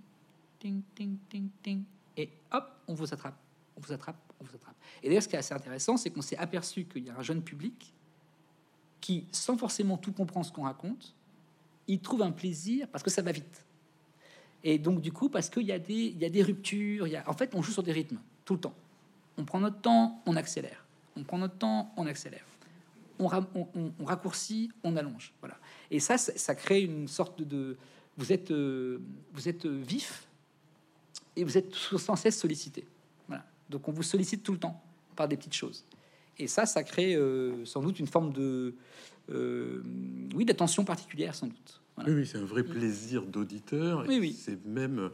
ting, 0.60 1.18
ting, 1.30 1.50
ting. 1.62 1.84
Et 2.16 2.30
hop, 2.52 2.72
on 2.88 2.94
vous 2.94 3.14
attrape, 3.14 3.38
on 3.76 3.82
vous 3.82 3.94
attrape, 3.94 4.18
on 4.40 4.44
vous 4.44 4.56
attrape. 4.56 4.76
Et 5.04 5.08
d'ailleurs, 5.08 5.24
ce 5.24 5.28
qui 5.28 5.36
est 5.36 5.40
assez 5.40 5.54
intéressant, 5.54 5.98
c'est 5.98 6.10
qu'on 6.10 6.22
s'est 6.22 6.38
aperçu 6.38 6.86
qu'il 6.86 7.06
y 7.06 7.10
a 7.10 7.18
un 7.18 7.24
jeune 7.24 7.42
public 7.42 7.94
qui, 9.00 9.28
sans 9.32 9.58
forcément 9.58 9.98
tout 9.98 10.12
comprendre 10.12 10.46
ce 10.46 10.52
qu'on 10.52 10.64
raconte, 10.64 11.14
il 11.88 12.00
trouve 12.00 12.24
un 12.24 12.32
plaisir 12.32 12.88
parce 12.90 13.04
que 13.04 13.10
ça 13.10 13.22
va 13.22 13.32
vite. 13.32 13.64
Et 14.64 14.80
donc, 14.80 15.02
du 15.02 15.12
coup, 15.12 15.30
parce 15.30 15.50
qu'il 15.50 15.64
y, 15.64 15.72
a 15.72 15.80
des, 15.80 16.08
il 16.08 16.18
y 16.18 16.26
a 16.26 16.30
des 16.30 16.44
ruptures, 16.44 17.08
il 17.08 17.12
y 17.12 17.16
a... 17.16 17.30
en 17.30 17.34
fait, 17.34 17.54
on 17.56 17.62
joue 17.62 17.72
sur 17.72 17.84
des 17.84 17.92
rythmes 17.92 18.20
tout 18.44 18.56
le 18.56 18.60
temps. 18.60 18.74
On 19.38 19.46
prend 19.46 19.60
notre 19.60 19.80
temps, 19.80 20.22
on 20.26 20.36
accélère. 20.36 20.84
On 21.16 21.24
prend 21.24 21.38
notre 21.38 21.58
temps, 21.58 21.94
on 21.96 22.08
accélère. 22.08 22.46
On, 23.20 23.30
on, 23.30 23.68
on, 23.76 23.92
on 24.00 24.06
raccourcit, 24.06 24.72
on 24.84 24.96
allonge. 24.96 25.34
Voilà. 25.40 25.58
Et 25.90 26.00
ça, 26.00 26.18
ça, 26.18 26.32
ça 26.36 26.56
crée 26.56 26.82
une 26.82 27.08
sorte 27.08 27.42
de. 27.42 27.78
Vous 28.18 28.32
êtes, 28.34 28.52
euh, 28.52 29.00
vous 29.34 29.48
êtes 29.48 29.66
vif 29.68 30.28
et 31.36 31.44
vous 31.44 31.58
êtes 31.58 31.74
sans 31.76 32.16
cesse 32.16 32.40
sollicité. 32.40 32.86
Voilà. 33.28 33.46
Donc, 33.70 33.88
on 33.88 33.92
vous 33.92 34.04
sollicite 34.04 34.42
tout 34.42 34.54
le 34.54 34.58
temps 34.58 34.84
par 35.16 35.28
des 35.28 35.38
petites 35.38 35.54
choses. 35.54 35.86
Et 36.40 36.48
ça, 36.48 36.66
ça 36.66 36.84
crée 36.84 37.16
euh, 37.16 37.64
sans 37.66 37.82
doute 37.82 38.00
une 38.00 38.08
forme 38.08 38.32
de, 38.32 38.76
euh, 39.30 39.84
oui, 40.36 40.46
d'attention 40.46 40.84
particulière, 40.84 41.36
sans 41.36 41.48
doute. 41.48 41.82
Voilà. 41.96 42.12
Oui, 42.12 42.18
oui 42.18 42.28
c'est 42.28 42.38
un 42.38 42.46
vrai 42.46 42.64
plaisir 42.64 43.24
d'auditeur. 43.24 44.06
Oui, 44.08 44.18
oui. 44.20 44.34
C'est 44.34 44.64
même 44.66 45.10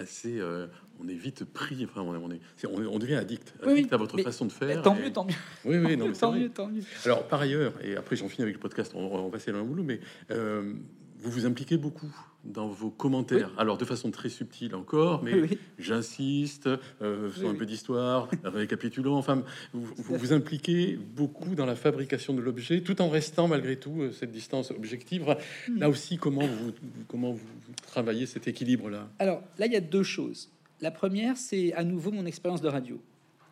assez. 0.00 0.38
Euh, 0.38 0.66
on 1.02 1.08
est 1.08 1.14
vite 1.14 1.44
pris. 1.44 1.84
Enfin, 1.84 2.02
on, 2.02 2.14
est, 2.14 2.18
on, 2.18 2.30
est, 2.30 2.86
on 2.86 2.98
devient 2.98 3.14
addict, 3.14 3.54
oui, 3.62 3.72
addict 3.72 3.88
oui, 3.88 3.94
à 3.94 3.96
votre 3.96 4.18
façon 4.20 4.46
de 4.46 4.52
faire. 4.52 4.82
Tant 4.82 4.96
et... 4.96 5.02
mieux, 5.02 5.12
tant 5.12 5.24
mieux. 5.24 5.34
Oui, 5.64 5.78
oui, 5.78 5.96
non, 5.96 6.12
tant, 6.18 6.32
mieux, 6.32 6.50
tant 6.50 6.68
mieux. 6.68 6.82
Alors, 7.04 7.26
par 7.26 7.40
ailleurs, 7.40 7.72
et 7.82 7.96
après 7.96 8.16
j'en 8.16 8.28
finis 8.28 8.42
avec 8.42 8.54
le 8.54 8.60
podcast, 8.60 8.92
on, 8.94 9.22
va 9.22 9.30
passer 9.30 9.50
un 9.50 9.62
boulot, 9.62 9.82
mais 9.82 10.00
euh, 10.30 10.74
vous 11.18 11.30
vous 11.30 11.46
impliquez 11.46 11.76
beaucoup 11.76 12.14
dans 12.44 12.68
vos 12.68 12.90
commentaires. 12.90 13.50
Oui. 13.52 13.60
Alors, 13.60 13.76
de 13.76 13.84
façon 13.84 14.10
très 14.10 14.28
subtile 14.28 14.74
encore, 14.74 15.22
mais 15.22 15.34
oui. 15.34 15.58
j'insiste, 15.78 16.68
euh, 17.02 17.30
oui, 17.38 17.46
un 17.46 17.54
peu 17.54 17.66
d'histoire, 17.66 18.28
récapitulant. 18.44 19.16
Enfin, 19.16 19.42
vous, 19.72 19.92
vous, 19.96 20.16
vous 20.16 20.32
impliquez 20.32 20.96
beaucoup 20.96 21.54
dans 21.54 21.66
la 21.66 21.76
fabrication 21.76 22.34
de 22.34 22.40
l'objet, 22.40 22.80
tout 22.80 23.00
en 23.02 23.08
restant 23.08 23.48
malgré 23.48 23.76
tout 23.76 24.00
euh, 24.00 24.12
cette 24.12 24.32
distance 24.32 24.70
objective. 24.70 25.36
Mmh. 25.68 25.78
Là 25.78 25.88
aussi, 25.88 26.16
comment 26.16 26.46
vous, 26.46 26.72
comment 27.08 27.32
vous 27.32 27.46
travaillez 27.86 28.26
cet 28.26 28.48
équilibre-là? 28.48 29.08
Alors, 29.18 29.42
là, 29.58 29.66
il 29.66 29.72
y 29.72 29.76
a 29.76 29.80
deux 29.80 30.02
choses. 30.02 30.50
La 30.80 30.90
première, 30.90 31.36
c'est 31.36 31.72
à 31.74 31.84
nouveau 31.84 32.10
mon 32.10 32.24
expérience 32.24 32.62
de 32.62 32.68
radio. 32.68 33.00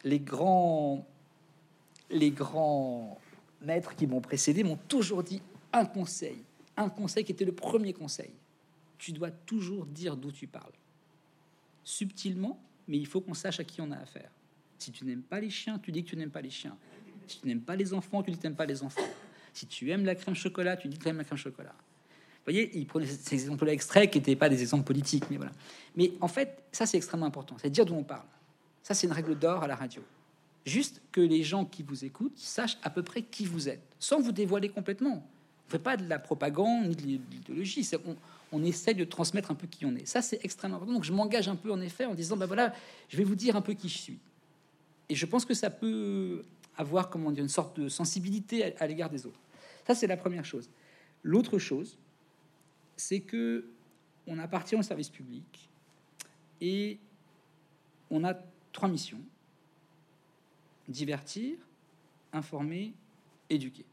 Les 0.04 0.18
grands, 0.18 1.06
les 2.10 2.30
grands 2.30 3.18
maîtres 3.62 3.94
qui 3.94 4.06
m'ont 4.06 4.20
précédé 4.20 4.64
m'ont 4.64 4.78
toujours 4.88 5.22
dit 5.22 5.42
un 5.72 5.84
conseil, 5.84 6.38
un 6.76 6.88
conseil 6.88 7.24
qui 7.24 7.32
était 7.32 7.44
le 7.44 7.52
premier 7.52 7.92
conseil 7.92 8.30
tu 8.98 9.12
dois 9.12 9.30
toujours 9.30 9.86
dire 9.86 10.16
d'où 10.16 10.32
tu 10.32 10.46
parles. 10.46 10.72
Subtilement, 11.84 12.60
mais 12.86 12.98
il 12.98 13.06
faut 13.06 13.20
qu'on 13.20 13.34
sache 13.34 13.60
à 13.60 13.64
qui 13.64 13.80
on 13.80 13.90
a 13.90 13.96
affaire. 13.96 14.30
Si 14.78 14.92
tu 14.92 15.04
n'aimes 15.04 15.22
pas 15.22 15.40
les 15.40 15.50
chiens, 15.50 15.78
tu 15.78 15.90
dis 15.92 16.04
que 16.04 16.10
tu 16.10 16.16
n'aimes 16.16 16.30
pas 16.30 16.42
les 16.42 16.50
chiens. 16.50 16.76
Si 17.26 17.40
tu 17.40 17.46
n'aimes 17.46 17.60
pas 17.60 17.76
les 17.76 17.94
enfants, 17.94 18.22
tu 18.22 18.30
dis 18.30 18.36
que 18.36 18.42
tu 18.42 18.46
n'aimes 18.46 18.56
pas 18.56 18.66
les 18.66 18.82
enfants. 18.82 19.08
Si 19.52 19.66
tu 19.66 19.90
aimes 19.90 20.04
la 20.04 20.14
crème 20.14 20.34
chocolat, 20.34 20.76
tu 20.76 20.88
dis 20.88 20.98
que 20.98 21.02
tu 21.02 21.08
aimes 21.08 21.18
la 21.18 21.24
crème 21.24 21.38
chocolat. 21.38 21.74
Vous 22.48 22.52
voyez, 22.54 22.78
il 22.78 22.86
prenait 22.86 23.06
ces 23.06 23.34
exemples 23.34 23.68
extraits 23.68 24.10
qui 24.10 24.18
n'étaient 24.18 24.36
pas 24.36 24.48
des 24.48 24.62
exemples 24.62 24.84
politiques, 24.84 25.24
mais 25.30 25.36
voilà. 25.36 25.52
Mais 25.96 26.12
en 26.20 26.28
fait, 26.28 26.62
ça 26.72 26.86
c'est 26.86 26.96
extrêmement 26.96 27.26
important, 27.26 27.56
c'est 27.60 27.68
dire 27.68 27.84
d'où 27.84 27.94
on 27.94 28.04
parle. 28.04 28.26
Ça 28.82 28.94
c'est 28.94 29.06
une 29.06 29.12
règle 29.12 29.38
d'or 29.38 29.62
à 29.62 29.66
la 29.66 29.76
radio. 29.76 30.02
Juste 30.64 31.02
que 31.12 31.20
les 31.20 31.42
gens 31.42 31.64
qui 31.64 31.82
vous 31.82 32.04
écoutent 32.04 32.38
sachent 32.38 32.78
à 32.82 32.90
peu 32.90 33.02
près 33.02 33.22
qui 33.22 33.44
vous 33.44 33.68
êtes, 33.68 33.82
sans 33.98 34.20
vous 34.20 34.32
dévoiler 34.32 34.70
complètement. 34.70 35.16
On 35.16 35.66
ne 35.66 35.70
fait 35.70 35.78
pas 35.78 35.98
de 35.98 36.08
la 36.08 36.18
propagande 36.18 36.86
ni 36.86 37.18
de 37.18 37.30
l'idéologie. 37.30 37.84
On 38.52 38.64
essaie 38.64 38.94
de 38.94 39.04
transmettre 39.04 39.50
un 39.50 39.54
peu 39.54 39.66
qui 39.66 39.84
on 39.84 39.94
est. 39.94 40.06
Ça, 40.06 40.22
c'est 40.22 40.42
extrêmement 40.44 40.76
important. 40.76 40.94
Donc, 40.94 41.04
je 41.04 41.12
m'engage 41.12 41.48
un 41.48 41.56
peu, 41.56 41.70
en 41.70 41.80
effet, 41.80 42.06
en 42.06 42.14
disant, 42.14 42.36
ben 42.36 42.46
voilà, 42.46 42.72
je 43.08 43.16
vais 43.16 43.24
vous 43.24 43.34
dire 43.34 43.56
un 43.56 43.60
peu 43.60 43.74
qui 43.74 43.88
je 43.88 43.98
suis. 43.98 44.18
Et 45.08 45.14
je 45.14 45.26
pense 45.26 45.44
que 45.44 45.54
ça 45.54 45.70
peut 45.70 46.44
avoir, 46.76 47.10
comment 47.10 47.30
dire, 47.30 47.42
une 47.42 47.48
sorte 47.48 47.78
de 47.78 47.88
sensibilité 47.88 48.76
à, 48.76 48.86
l'égard 48.86 49.10
des 49.10 49.26
autres. 49.26 49.40
Ça, 49.86 49.94
c'est 49.94 50.06
la 50.06 50.16
première 50.16 50.44
chose. 50.44 50.68
L'autre 51.22 51.58
chose, 51.58 51.98
c'est 52.96 53.20
que 53.20 53.66
on 54.26 54.38
appartient 54.38 54.76
au 54.76 54.82
service 54.82 55.08
public 55.08 55.70
et 56.60 56.98
on 58.10 58.24
a 58.24 58.34
trois 58.72 58.88
missions 58.88 59.20
divertir, 60.86 61.56
informer, 62.32 62.94
éduquer. 63.50 63.84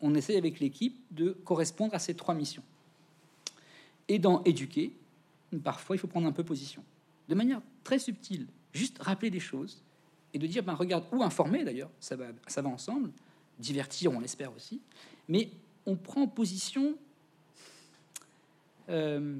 On 0.00 0.14
essaie 0.14 0.36
avec 0.36 0.60
l'équipe 0.60 0.98
de 1.10 1.30
correspondre 1.30 1.94
à 1.94 1.98
ces 1.98 2.14
trois 2.14 2.34
missions. 2.34 2.62
Et 4.08 4.18
dans 4.18 4.42
éduquer, 4.44 4.92
parfois 5.62 5.96
il 5.96 5.98
faut 5.98 6.06
prendre 6.06 6.26
un 6.26 6.32
peu 6.32 6.44
position, 6.44 6.82
de 7.28 7.34
manière 7.34 7.60
très 7.84 7.98
subtile, 7.98 8.46
juste 8.72 8.98
rappeler 9.00 9.30
des 9.30 9.40
choses 9.40 9.82
et 10.32 10.38
de 10.38 10.46
dire 10.46 10.62
ben 10.62 10.74
regarde 10.74 11.04
ou 11.12 11.22
informer 11.22 11.64
d'ailleurs, 11.64 11.90
ça 12.00 12.16
va, 12.16 12.26
ça 12.46 12.62
va 12.62 12.68
ensemble, 12.68 13.10
divertir 13.58 14.12
on 14.12 14.20
l'espère 14.20 14.54
aussi, 14.54 14.80
mais 15.28 15.50
on 15.86 15.96
prend 15.96 16.26
position, 16.26 16.96
euh, 18.88 19.36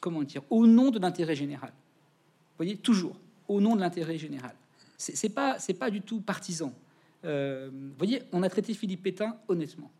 comment 0.00 0.22
dire, 0.22 0.42
au 0.50 0.66
nom 0.66 0.90
de 0.90 0.98
l'intérêt 0.98 1.36
général. 1.36 1.70
Vous 1.70 2.56
voyez 2.58 2.76
toujours 2.76 3.16
au 3.48 3.60
nom 3.60 3.76
de 3.76 3.80
l'intérêt 3.80 4.18
général. 4.18 4.54
C'est 4.96 5.30
pas 5.30 5.58
pas 5.78 5.90
du 5.90 6.00
tout 6.00 6.20
partisan. 6.20 6.72
Euh, 7.24 7.70
vous 7.72 7.96
voyez, 7.98 8.22
on 8.32 8.42
a 8.42 8.48
traité 8.48 8.72
Philippe 8.74 9.02
Pétain 9.02 9.36
honnêtement. 9.48 9.90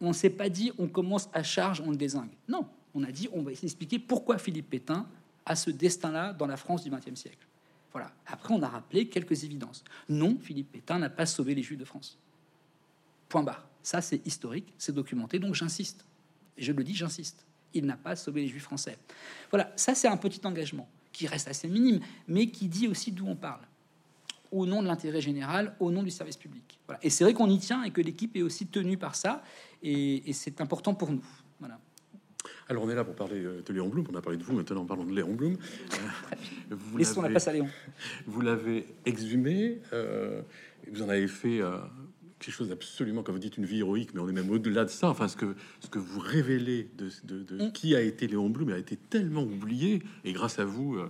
On 0.00 0.12
s'est 0.12 0.30
pas 0.30 0.48
dit 0.48 0.72
on 0.78 0.88
commence 0.88 1.28
à 1.32 1.42
charge, 1.42 1.80
on 1.80 1.90
le 1.90 1.96
désingue. 1.96 2.30
Non, 2.48 2.66
on 2.94 3.02
a 3.02 3.10
dit 3.10 3.28
on 3.32 3.42
va 3.42 3.52
essayer 3.52 3.66
d'expliquer 3.68 3.98
pourquoi 3.98 4.38
Philippe 4.38 4.70
Pétain 4.70 5.06
a 5.46 5.56
ce 5.56 5.70
destin-là 5.70 6.32
dans 6.32 6.46
la 6.46 6.56
France 6.56 6.84
du 6.84 6.90
XXe 6.90 7.14
siècle. 7.14 7.46
Voilà. 7.92 8.10
Après, 8.26 8.52
on 8.52 8.60
a 8.62 8.68
rappelé 8.68 9.08
quelques 9.08 9.44
évidences. 9.44 9.84
Non, 10.08 10.36
Philippe 10.40 10.72
Pétain 10.72 10.98
n'a 10.98 11.10
pas 11.10 11.26
sauvé 11.26 11.54
les 11.54 11.62
Juifs 11.62 11.78
de 11.78 11.84
France. 11.84 12.18
Point 13.28 13.44
barre. 13.44 13.68
Ça, 13.82 14.00
c'est 14.00 14.26
historique, 14.26 14.72
c'est 14.78 14.94
documenté, 14.94 15.38
donc 15.38 15.54
j'insiste. 15.54 16.04
Je 16.58 16.72
le 16.72 16.82
dis, 16.82 16.94
j'insiste. 16.94 17.44
Il 17.72 17.86
n'a 17.86 17.96
pas 17.96 18.16
sauvé 18.16 18.42
les 18.42 18.48
Juifs 18.48 18.64
français. 18.64 18.98
Voilà, 19.50 19.72
ça, 19.76 19.94
c'est 19.94 20.08
un 20.08 20.16
petit 20.16 20.40
engagement 20.44 20.88
qui 21.12 21.26
reste 21.28 21.46
assez 21.46 21.68
minime, 21.68 22.00
mais 22.26 22.48
qui 22.48 22.66
dit 22.66 22.88
aussi 22.88 23.12
d'où 23.12 23.26
on 23.28 23.36
parle. 23.36 23.60
Au 24.50 24.66
nom 24.66 24.82
de 24.82 24.88
l'intérêt 24.88 25.20
général, 25.20 25.76
au 25.78 25.90
nom 25.92 26.02
du 26.02 26.10
service 26.10 26.36
public. 26.36 26.78
Et 27.02 27.10
c'est 27.10 27.22
vrai 27.22 27.34
qu'on 27.34 27.48
y 27.48 27.58
tient 27.58 27.84
et 27.84 27.90
que 27.90 28.00
l'équipe 28.00 28.36
est 28.36 28.42
aussi 28.42 28.66
tenue 28.66 28.96
par 28.96 29.14
ça, 29.14 29.44
et, 29.82 30.28
et 30.28 30.32
c'est 30.32 30.60
important 30.60 30.94
pour 30.94 31.12
nous. 31.12 31.24
Voilà. 31.60 31.78
Alors 32.68 32.82
on 32.84 32.90
est 32.90 32.94
là 32.94 33.04
pour 33.04 33.14
parler 33.14 33.44
euh, 33.44 33.62
de 33.64 33.72
Léon 33.72 33.88
Blum, 33.88 34.04
on 34.12 34.16
a 34.16 34.22
parlé 34.22 34.38
de 34.38 34.42
vous, 34.44 34.54
maintenant 34.54 34.84
parlons 34.84 35.04
de 35.04 35.14
Léon 35.14 35.34
Blum. 35.34 35.56
Euh, 35.92 35.96
vous 36.70 36.96
Laissons 36.98 37.22
la 37.22 37.28
place 37.28 37.48
à 37.48 37.52
Léon. 37.52 37.68
Vous 38.26 38.40
l'avez 38.40 38.86
exhumé, 39.06 39.80
euh, 39.92 40.42
vous 40.90 41.02
en 41.02 41.08
avez 41.08 41.26
fait 41.28 41.60
euh, 41.60 41.78
quelque 42.38 42.54
chose 42.54 42.68
d'absolument, 42.68 43.22
comme 43.22 43.34
vous 43.36 43.40
dites, 43.40 43.56
une 43.56 43.64
vie 43.64 43.78
héroïque, 43.78 44.10
mais 44.14 44.20
on 44.20 44.28
est 44.28 44.32
même 44.32 44.50
au-delà 44.50 44.84
de 44.84 44.90
ça. 44.90 45.08
Enfin, 45.08 45.28
ce 45.28 45.36
que, 45.36 45.54
ce 45.80 45.88
que 45.88 45.98
vous 45.98 46.20
révélez 46.20 46.88
de, 46.98 47.08
de, 47.24 47.42
de 47.42 47.64
Mm. 47.66 47.72
qui 47.72 47.94
a 47.96 48.00
été 48.02 48.26
Léon 48.26 48.50
Blum 48.50 48.70
a 48.70 48.78
été 48.78 48.96
tellement 48.96 49.42
oublié, 49.44 50.02
et 50.24 50.32
grâce 50.32 50.58
à 50.58 50.64
vous, 50.64 50.96
euh, 50.96 51.08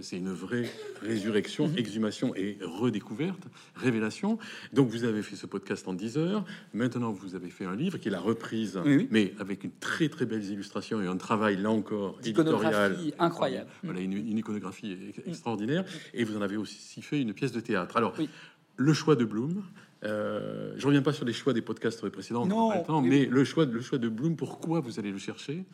c'est 0.00 0.16
une 0.18 0.32
vraie 0.32 0.68
résurrection, 1.02 1.68
Mhm. 1.68 1.78
exhumation 1.78 2.34
et 2.36 2.58
redécouverte, 2.62 3.42
révélation. 3.76 4.38
Donc 4.72 4.88
vous 4.90 5.04
avez 5.04 5.22
fait 5.22 5.36
ce 5.36 5.46
podcast 5.46 5.86
en 5.88 5.94
10 5.94 6.16
heures, 6.18 6.44
maintenant 6.74 7.10
vous 7.12 7.34
avez 7.34 7.50
fait 7.50 7.64
un 7.64 7.74
livre 7.76 7.98
qui 7.98 8.08
est 8.08 8.10
la 8.10 8.20
reprise, 8.20 8.78
Oui, 8.84 8.96
oui. 8.96 9.08
mais 9.10 9.34
avec 9.38 9.64
une 9.64 9.72
très 9.80 10.08
très 10.08 10.26
belle 10.26 10.44
illustration 10.44 11.00
et 11.02 11.06
un 11.06 11.16
travail, 11.16 11.56
là 11.56 11.70
encore, 11.70 12.18
éditorial. 12.20 12.96
Incroyable. 13.18 13.68
Voilà, 13.82 14.00
une, 14.00 14.12
une 14.12 14.38
iconographie 14.38 14.96
ex- 15.16 15.26
extraordinaire. 15.26 15.84
Et 16.14 16.24
vous 16.24 16.36
en 16.36 16.42
avez 16.42 16.56
aussi 16.56 17.02
fait 17.02 17.20
une 17.20 17.32
pièce 17.34 17.52
de 17.52 17.60
théâtre. 17.60 17.96
Alors, 17.96 18.14
Oui. 18.18 18.28
le 18.76 18.92
choix 18.92 19.16
de 19.16 19.24
Bloom. 19.24 19.62
euh, 20.02 20.72
je 20.78 20.86
reviens 20.86 21.02
pas 21.02 21.12
sur 21.12 21.26
les 21.26 21.34
choix 21.34 21.52
des 21.52 21.60
podcasts 21.60 22.08
précédents, 22.08 22.44
on 22.44 22.46
n'a 22.46 22.54
Non, 22.54 22.68
pas 22.70 22.78
le 22.78 22.84
temps, 22.84 23.02
mais- 23.02 23.08
mais 23.10 23.26
le 23.26 23.44
choix, 23.44 23.66
le 23.66 23.80
choix 23.82 23.98
de 23.98 24.08
Bloom, 24.08 24.34
pourquoi 24.34 24.80
vous 24.80 24.98
allez 24.98 25.10
le 25.12 25.18
chercher 25.18 25.64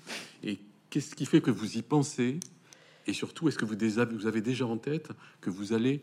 et 0.43 0.59
qu'est-ce 0.91 1.15
qui 1.15 1.27
fait 1.27 1.41
que 1.41 1.53
vous 1.53 1.77
y 1.79 1.83
pensez? 1.83 2.41
Et 3.07 3.13
surtout 3.13 3.49
est-ce 3.49 3.59
que 3.59 3.65
vous, 3.65 4.27
avez 4.27 4.41
déjà 4.41 4.67
en 4.67 4.79
tête 4.79 5.11
que 5.41 5.51
vous 5.51 5.73
allez 5.73 6.03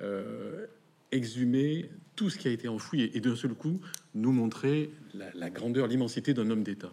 euh, 0.00 0.66
exhumer 1.10 1.90
tout 2.16 2.30
ce 2.30 2.38
qui 2.38 2.48
a 2.48 2.50
été 2.50 2.68
enfoui 2.68 3.10
et, 3.12 3.20
d'un 3.20 3.36
seul 3.36 3.54
coup 3.54 3.80
nous 4.14 4.32
montrer 4.32 4.90
la, 5.12 5.50
grandeur, 5.50 5.86
l'immensité 5.86 6.34
d'un 6.34 6.48
homme 6.50 6.62
d'État? 6.62 6.92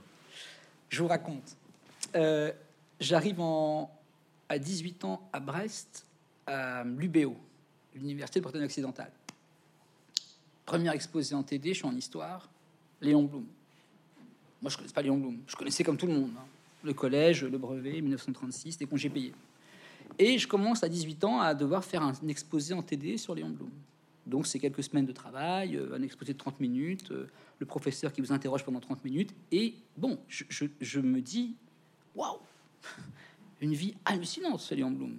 Je 0.90 1.02
vous 1.02 1.08
raconte. 1.08 1.56
Euh, 2.16 2.52
J'arrive 3.00 3.42
à 4.48 4.60
18 4.60 5.06
ans 5.06 5.28
à 5.34 5.40
Brest, 5.40 6.06
à 6.46 6.84
l'UBO, 6.84 7.36
l'Université 7.96 8.40
de 8.40 8.44
Bretagne 8.44 8.64
occidentale. 8.64 9.12
Première 10.68 10.94
exposé 10.94 11.34
en 11.34 11.42
TD, 11.42 11.70
je 11.70 11.80
suis 11.80 11.86
en 11.86 11.96
histoire, 11.96 12.48
Léon 13.02 13.24
Blum. 13.24 13.46
Moi, 14.62 14.70
je 14.70 14.78
connaissais 14.78 14.94
pas 14.94 15.02
Léon 15.02 15.18
Blum. 15.18 15.40
Je 15.48 15.56
connaissais 15.56 15.84
comme 15.84 15.98
tout 15.98 16.06
le 16.06 16.14
monde. 16.14 16.32
hein. 16.38 16.46
Le 16.84 16.94
collège, 16.94 17.44
le 17.44 17.58
brevet, 17.58 18.02
1936, 18.02 18.78
des 18.78 18.86
congés 18.86 19.10
payés. 19.10 19.34
Et 20.20 20.38
je 20.38 20.48
commence 20.48 20.84
à 20.84 20.90
18 20.90 21.24
ans 21.24 21.40
à 21.40 21.54
devoir 21.54 21.84
faire 21.84 22.02
un 22.02 22.14
exposé 22.28 22.74
en 22.74 22.82
TD 22.82 23.18
sur 23.18 23.36
Léon 23.36 23.50
Blum. 23.50 23.72
Donc, 24.26 24.46
c'est 24.46 24.60
quelques 24.60 24.84
semaines 24.84 25.06
de 25.06 25.12
travail, 25.12 25.76
euh, 25.76 25.96
un 25.96 26.02
exposé 26.02 26.34
de 26.34 26.38
30 26.38 26.60
minutes, 26.60 27.12
euh, 27.12 27.28
le 27.60 27.66
professeur 27.66 28.14
qui 28.14 28.22
vous 28.22 28.32
interroge 28.32 28.64
pendant 28.64 28.80
30 28.80 29.04
minutes. 29.04 29.34
Et 29.52 29.76
bon, 29.98 30.20
je, 30.28 31.00
me 31.00 31.22
dis, 31.22 31.56
waouh, 32.16 32.38
une 33.62 33.74
vie 33.74 33.96
hallucinante, 34.06 34.60
ce 34.60 34.76
Léon 34.76 34.92
Blum. 34.92 35.18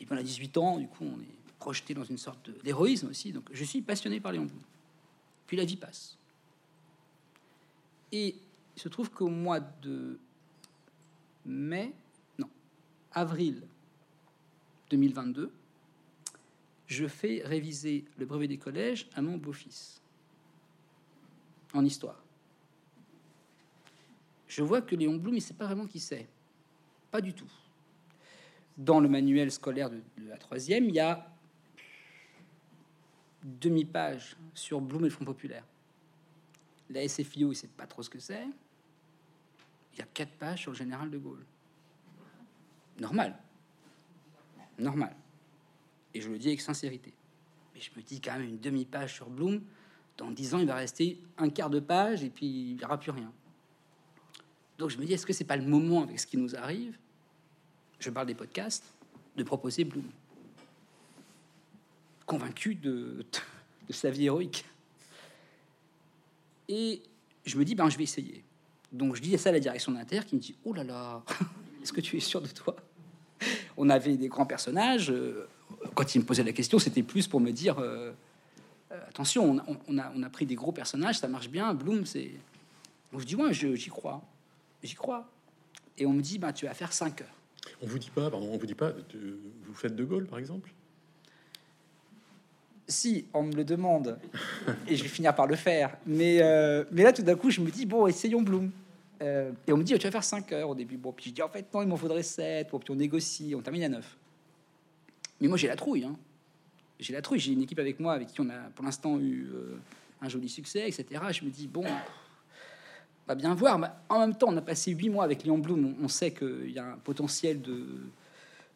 Et 0.00 0.06
on 0.10 0.16
a 0.16 0.22
18 0.22 0.56
ans, 0.58 0.78
du 0.78 0.88
coup, 0.88 1.04
on 1.04 1.20
est 1.20 1.54
projeté 1.58 1.94
dans 1.94 2.04
une 2.04 2.18
sorte 2.18 2.50
d'héroïsme 2.62 3.08
aussi. 3.08 3.32
Donc, 3.32 3.44
je 3.52 3.64
suis 3.64 3.82
passionné 3.82 4.20
par 4.20 4.32
Léon 4.32 4.46
Blum. 4.46 4.60
Puis 5.46 5.56
la 5.56 5.64
vie 5.64 5.76
passe. 5.76 6.18
Et 8.10 8.34
il 8.76 8.82
se 8.82 8.88
trouve 8.88 9.10
qu'au 9.10 9.28
mois 9.28 9.60
de 9.60 10.18
mai, 11.46 11.92
non, 12.38 12.48
avril 13.12 13.62
2022, 14.90 15.50
je 16.86 17.06
fais 17.06 17.42
réviser 17.44 18.04
le 18.18 18.26
brevet 18.26 18.48
des 18.48 18.58
collèges 18.58 19.08
à 19.14 19.22
mon 19.22 19.36
beau-fils 19.36 20.02
en 21.72 21.84
histoire. 21.84 22.22
Je 24.46 24.62
vois 24.62 24.82
que 24.82 24.94
Léon 24.94 25.16
Blum, 25.16 25.34
il 25.34 25.38
ne 25.38 25.42
sait 25.42 25.54
pas 25.54 25.66
vraiment 25.66 25.86
qui 25.86 25.98
c'est. 25.98 26.28
Pas 27.10 27.20
du 27.20 27.34
tout. 27.34 27.50
Dans 28.76 29.00
le 29.00 29.08
manuel 29.08 29.50
scolaire 29.50 29.90
de, 29.90 30.00
la 30.26 30.36
troisième, 30.36 30.84
il 30.84 30.94
y 30.94 31.00
a 31.00 31.28
demi-page 33.42 34.36
sur 34.52 34.80
Blum 34.80 35.02
et 35.02 35.04
le 35.04 35.10
Front 35.10 35.24
Populaire. 35.24 35.64
La 36.90 37.06
SFIO, 37.08 37.48
il 37.48 37.48
ne 37.48 37.54
sait 37.54 37.68
pas 37.68 37.86
trop 37.86 38.02
ce 38.02 38.10
que 38.10 38.18
c'est. 38.18 38.46
Il 39.92 39.98
y 39.98 40.02
a 40.02 40.06
quatre 40.06 40.32
pages 40.32 40.62
sur 40.62 40.72
le 40.72 40.76
général 40.76 41.10
de 41.10 41.18
Gaulle. 41.18 41.44
Normal. 42.98 43.36
Normal. 44.78 45.14
Et 46.12 46.20
je 46.20 46.28
le 46.28 46.38
dis 46.38 46.48
avec 46.48 46.60
sincérité. 46.60 47.12
Mais 47.74 47.80
je 47.80 47.90
me 47.96 48.02
dis 48.02 48.20
quand 48.20 48.32
même 48.32 48.48
une 48.48 48.60
demi-page 48.60 49.14
sur 49.14 49.28
Bloom. 49.28 49.60
Dans 50.16 50.30
dix 50.30 50.54
ans, 50.54 50.58
il 50.58 50.66
va 50.66 50.76
rester 50.76 51.20
un 51.38 51.48
quart 51.48 51.70
de 51.70 51.80
page 51.80 52.22
et 52.22 52.30
puis 52.30 52.46
il 52.46 52.76
n'y 52.76 52.84
aura 52.84 52.98
plus 52.98 53.10
rien. 53.10 53.32
Donc 54.78 54.90
je 54.90 54.98
me 54.98 55.04
dis, 55.04 55.12
est-ce 55.12 55.26
que 55.26 55.32
c'est 55.32 55.44
pas 55.44 55.56
le 55.56 55.64
moment 55.64 56.02
avec 56.02 56.18
ce 56.18 56.26
qui 56.26 56.36
nous 56.36 56.54
arrive 56.56 56.96
Je 57.98 58.10
parle 58.10 58.26
des 58.26 58.34
podcasts, 58.34 58.84
de 59.36 59.42
proposer 59.42 59.84
Bloom. 59.84 60.08
Convaincu 62.26 62.74
de, 62.74 63.24
de 63.88 63.92
sa 63.92 64.10
vie 64.10 64.26
héroïque. 64.26 64.64
Et 66.68 67.02
je 67.44 67.58
me 67.58 67.64
dis, 67.64 67.74
ben, 67.74 67.88
je 67.88 67.98
vais 67.98 68.04
essayer. 68.04 68.44
Donc 68.92 69.16
je 69.16 69.20
dis 69.20 69.36
ça 69.36 69.50
à 69.50 69.52
la 69.52 69.60
direction 69.60 69.92
d'Inter 69.92 70.20
qui 70.26 70.36
me 70.36 70.40
dit, 70.40 70.56
oh 70.64 70.72
là 70.72 70.84
là, 70.84 71.22
est-ce 71.82 71.92
que 71.92 72.00
tu 72.00 72.16
es 72.16 72.20
sûr 72.20 72.40
de 72.40 72.48
toi? 72.48 72.76
On 73.76 73.88
avait 73.90 74.16
des 74.16 74.28
grands 74.28 74.46
personnages. 74.46 75.10
euh, 75.10 75.46
Quand 75.94 76.14
il 76.14 76.20
me 76.20 76.24
posait 76.24 76.42
la 76.44 76.52
question, 76.52 76.78
c'était 76.78 77.02
plus 77.02 77.26
pour 77.26 77.40
me 77.40 77.50
dire, 77.50 77.78
euh, 77.78 78.12
euh, 78.92 79.00
attention, 79.08 79.58
on, 79.66 79.76
on 79.88 79.98
a, 79.98 80.12
on 80.14 80.22
a 80.22 80.30
pris 80.30 80.46
des 80.46 80.54
gros 80.54 80.72
personnages, 80.72 81.18
ça 81.18 81.28
marche 81.28 81.48
bien. 81.48 81.74
Bloom, 81.74 82.06
c'est... 82.06 82.30
Donc 83.12 83.20
je 83.20 83.26
dis, 83.26 83.36
ouais, 83.36 83.52
je- 83.52 83.74
j'y 83.74 83.90
crois. 83.90 84.22
J'y 84.82 84.94
crois. 84.94 85.28
Et 85.98 86.06
on 86.06 86.12
me 86.12 86.20
dit, 86.20 86.38
ben, 86.38 86.52
tu 86.52 86.66
vas 86.66 86.74
faire 86.74 86.92
5 86.92 87.20
heures. 87.22 87.28
On 87.82 87.86
vous 87.86 87.98
dit 87.98 88.10
pas, 88.10 88.30
pardon, 88.30 88.48
on 88.52 88.58
vous 88.58 88.66
dit 88.66 88.74
pas, 88.74 88.92
vous 88.92 89.74
faites 89.74 89.96
de 89.96 90.04
Gaulle 90.04 90.26
par 90.26 90.38
exemple? 90.38 90.70
Si, 92.86 93.24
on 93.32 93.44
me 93.44 93.54
le 93.54 93.64
demande, 93.64 94.18
et 94.86 94.94
je 94.96 95.02
vais 95.02 95.08
finir 95.08 95.34
par 95.34 95.46
le 95.46 95.56
faire. 95.56 95.96
Mais, 96.06 96.40
euh, 96.42 96.84
mais 96.92 97.02
là, 97.02 97.14
tout 97.14 97.22
d'un 97.22 97.34
coup, 97.34 97.50
je 97.50 97.62
me 97.62 97.70
dis, 97.70 97.86
bon, 97.86 98.06
essayons 98.06 98.42
Bloom. 98.42 98.70
Euh, 99.24 99.52
et 99.66 99.72
on 99.72 99.76
me 99.76 99.82
dit, 99.82 99.94
tu 99.94 100.06
vas 100.06 100.10
faire 100.10 100.24
5 100.24 100.52
heures 100.52 100.70
au 100.70 100.74
début. 100.74 100.96
Bon, 100.96 101.12
puis 101.12 101.30
je 101.30 101.34
dis, 101.34 101.42
en 101.42 101.48
fait, 101.48 101.72
non, 101.72 101.82
il 101.82 101.88
m'en 101.88 101.96
faudrait 101.96 102.22
7. 102.22 102.70
Bon, 102.70 102.78
puis 102.78 102.90
on 102.90 102.96
négocie, 102.96 103.54
on 103.56 103.62
termine 103.62 103.84
à 103.84 103.88
9. 103.88 104.16
Mais 105.40 105.48
moi, 105.48 105.56
j'ai 105.56 105.68
la 105.68 105.76
trouille. 105.76 106.04
Hein. 106.04 106.16
J'ai 107.00 107.12
la 107.12 107.22
trouille. 107.22 107.38
J'ai 107.38 107.52
une 107.52 107.62
équipe 107.62 107.78
avec 107.78 107.98
moi 107.98 108.12
avec 108.12 108.28
qui 108.28 108.40
on 108.40 108.48
a 108.50 108.58
pour 108.74 108.84
l'instant 108.84 109.18
eu 109.18 109.48
euh, 109.52 109.76
un 110.20 110.28
joli 110.28 110.48
succès, 110.48 110.88
etc. 110.88 111.22
Je 111.32 111.44
me 111.44 111.50
dis, 111.50 111.66
bon, 111.66 111.84
on 111.84 113.26
va 113.26 113.34
bien 113.34 113.54
voir. 113.54 113.78
Mais 113.78 113.88
en 114.08 114.20
même 114.20 114.36
temps, 114.36 114.48
on 114.50 114.56
a 114.56 114.62
passé 114.62 114.92
8 114.92 115.08
mois 115.08 115.24
avec 115.24 115.42
Léon 115.42 115.58
Blum. 115.58 115.96
On, 116.00 116.04
on 116.04 116.08
sait 116.08 116.32
qu'il 116.32 116.70
y 116.70 116.78
a 116.78 116.92
un 116.92 116.98
potentiel 116.98 117.62
de, 117.62 117.86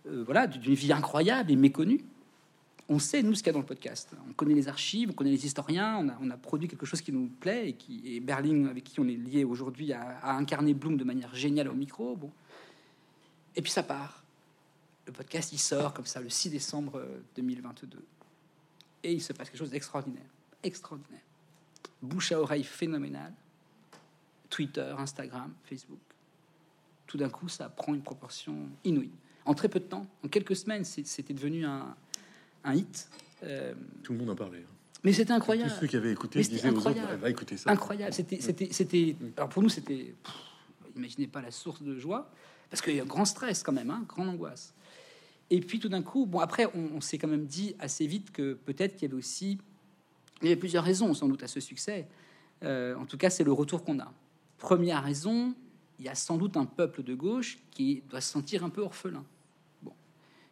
euh, 0.06 0.22
voilà, 0.24 0.46
d'une 0.46 0.74
vie 0.74 0.92
incroyable 0.92 1.50
et 1.52 1.56
méconnue 1.56 2.00
on 2.88 2.98
sait, 2.98 3.22
nous, 3.22 3.34
ce 3.34 3.42
qu'il 3.42 3.48
y 3.48 3.50
a 3.50 3.52
dans 3.52 3.58
le 3.58 3.66
podcast. 3.66 4.10
On 4.28 4.32
connaît 4.32 4.54
les 4.54 4.66
archives, 4.66 5.10
on 5.10 5.12
connaît 5.12 5.30
les 5.30 5.44
historiens, 5.44 6.06
on 6.20 6.30
a, 6.30 6.36
produit 6.36 6.68
quelque 6.68 6.86
chose 6.86 7.02
qui 7.02 7.12
nous 7.12 7.28
plaît 7.28 7.70
et 7.70 7.72
qui 7.74 8.00
et 8.04 8.20
Berling, 8.20 8.68
avec 8.68 8.84
qui 8.84 8.98
on 8.98 9.06
est 9.06 9.16
lié 9.16 9.44
aujourd'hui, 9.44 9.92
a, 9.92 10.18
a 10.22 10.34
incarné 10.36 10.72
Bloom 10.72 10.96
de 10.96 11.04
manière 11.04 11.34
géniale 11.34 11.68
au 11.68 11.74
micro. 11.74 12.16
Bon. 12.16 12.30
Et 13.54 13.62
puis 13.62 13.70
ça 13.70 13.82
part. 13.82 14.24
Le 15.06 15.12
podcast, 15.12 15.52
il 15.52 15.58
sort 15.58 15.92
comme 15.94 16.06
ça 16.06 16.20
le 16.20 16.28
6 16.28 16.50
décembre 16.50 16.98
euh, 16.98 17.20
2022. 17.36 17.98
Et 19.04 19.12
il 19.12 19.22
se 19.22 19.32
passe 19.32 19.48
quelque 19.48 19.58
chose 19.58 19.70
d'extraordinaire. 19.70 20.28
Extraordinaire. 20.62 21.22
Bouche 22.02 22.32
à 22.32 22.40
oreille 22.40 22.64
phénoménale. 22.64 23.32
Twitter, 24.48 24.94
Instagram, 24.98 25.52
Facebook. 25.64 25.98
Tout 27.06 27.18
d'un 27.18 27.30
coup, 27.30 27.48
ça 27.48 27.68
prend 27.68 27.94
une 27.94 28.02
proportion 28.02 28.68
inouïe. 28.84 29.10
En 29.44 29.54
très 29.54 29.68
peu 29.68 29.80
de 29.80 29.86
temps, 29.86 30.06
en 30.24 30.28
quelques 30.28 30.56
semaines, 30.56 30.84
c'était 30.84 31.32
devenu 31.32 31.64
un, 31.64 31.96
un 32.68 32.74
hit. 32.74 33.08
Euh, 33.44 33.74
Tout 34.02 34.12
le 34.12 34.18
monde 34.18 34.30
en 34.30 34.34
parlait. 34.36 34.58
hein. 34.58 34.74
mais 35.04 35.12
c'était 35.12 35.26
Tous 35.26 35.32
incroyable. 35.34 35.72
ceux 35.80 35.86
qui 35.86 35.96
avaient 35.96 36.12
écouté 36.12 36.40
disaient 36.40 36.70
aux 36.70 36.78
autres, 36.86 36.94
eh, 37.12 37.16
va 37.16 37.30
écouter 37.30 37.56
ça. 37.56 37.70
Incroyable. 37.70 38.12
C'était, 38.12 38.40
c'était, 38.40 38.68
c'était. 38.72 39.16
Alors 39.36 39.48
pour 39.48 39.62
nous, 39.62 39.68
c'était. 39.68 40.14
Imaginez 40.96 41.28
pas 41.28 41.40
la 41.40 41.50
source 41.52 41.82
de 41.82 41.96
joie, 41.96 42.28
parce 42.70 42.82
qu'il 42.82 42.96
y 42.96 43.00
a 43.00 43.04
un 43.04 43.06
grand 43.06 43.24
stress 43.24 43.62
quand 43.62 43.72
même, 43.72 43.90
hein, 43.90 44.04
grande 44.08 44.28
angoisse. 44.30 44.74
Et 45.50 45.60
puis 45.60 45.78
tout 45.78 45.88
d'un 45.88 46.02
coup, 46.02 46.26
bon 46.26 46.40
après, 46.40 46.66
on, 46.74 46.96
on 46.96 47.00
s'est 47.00 47.18
quand 47.18 47.28
même 47.28 47.46
dit 47.46 47.76
assez 47.78 48.06
vite 48.06 48.32
que 48.32 48.54
peut-être 48.54 48.96
qu'il 48.96 49.08
y 49.08 49.10
avait 49.12 49.18
aussi, 49.18 49.58
il 50.42 50.48
y 50.48 50.50
avait 50.50 50.58
plusieurs 50.60 50.82
raisons 50.84 51.14
sans 51.14 51.28
doute 51.28 51.42
à 51.44 51.46
ce 51.48 51.60
succès. 51.60 52.08
Euh, 52.64 52.96
en 52.96 53.06
tout 53.06 53.16
cas, 53.16 53.30
c'est 53.30 53.44
le 53.44 53.52
retour 53.52 53.84
qu'on 53.84 54.00
a. 54.00 54.12
Première 54.58 55.04
raison, 55.04 55.54
il 56.00 56.04
y 56.06 56.08
a 56.08 56.16
sans 56.16 56.36
doute 56.36 56.56
un 56.56 56.66
peuple 56.66 57.04
de 57.04 57.14
gauche 57.14 57.58
qui 57.70 58.02
doit 58.10 58.20
se 58.20 58.32
sentir 58.32 58.64
un 58.64 58.70
peu 58.70 58.80
orphelin. 58.82 59.24
Bon, 59.82 59.92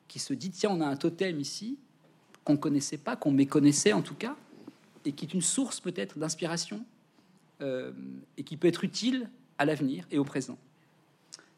qui 0.07 0.21
se 0.21 0.33
dit 0.33 0.51
tiens, 0.51 0.71
on 0.71 0.81
a 0.81 0.87
un 0.87 0.97
totem 0.97 1.41
ici 1.41 1.77
qu'on 2.47 2.57
connaissait 2.57 2.97
pas, 2.97 3.17
qu'on 3.17 3.33
méconnaissait 3.33 3.93
en 3.93 4.03
tout 4.03 4.15
cas, 4.15 4.37
et 5.05 5.13
qui 5.13 5.27
est 5.27 5.35
une 5.35 5.43
source 5.43 5.81
peut-être 5.81 6.19
d'inspiration 6.19 6.87
euh, 7.61 7.93
et 8.39 8.45
qui 8.45 8.57
peut 8.57 8.69
être 8.69 8.85
utile 8.85 9.29
à 9.59 9.65
l'avenir 9.65 10.07
et 10.13 10.19
au 10.19 10.25
présent. 10.25 10.57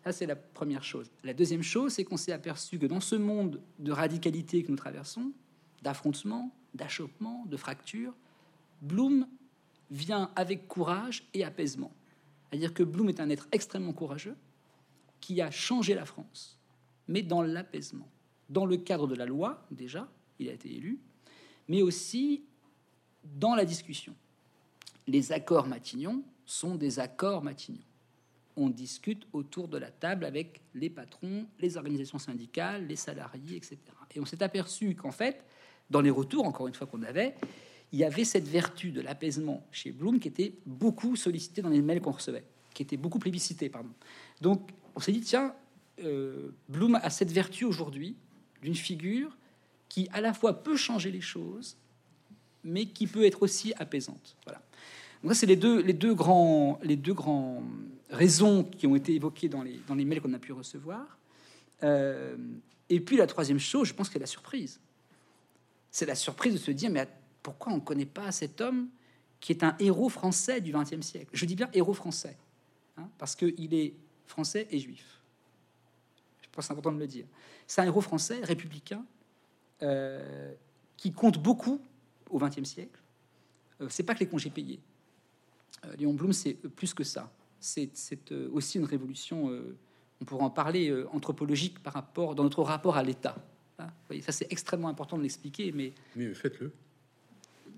Ça, 0.02 0.12
c'est 0.12 0.24
la 0.26 0.34
première 0.34 0.82
chose. 0.82 1.10
La 1.24 1.34
deuxième 1.34 1.62
chose, 1.62 1.92
c'est 1.92 2.04
qu'on 2.04 2.16
s'est 2.16 2.32
aperçu 2.32 2.78
que 2.78 2.86
dans 2.86 3.00
ce 3.00 3.16
monde 3.16 3.60
de 3.78 3.92
radicalité 3.92 4.62
que 4.62 4.70
nous 4.70 4.76
traversons, 4.76 5.32
d'affrontements, 5.82 6.54
d'achoppements, 6.72 7.44
de 7.46 7.56
fractures, 7.58 8.14
Bloom 8.80 9.26
vient 9.90 10.30
avec 10.36 10.68
courage 10.68 11.28
et 11.34 11.44
apaisement. 11.44 11.92
C'est-à-dire 12.48 12.72
que 12.72 12.82
Bloom 12.82 13.10
est 13.10 13.20
un 13.20 13.28
être 13.28 13.46
extrêmement 13.52 13.92
courageux, 13.92 14.36
qui 15.20 15.42
a 15.42 15.50
changé 15.50 15.94
la 15.94 16.06
France, 16.06 16.58
mais 17.08 17.20
dans 17.22 17.42
l'apaisement, 17.42 18.08
dans 18.48 18.64
le 18.64 18.78
cadre 18.78 19.06
de 19.06 19.14
la 19.14 19.26
loi, 19.26 19.66
déjà, 19.70 20.08
il 20.38 20.48
a 20.48 20.52
été 20.52 20.74
élu, 20.74 20.98
mais 21.68 21.82
aussi 21.82 22.42
dans 23.24 23.54
la 23.54 23.64
discussion. 23.64 24.14
Les 25.06 25.32
accords 25.32 25.66
Matignon 25.66 26.22
sont 26.46 26.74
des 26.74 26.98
accords 26.98 27.42
Matignon. 27.42 27.80
On 28.56 28.70
discute 28.70 29.26
autour 29.32 29.68
de 29.68 29.78
la 29.78 29.90
table 29.90 30.24
avec 30.24 30.60
les 30.74 30.90
patrons, 30.90 31.46
les 31.60 31.76
organisations 31.76 32.18
syndicales, 32.18 32.86
les 32.86 32.96
salariés, 32.96 33.56
etc. 33.56 33.78
Et 34.14 34.20
on 34.20 34.24
s'est 34.24 34.42
aperçu 34.42 34.94
qu'en 34.94 35.12
fait, 35.12 35.44
dans 35.90 36.00
les 36.00 36.10
retours, 36.10 36.44
encore 36.44 36.66
une 36.66 36.74
fois 36.74 36.86
qu'on 36.86 37.02
avait, 37.02 37.36
il 37.92 37.98
y 37.98 38.04
avait 38.04 38.24
cette 38.24 38.48
vertu 38.48 38.90
de 38.90 39.00
l'apaisement 39.00 39.66
chez 39.70 39.92
Bloom 39.92 40.18
qui 40.18 40.28
était 40.28 40.54
beaucoup 40.66 41.16
sollicitée 41.16 41.62
dans 41.62 41.70
les 41.70 41.80
mails 41.80 42.00
qu'on 42.00 42.12
recevait, 42.12 42.44
qui 42.74 42.82
était 42.82 42.96
beaucoup 42.96 43.18
plébiscitée, 43.18 43.68
pardon. 43.68 43.90
Donc, 44.40 44.70
on 44.94 45.00
s'est 45.00 45.12
dit, 45.12 45.20
tiens, 45.20 45.54
euh, 46.00 46.50
Bloom 46.68 46.96
a 46.96 47.10
cette 47.10 47.32
vertu 47.32 47.64
aujourd'hui 47.64 48.16
d'une 48.62 48.74
figure 48.74 49.37
qui 49.88 50.08
à 50.12 50.20
la 50.20 50.32
fois 50.34 50.62
peut 50.62 50.76
changer 50.76 51.10
les 51.10 51.20
choses, 51.20 51.76
mais 52.64 52.86
qui 52.86 53.06
peut 53.06 53.24
être 53.24 53.42
aussi 53.42 53.72
apaisante. 53.74 54.36
Voilà. 54.44 54.60
Donc 55.22 55.32
ça, 55.32 55.40
c'est 55.40 55.46
les 55.46 55.56
deux, 55.56 55.80
les, 55.82 55.92
deux 55.92 56.14
grands, 56.14 56.78
les 56.82 56.96
deux 56.96 57.14
grands 57.14 57.62
raisons 58.10 58.64
qui 58.64 58.86
ont 58.86 58.96
été 58.96 59.14
évoquées 59.14 59.48
dans 59.48 59.62
les, 59.62 59.80
dans 59.88 59.94
les 59.94 60.04
mails 60.04 60.20
qu'on 60.20 60.32
a 60.32 60.38
pu 60.38 60.52
recevoir. 60.52 61.18
Euh, 61.82 62.36
et 62.88 63.00
puis 63.00 63.16
la 63.16 63.26
troisième 63.26 63.58
chose, 63.58 63.88
je 63.88 63.94
pense 63.94 64.08
que 64.08 64.14
c'est 64.14 64.18
la 64.18 64.26
surprise. 64.26 64.80
C'est 65.90 66.06
la 66.06 66.14
surprise 66.14 66.52
de 66.52 66.58
se 66.58 66.70
dire, 66.70 66.90
mais 66.90 67.08
pourquoi 67.42 67.72
on 67.72 67.76
ne 67.76 67.80
connaît 67.80 68.06
pas 68.06 68.30
cet 68.32 68.60
homme 68.60 68.88
qui 69.40 69.52
est 69.52 69.62
un 69.62 69.76
héros 69.78 70.08
français 70.08 70.60
du 70.60 70.72
XXe 70.72 71.00
siècle? 71.00 71.30
Je 71.32 71.44
dis 71.44 71.56
bien 71.56 71.68
héros 71.72 71.94
français, 71.94 72.36
hein, 72.96 73.08
parce 73.18 73.34
qu'il 73.34 73.74
est 73.74 73.94
français 74.26 74.66
et 74.70 74.78
juif. 74.78 75.20
Je 76.42 76.48
pense 76.52 76.64
que 76.64 76.68
c'est 76.68 76.72
important 76.72 76.92
de 76.92 77.00
le 77.00 77.06
dire. 77.06 77.26
C'est 77.66 77.80
un 77.80 77.84
héros 77.84 78.00
français, 78.00 78.40
républicain, 78.42 79.04
euh, 79.82 80.52
qui 80.96 81.12
compte 81.12 81.38
beaucoup 81.40 81.80
au 82.30 82.40
XXe 82.40 82.64
siècle. 82.64 82.98
Euh, 83.80 83.86
c'est 83.88 84.02
pas 84.02 84.14
que 84.14 84.20
les 84.20 84.26
congés 84.26 84.50
payés. 84.50 84.80
Euh, 85.84 85.94
Léon 85.96 86.14
Blum, 86.14 86.32
c'est 86.32 86.54
plus 86.54 86.92
que 86.92 87.04
ça. 87.04 87.30
C'est 87.60 87.92
aussi 88.52 88.78
une 88.78 88.84
révolution, 88.84 89.50
on 90.20 90.24
pourra 90.24 90.44
en 90.44 90.50
parler, 90.50 90.94
anthropologique 91.12 91.80
par 91.80 91.92
rapport, 91.92 92.36
dans 92.36 92.44
notre 92.44 92.62
rapport 92.62 92.96
à 92.96 93.02
l'État. 93.02 93.36
Hein, 93.80 93.88
ça 94.20 94.30
c'est 94.30 94.46
extrêmement 94.52 94.88
important 94.88 95.16
de 95.16 95.22
l'expliquer, 95.22 95.72
mais... 95.72 95.92
Mais 96.14 96.32
faites-le. 96.34 96.72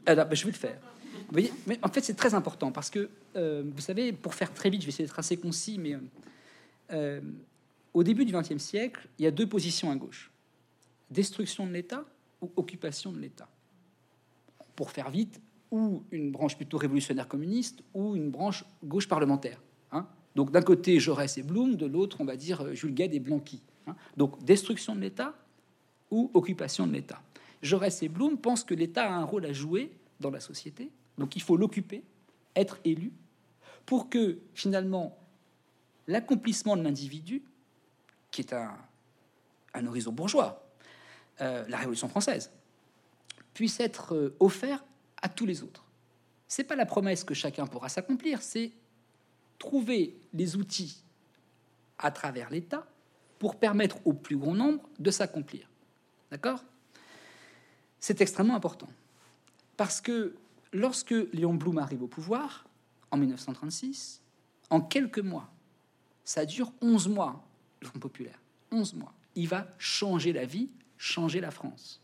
Alors, 0.05 0.26
ben, 0.26 0.34
je 0.34 0.44
vais 0.44 0.53
le 0.53 0.57
faire. 0.57 0.78
Vous 1.14 1.32
voyez, 1.32 1.51
mais 1.66 1.78
en 1.82 1.88
fait, 1.88 2.03
c'est 2.03 2.14
très 2.14 2.34
important 2.34 2.72
parce 2.72 2.90
que, 2.90 3.09
vous 3.34 3.80
savez, 3.80 4.12
pour 4.12 4.34
faire 4.34 4.53
très 4.53 4.68
vite, 4.68 4.82
je 4.82 4.86
vais 4.86 4.90
essayer 4.90 5.07
d'être 5.07 5.18
assez 5.18 5.38
concis, 5.38 5.78
mais 5.78 5.96
au 7.94 8.03
début 8.03 8.26
du 8.26 8.34
XXe 8.34 8.59
siècle, 8.59 9.09
il 9.18 9.24
y 9.24 9.28
a 9.28 9.30
deux 9.30 9.46
positions 9.46 9.90
à 9.90 9.96
gauche 9.96 10.30
destruction 11.11 11.66
de 11.66 11.72
l'État 11.72 12.04
ou 12.40 12.50
occupation 12.56 13.12
de 13.12 13.18
l'État. 13.18 13.48
Pour 14.76 14.90
faire 14.90 15.11
vite, 15.11 15.40
ou 15.70 16.02
une 16.11 16.32
branche 16.32 16.56
plutôt 16.56 16.78
révolutionnaire 16.78 17.28
communiste, 17.28 17.82
ou 17.94 18.16
une 18.16 18.30
branche 18.30 18.64
gauche 18.84 19.08
parlementaire. 19.08 19.61
Hein. 19.92 20.06
Donc 20.34 20.50
d'un 20.50 20.62
côté 20.62 20.98
Jaurès 20.98 21.38
et 21.38 21.42
Blum, 21.42 21.76
de 21.76 21.86
l'autre 21.86 22.18
on 22.20 22.24
va 22.24 22.36
dire 22.36 22.62
euh, 22.62 22.74
Jules 22.74 22.94
Gued 22.94 23.14
et 23.14 23.20
Blanqui. 23.20 23.62
Hein. 23.86 23.96
Donc 24.16 24.42
destruction 24.44 24.94
de 24.94 25.00
l'État 25.00 25.34
ou 26.11 26.30
occupation 26.34 26.86
de 26.86 26.92
l'État. 26.92 27.22
Jaurès 27.62 28.02
et 28.02 28.08
Blum 28.08 28.38
pensent 28.38 28.64
que 28.64 28.74
l'État 28.74 29.08
a 29.08 29.16
un 29.16 29.24
rôle 29.24 29.46
à 29.46 29.52
jouer 29.52 29.92
dans 30.18 30.30
la 30.30 30.40
société, 30.40 30.90
donc 31.18 31.36
il 31.36 31.42
faut 31.42 31.56
l'occuper, 31.56 32.02
être 32.56 32.78
élu, 32.84 33.12
pour 33.86 34.08
que 34.11 34.38
finalement 34.54 35.16
l'accomplissement 36.06 36.76
de 36.76 36.82
l'individu, 36.82 37.42
qui 38.30 38.40
est 38.40 38.52
un, 38.52 38.76
un 39.74 39.86
horizon 39.86 40.12
bourgeois, 40.12 40.70
euh, 41.41 41.64
la 41.68 41.78
Révolution 41.78 42.09
française, 42.09 42.51
puisse 43.55 43.80
être 43.80 44.14
euh, 44.14 44.36
offert 44.41 44.84
à 45.22 45.28
tous 45.28 45.47
les 45.47 45.62
autres. 45.62 45.84
C'est 46.49 46.64
pas 46.64 46.76
la 46.76 46.86
promesse 46.86 47.24
que 47.24 47.34
chacun 47.34 47.66
pourra 47.66 47.88
s'accomplir, 47.88 48.43
c'est 48.43 48.72
trouver 49.59 50.18
les 50.32 50.57
outils 50.57 51.03
à 51.99 52.11
travers 52.11 52.51
l'État 52.51 52.86
pour 53.38 53.57
permettre 53.57 53.99
au 54.05 54.12
plus 54.12 54.36
grand 54.36 54.55
nombre 54.55 54.88
de 54.99 55.11
s'accomplir. 55.11 55.68
D'accord? 56.30 56.64
C'est 57.99 58.20
extrêmement 58.20 58.55
important. 58.57 58.88
Parce 59.76 60.01
que 60.01 60.34
lorsque 60.72 61.14
Léon 61.32 61.55
Blum 61.55 61.78
arrive 61.78 62.03
au 62.03 62.07
pouvoir, 62.07 62.66
en 63.11 63.16
1936, 63.16 64.20
en 64.70 64.80
quelques 64.80 65.18
mois, 65.18 65.51
ça 66.24 66.47
dure 66.47 66.72
11 66.80 67.09
mois, 67.09 67.45
le 67.80 67.86
Front 67.86 67.99
populaire, 67.99 68.38
11 68.72 68.95
mois, 68.95 69.12
il 69.34 69.49
va 69.49 69.66
changer 69.78 70.32
la 70.32 70.45
vie 70.45 70.68
changer 71.01 71.40
la 71.40 71.51
France. 71.51 71.98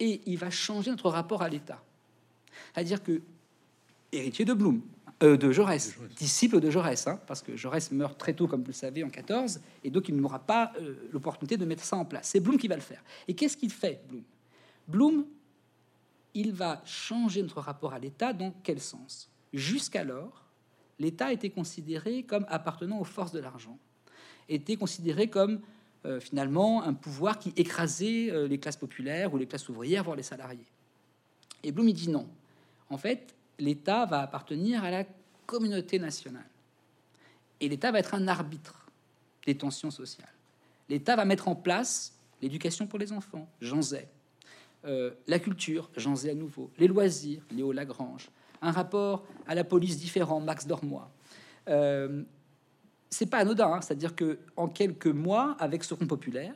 Et 0.00 0.22
il 0.24 0.38
va 0.38 0.50
changer 0.50 0.90
notre 0.90 1.10
rapport 1.10 1.42
à 1.42 1.48
l'État. 1.48 1.82
C'est-à-dire 2.72 3.02
que, 3.02 3.20
héritier 4.10 4.46
de 4.46 4.54
Blum, 4.54 4.80
euh, 5.22 5.36
de 5.36 5.52
Jaurès, 5.52 5.94
disciple 6.16 6.58
de 6.58 6.70
Jaurès, 6.70 7.06
hein, 7.06 7.20
parce 7.26 7.42
que 7.42 7.54
Jaurès 7.54 7.92
meurt 7.92 8.18
très 8.18 8.32
tôt, 8.32 8.46
comme 8.46 8.62
vous 8.62 8.68
le 8.68 8.72
savez, 8.72 9.04
en 9.04 9.10
14, 9.10 9.60
et 9.84 9.90
donc 9.90 10.08
il 10.08 10.16
n'aura 10.16 10.38
pas 10.38 10.72
euh, 10.80 10.94
l'opportunité 11.12 11.58
de 11.58 11.66
mettre 11.66 11.84
ça 11.84 11.96
en 11.96 12.06
place. 12.06 12.30
C'est 12.30 12.40
Blum 12.40 12.56
qui 12.56 12.66
va 12.66 12.76
le 12.76 12.80
faire. 12.80 13.04
Et 13.26 13.34
qu'est-ce 13.34 13.56
qu'il 13.56 13.70
fait, 13.70 14.00
Blum? 14.08 14.22
Blum, 14.86 15.26
il 16.32 16.52
va 16.52 16.80
changer 16.86 17.42
notre 17.42 17.60
rapport 17.60 17.92
à 17.92 17.98
l'État 17.98 18.32
dans 18.32 18.54
quel 18.62 18.80
sens? 18.80 19.28
Jusqu'alors, 19.52 20.46
l'État 20.98 21.30
était 21.30 21.50
considéré 21.50 22.22
comme 22.22 22.46
appartenant 22.48 23.00
aux 23.00 23.04
forces 23.04 23.32
de 23.32 23.40
l'argent, 23.40 23.78
était 24.48 24.76
considéré 24.76 25.28
comme 25.28 25.60
euh, 26.04 26.20
finalement 26.20 26.84
un 26.84 26.94
pouvoir 26.94 27.40
qui 27.40 27.52
écrasait 27.56 28.30
euh, 28.30 28.46
les 28.46 28.58
classes 28.58 28.76
populaires 28.76 29.34
ou 29.34 29.36
les 29.36 29.46
classes 29.46 29.68
ouvrières, 29.68 30.04
voire 30.04 30.16
les 30.16 30.22
salariés. 30.22 30.66
Et 31.64 31.72
Blum 31.72 31.88
il 31.88 31.94
dit 31.94 32.08
non. 32.08 32.28
En 32.88 32.96
fait, 32.96 33.34
l'État 33.58 34.06
va 34.06 34.20
appartenir 34.20 34.84
à 34.84 34.92
la 34.92 35.04
communauté 35.44 35.98
nationale. 35.98 36.48
Et 37.60 37.68
l'État 37.68 37.90
va 37.90 37.98
être 37.98 38.14
un 38.14 38.28
arbitre 38.28 38.86
des 39.44 39.56
tensions 39.56 39.90
sociales. 39.90 40.32
L'État 40.88 41.16
va 41.16 41.24
mettre 41.24 41.48
en 41.48 41.56
place 41.56 42.14
l'éducation 42.40 42.86
pour 42.86 43.00
les 43.00 43.12
enfants, 43.12 43.48
Jean 43.60 43.82
Zay, 43.82 44.08
euh, 44.84 45.10
la 45.26 45.40
culture, 45.40 45.90
Jean 45.96 46.14
Zay 46.14 46.30
à 46.30 46.34
nouveau, 46.34 46.70
les 46.78 46.86
loisirs, 46.86 47.42
Léo 47.50 47.72
Lagrange, 47.72 48.28
un 48.62 48.70
rapport 48.70 49.26
à 49.48 49.56
la 49.56 49.64
police 49.64 49.98
différent, 49.98 50.40
Max 50.40 50.64
Dormois, 50.64 51.10
c'est 53.10 53.26
pas 53.26 53.38
anodin, 53.38 53.72
hein. 53.72 53.80
c'est-à-dire 53.80 54.14
que 54.14 54.38
en 54.56 54.68
quelques 54.68 55.06
mois, 55.06 55.56
avec 55.58 55.84
ce 55.84 55.94
Front 55.94 56.06
populaire, 56.06 56.54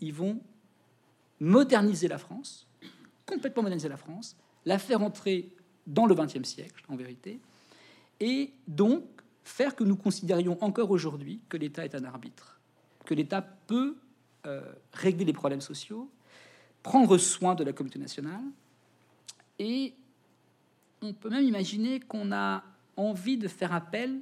ils 0.00 0.12
vont 0.12 0.40
moderniser 1.40 2.08
la 2.08 2.18
France, 2.18 2.66
complètement 3.26 3.62
moderniser 3.62 3.88
la 3.88 3.96
France, 3.96 4.36
la 4.64 4.78
faire 4.78 5.02
entrer 5.02 5.50
dans 5.86 6.06
le 6.06 6.14
XXe 6.14 6.46
siècle, 6.48 6.84
en 6.88 6.96
vérité, 6.96 7.40
et 8.20 8.52
donc 8.68 9.04
faire 9.44 9.76
que 9.76 9.84
nous 9.84 9.96
considérions 9.96 10.62
encore 10.62 10.90
aujourd'hui 10.90 11.40
que 11.48 11.56
l'État 11.56 11.84
est 11.84 11.94
un 11.94 12.04
arbitre, 12.04 12.60
que 13.04 13.14
l'État 13.14 13.42
peut 13.42 13.96
euh, 14.46 14.72
régler 14.92 15.24
les 15.24 15.32
problèmes 15.32 15.60
sociaux, 15.60 16.10
prendre 16.82 17.18
soin 17.18 17.54
de 17.54 17.64
la 17.64 17.72
communauté 17.72 17.98
nationale, 17.98 18.44
et 19.58 19.94
on 21.02 21.12
peut 21.12 21.28
même 21.28 21.44
imaginer 21.44 22.00
qu'on 22.00 22.32
a 22.32 22.62
envie 22.96 23.36
de 23.36 23.48
faire 23.48 23.72
appel 23.72 24.20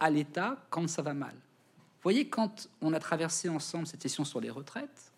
à 0.00 0.10
l'État 0.10 0.64
quand 0.70 0.88
ça 0.88 1.02
va 1.02 1.14
mal. 1.14 1.34
Vous 1.34 2.02
voyez, 2.02 2.28
quand 2.28 2.68
on 2.80 2.92
a 2.92 3.00
traversé 3.00 3.48
ensemble 3.48 3.86
cette 3.86 4.02
session 4.02 4.24
sur 4.24 4.40
les 4.40 4.50
retraites, 4.50 5.12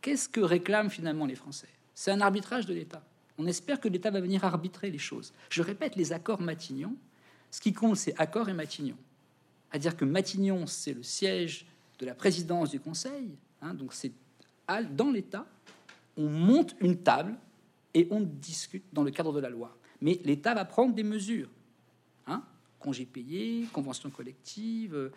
qu'est-ce 0.00 0.28
que 0.28 0.40
réclament 0.40 0.90
finalement 0.90 1.26
les 1.26 1.34
Français? 1.34 1.68
C'est 1.94 2.10
un 2.10 2.20
arbitrage 2.20 2.66
de 2.66 2.74
l'État. 2.74 3.02
On 3.38 3.46
espère 3.46 3.80
que 3.80 3.88
l'État 3.88 4.10
va 4.10 4.20
venir 4.20 4.44
arbitrer 4.44 4.90
les 4.90 4.98
choses. 4.98 5.32
Je 5.50 5.62
répète, 5.62 5.96
les 5.96 6.12
accords 6.12 6.40
Matignon, 6.40 6.94
ce 7.50 7.60
qui 7.60 7.72
compte, 7.72 7.96
c'est 7.96 8.18
accord 8.20 8.48
et 8.48 8.52
Matignon. 8.52 8.96
À-dire 9.70 9.96
que 9.96 10.04
Matignon, 10.04 10.66
c'est 10.66 10.92
le 10.92 11.02
siège 11.02 11.66
de 11.98 12.06
la 12.06 12.14
présidence 12.14 12.70
du 12.70 12.80
Conseil. 12.80 13.30
Hein, 13.62 13.74
donc 13.74 13.92
c'est 13.92 14.12
dans 14.90 15.10
l'État, 15.10 15.46
on 16.16 16.28
monte 16.28 16.76
une 16.80 16.98
table 16.98 17.34
et 17.94 18.06
on 18.10 18.20
discute 18.20 18.84
dans 18.92 19.02
le 19.02 19.10
cadre 19.10 19.32
de 19.32 19.40
la 19.40 19.48
loi. 19.48 19.76
Mais 20.00 20.20
l'État 20.24 20.54
va 20.54 20.64
prendre 20.64 20.94
des 20.94 21.02
mesures. 21.02 21.48
Congés 22.78 23.06
payés, 23.06 23.66
conventions 23.72 24.08
collectives, 24.08 24.94
euh, 24.94 25.10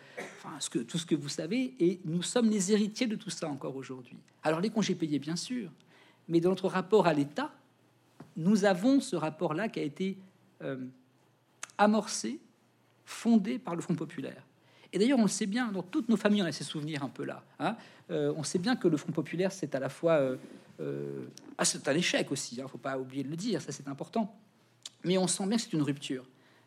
tout 0.88 0.98
ce 0.98 1.06
que 1.06 1.14
vous 1.14 1.28
savez, 1.28 1.74
et 1.78 2.00
nous 2.04 2.22
sommes 2.22 2.50
les 2.50 2.72
héritiers 2.72 3.06
de 3.06 3.14
tout 3.14 3.30
ça 3.30 3.48
encore 3.48 3.76
aujourd'hui. 3.76 4.16
Alors 4.42 4.60
les 4.60 4.70
congés 4.70 4.96
payés, 4.96 5.20
bien 5.20 5.36
sûr, 5.36 5.70
mais 6.28 6.40
dans 6.40 6.50
notre 6.50 6.66
rapport 6.66 7.06
à 7.06 7.14
l'État, 7.14 7.52
nous 8.36 8.64
avons 8.64 9.00
ce 9.00 9.14
rapport-là 9.14 9.68
qui 9.68 9.78
a 9.78 9.82
été 9.84 10.18
euh, 10.62 10.84
amorcé, 11.78 12.40
fondé 13.04 13.58
par 13.58 13.76
le 13.76 13.82
Front 13.82 13.94
populaire. 13.94 14.42
Et 14.92 14.98
d'ailleurs, 14.98 15.20
on 15.20 15.22
le 15.22 15.28
sait 15.28 15.46
bien, 15.46 15.70
dans 15.70 15.82
toutes 15.82 16.08
nos 16.08 16.16
familles, 16.16 16.42
on 16.42 16.46
a 16.46 16.52
ces 16.52 16.64
souvenirs 16.64 17.04
un 17.04 17.08
peu 17.08 17.24
là. 17.24 17.44
Hein. 17.60 17.76
Euh, 18.10 18.34
on 18.36 18.42
sait 18.42 18.58
bien 18.58 18.74
que 18.74 18.88
le 18.88 18.96
Front 18.96 19.12
populaire, 19.12 19.52
c'est 19.52 19.74
à 19.74 19.80
la 19.80 19.88
fois... 19.88 20.20
ah, 21.58 21.64
c'est 21.64 21.86
un 21.86 21.94
échec 21.94 22.32
aussi, 22.32 22.56
il 22.56 22.60
hein, 22.60 22.64
ne 22.64 22.68
faut 22.68 22.78
pas 22.78 22.98
oublier 22.98 23.22
de 23.22 23.28
le 23.28 23.36
dire, 23.36 23.62
ça 23.62 23.70
c'est 23.70 23.86
important. 23.86 24.36
Mais 25.04 25.16
on 25.16 25.28
sent 25.28 25.46
bien 25.46 25.56
que 25.56 25.62
c'est 25.62 25.72
une 25.72 25.82
rupture. 25.82 26.26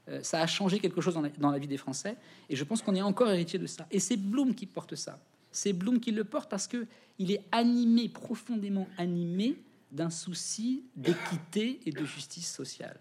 Euh, 0.10 0.22
ça 0.22 0.41
a 0.41 0.47
changé 0.47 0.80
quelque 0.80 1.01
chose 1.01 1.20
dans 1.39 1.51
la, 1.51 1.60
vie 1.60 1.68
des 1.68 1.78
Français, 1.78 2.18
et 2.49 2.56
je 2.56 2.64
pense 2.64 2.82
qu'on 2.82 2.95
est 2.95 3.01
encore 3.01 3.30
héritier 3.30 3.60
de 3.60 3.68
ça. 3.68 3.88
Et 3.91 3.99
c'est 3.99 4.18
Bloom 4.18 4.53
qui 4.53 4.66
porte 4.66 4.95
ça. 4.95 5.20
C'est 5.51 5.74
Bloom 5.74 5.99
qui 5.99 6.12
le 6.12 6.24
porte 6.24 6.49
parce 6.49 6.68
que 6.68 6.86
il 7.18 7.32
est 7.32 7.41
animé, 7.51 8.10
profondément 8.10 8.88
animé, 8.97 9.58
d'un 9.91 10.10
souci 10.10 10.84
d'équité 10.95 11.80
et 11.86 11.91
de 11.91 12.03
justice 12.03 12.51
sociale, 12.51 12.99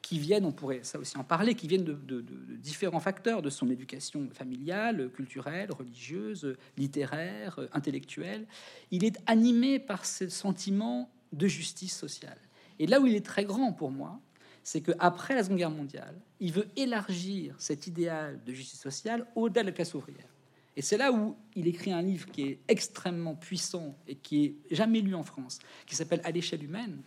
qui 0.00 0.18
viennent, 0.18 0.46
on 0.46 0.52
pourrait 0.52 0.80
ça 0.82 0.98
aussi 0.98 1.18
en 1.18 1.24
parler, 1.24 1.54
qui 1.54 1.68
viennent 1.68 1.84
de, 1.84 2.24
différents 2.56 3.00
facteurs, 3.00 3.42
de 3.42 3.50
son 3.50 3.68
éducation 3.68 4.28
familiale, 4.32 5.10
culturelle, 5.10 5.70
religieuse, 5.70 6.56
littéraire, 6.78 7.60
intellectuelle. 7.72 8.46
Il 8.90 9.04
est 9.04 9.18
animé 9.26 9.78
par 9.78 10.06
ce 10.06 10.28
sentiment 10.30 11.10
de 11.32 11.46
justice 11.46 11.96
sociale. 11.96 12.38
Et 12.78 12.86
là 12.86 13.00
où 13.00 13.06
il 13.06 13.14
est 13.14 13.26
très 13.26 13.44
grand 13.44 13.72
pour 13.72 13.90
moi, 13.90 14.18
c'est 14.62 14.80
qu'après 14.80 15.34
la 15.34 15.42
Seconde 15.42 15.58
Guerre 15.58 15.70
mondiale, 15.70 16.14
il 16.38 16.52
veut 16.52 16.68
élargir 16.76 17.54
cet 17.58 17.86
idéal 17.86 18.40
de 18.44 18.52
justice 18.52 18.80
sociale 18.80 19.26
au-delà 19.34 19.62
de 19.62 19.68
la 19.68 19.72
classe 19.72 19.94
ouvrière. 19.94 20.28
Et 20.76 20.82
c'est 20.82 20.96
là 20.96 21.12
où 21.12 21.36
il 21.56 21.66
écrit 21.66 21.92
un 21.92 22.02
livre 22.02 22.26
qui 22.30 22.42
est 22.42 22.60
extrêmement 22.68 23.34
puissant 23.34 23.96
et 24.06 24.14
qui 24.14 24.44
est 24.44 24.54
jamais 24.70 25.00
lu 25.00 25.14
en 25.14 25.22
France, 25.22 25.58
qui 25.86 25.94
s'appelle 25.96 26.20
À 26.24 26.30
l'échelle 26.30 26.62
humaine, 26.62 27.02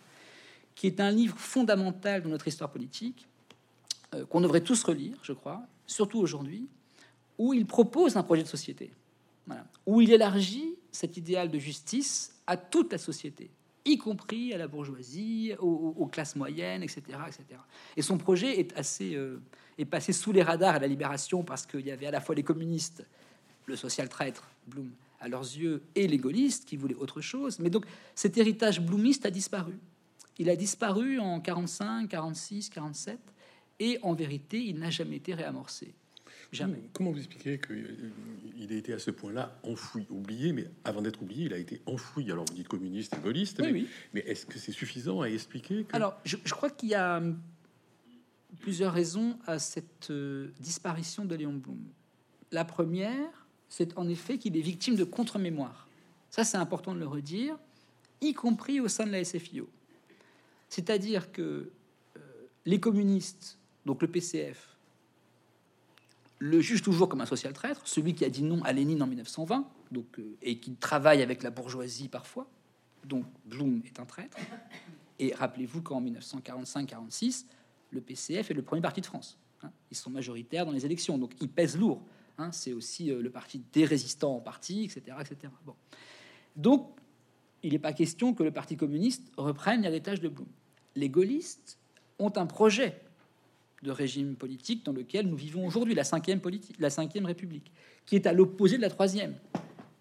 qui 0.75 0.87
est 0.87 0.99
un 0.99 1.11
livre 1.11 1.37
fondamental 1.37 2.23
de 2.23 2.27
notre 2.27 2.47
histoire 2.47 2.71
politique, 2.71 3.27
euh, 4.13 4.25
qu'on 4.25 4.41
devrait 4.41 4.61
tous 4.61 4.83
relire, 4.83 5.17
je 5.23 5.33
crois, 5.33 5.63
surtout 5.87 6.19
aujourd'hui, 6.19 6.67
où 7.37 7.53
il 7.53 7.65
propose 7.65 8.17
un 8.17 8.23
projet 8.23 8.43
de 8.43 8.47
société, 8.47 8.91
où 9.85 10.01
il 10.01 10.11
élargit 10.11 10.75
cet 10.91 11.17
idéal 11.17 11.49
de 11.49 11.59
justice 11.59 12.35
à 12.47 12.57
toute 12.57 12.91
la 12.91 12.97
société, 12.97 13.49
y 13.85 13.97
compris 13.97 14.53
à 14.53 14.57
la 14.57 14.67
bourgeoisie, 14.67 15.53
aux, 15.59 16.07
classes 16.07 16.35
moyennes, 16.35 16.83
etc., 16.83 17.01
etc. 17.27 17.59
Et 17.97 18.01
son 18.01 18.17
projet 18.17 18.67
euh, 19.01 19.37
est 19.77 19.85
passé 19.85 20.13
sous 20.13 20.31
les 20.31 20.41
radars 20.41 20.75
à 20.75 20.79
la 20.79 20.87
Libération 20.87 21.43
parce 21.43 21.65
qu'il 21.65 21.85
y 21.85 21.91
avait 21.91 22.07
à 22.07 22.11
la 22.11 22.21
fois 22.21 22.35
les 22.35 22.43
communistes, 22.43 23.05
le 23.65 23.75
social 23.75 24.09
traître 24.09 24.49
Blum 24.67 24.91
à 25.23 25.29
leurs 25.29 25.41
yeux, 25.41 25.81
et 25.95 26.05
les 26.05 26.17
gaullistes 26.17 26.65
qui 26.65 26.75
voulaient 26.75 26.95
autre 26.95 27.21
chose. 27.21 27.57
Mais 27.59 27.69
donc 27.69 27.85
cet 28.13 28.37
héritage 28.37 28.81
bloomiste 28.81 29.25
a 29.25 29.31
disparu. 29.31 29.73
Il 30.37 30.49
a 30.49 30.55
disparu 30.55 31.17
en 31.19 31.39
45, 31.39 32.09
46, 32.09 32.69
47, 32.69 33.19
et 33.79 33.99
en 34.03 34.13
vérité, 34.13 34.61
il 34.61 34.79
n'a 34.79 34.89
jamais 34.89 35.15
été 35.15 35.33
réamorcé. 35.33 35.93
Jamais. 36.53 36.83
Comment 36.93 37.11
vous 37.11 37.17
expliquez 37.17 37.59
qu'il 37.59 37.75
euh, 37.75 38.69
a 38.69 38.73
été 38.73 38.93
à 38.93 38.99
ce 38.99 39.09
point-là 39.09 39.59
enfoui, 39.63 40.05
oublié, 40.11 40.53
mais 40.53 40.69
avant 40.83 41.01
d'être 41.01 41.21
oublié, 41.21 41.45
il 41.45 41.53
a 41.53 41.57
été 41.57 41.81
enfoui? 41.87 42.31
Alors 42.31 42.45
vous 42.47 42.53
dites 42.53 42.67
communiste 42.67 43.15
et 43.15 43.21
gaulliste, 43.21 43.61
mais, 44.13 44.21
est-ce 44.21 44.45
que 44.45 44.59
c'est 44.59 44.71
suffisant 44.71 45.21
à 45.21 45.29
expliquer 45.29 45.85
Alors 45.93 46.15
je, 46.23 46.37
crois 46.53 46.69
qu'il 46.69 46.89
y 46.89 46.95
a 46.95 47.17
hum, 47.17 47.39
plusieurs 48.59 48.93
raisons 48.93 49.39
à 49.47 49.57
cette 49.57 50.11
euh, 50.11 50.51
disparition 50.59 51.25
de 51.25 51.35
Léon 51.35 51.53
Blum. 51.53 51.79
La 52.51 52.65
première, 52.65 53.47
c'est 53.67 53.97
en 53.97 54.07
effet 54.07 54.37
qu'il 54.37 54.55
est 54.55 54.61
victime 54.61 54.95
de 54.95 55.03
contre-mémoire. 55.03 55.89
Ça, 56.29 56.43
c'est 56.43 56.57
important 56.57 56.93
de 56.93 56.99
le 56.99 57.07
redire, 57.07 57.57
y 58.21 58.33
compris 58.33 58.79
au 58.79 58.87
sein 58.87 59.07
de 59.07 59.11
la 59.11 59.23
SFIO. 59.23 59.67
C'est-à-dire 60.69 61.31
que 61.31 61.41
euh, 62.15 62.19
les 62.65 62.79
communistes, 62.79 63.57
donc 63.85 64.03
le 64.03 64.07
PCF, 64.07 64.72
le 66.39 66.59
juge 66.59 66.81
toujours 66.81 67.07
comme 67.09 67.21
un 67.21 67.25
social 67.25 67.53
traître, 67.53 67.81
celui 67.87 68.13
qui 68.15 68.25
a 68.25 68.29
dit 68.29 68.43
non 68.43 68.61
à 68.63 68.73
Lénine 68.73 69.01
en 69.01 69.07
1920, 69.07 69.67
donc, 69.91 70.19
euh, 70.19 70.37
et 70.41 70.59
qui 70.59 70.75
travaille 70.75 71.21
avec 71.21 71.43
la 71.43 71.51
bourgeoisie 71.51 72.09
parfois. 72.09 72.47
Donc 73.05 73.25
Blum 73.45 73.81
est 73.85 73.99
un 73.99 74.05
traître. 74.05 74.37
Et 75.19 75.33
rappelez-vous 75.33 75.81
qu'en 75.81 76.01
1945-46, 76.01 77.45
le 77.91 78.01
PCF 78.01 78.51
est 78.51 78.53
le 78.53 78.61
premier 78.61 78.81
parti 78.81 79.01
de 79.01 79.05
France. 79.05 79.37
Hein. 79.61 79.71
Ils 79.91 79.97
sont 79.97 80.09
majoritaires 80.09 80.65
dans 80.65 80.71
les 80.71 80.85
élections, 80.85 81.17
donc 81.17 81.31
ils 81.39 81.49
pèsent 81.49 81.77
lourd. 81.77 82.01
Hein. 82.37 82.51
C'est 82.51 82.73
aussi 82.73 83.11
euh, 83.11 83.21
le 83.21 83.29
parti 83.29 83.61
des 83.71 83.85
résistants 83.85 84.35
en 84.35 84.41
parti, 84.41 84.83
etc. 84.83 85.17
etc. 85.21 85.53
Bon. 85.65 85.75
Donc, 86.55 86.89
il 87.63 87.71
n'est 87.71 87.79
pas 87.79 87.93
question 87.93 88.33
que 88.33 88.43
le 88.43 88.51
Parti 88.51 88.75
communiste 88.75 89.31
reprenne 89.37 89.81
l'héritage 89.81 90.19
de 90.19 90.27
Blum. 90.27 90.47
Les 90.95 91.09
gaullistes 91.09 91.79
ont 92.19 92.33
un 92.35 92.45
projet 92.45 93.01
de 93.83 93.91
régime 93.91 94.35
politique 94.35 94.85
dans 94.85 94.93
lequel 94.93 95.27
nous 95.27 95.35
vivons 95.35 95.67
aujourd'hui, 95.67 95.93
la 95.93 96.05
cinquième, 96.05 96.39
politique, 96.39 96.77
la 96.79 96.89
cinquième 96.89 97.25
République, 97.25 97.71
qui 98.05 98.15
est 98.15 98.25
à 98.25 98.33
l'opposé 98.33 98.77
de 98.77 98.81
la 98.81 98.89
troisième, 98.89 99.35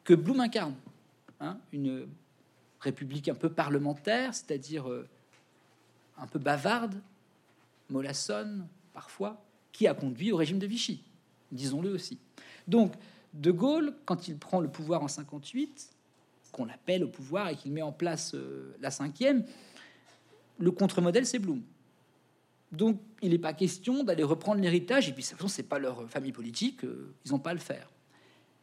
que 0.04 0.14
Blum 0.14 0.40
incarne. 0.40 0.74
Hein, 1.40 1.58
une 1.72 2.06
république 2.80 3.28
un 3.28 3.34
peu 3.34 3.50
parlementaire, 3.50 4.32
c'est-à-dire 4.32 4.88
euh, 4.88 5.08
un 6.16 6.28
peu 6.28 6.38
bavarde, 6.38 6.94
mollassonne 7.90 8.68
parfois, 8.92 9.44
qui 9.72 9.88
a 9.88 9.94
conduit 9.94 10.30
au 10.30 10.36
régime 10.36 10.60
de 10.60 10.66
Vichy, 10.66 11.02
disons-le 11.50 11.90
aussi. 11.90 12.18
Donc, 12.68 12.92
De 13.34 13.50
Gaulle, 13.50 13.94
quand 14.04 14.28
il 14.28 14.38
prend 14.38 14.60
le 14.60 14.68
pouvoir 14.68 15.02
en 15.02 15.08
58, 15.08 15.90
qu'on 16.52 16.68
appelle 16.68 17.02
au 17.02 17.08
pouvoir 17.08 17.48
et 17.48 17.56
qu'il 17.56 17.72
met 17.72 17.82
en 17.82 17.92
place 17.92 18.34
euh, 18.34 18.76
la 18.80 18.92
cinquième, 18.92 19.44
le 20.58 20.70
contre-modèle, 20.70 21.26
c'est 21.26 21.40
Blum. 21.40 21.62
Donc, 22.72 22.98
il 23.20 23.30
n'est 23.30 23.38
pas 23.38 23.52
question 23.52 24.02
d'aller 24.02 24.22
reprendre 24.22 24.60
l'héritage. 24.60 25.08
Et 25.08 25.12
puis, 25.12 25.22
de 25.22 25.28
toute 25.28 25.36
façon, 25.36 25.48
c'est 25.48 25.62
pas 25.62 25.78
leur 25.78 26.08
famille 26.08 26.32
politique, 26.32 26.84
euh, 26.84 27.14
ils 27.24 27.32
n'ont 27.32 27.38
pas 27.38 27.52
le 27.52 27.60
faire. 27.60 27.90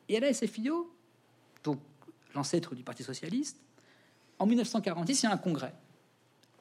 Et 0.10 0.18
à 0.18 0.20
la 0.20 0.34
SFIO, 0.34 0.91
donc 1.64 1.80
l'ancêtre 2.34 2.74
du 2.74 2.84
Parti 2.84 3.03
socialiste, 3.03 3.57
en 4.39 4.47
1946, 4.47 5.22
il 5.22 5.26
y 5.26 5.30
a 5.30 5.34
un 5.34 5.38
congrès. 5.38 5.74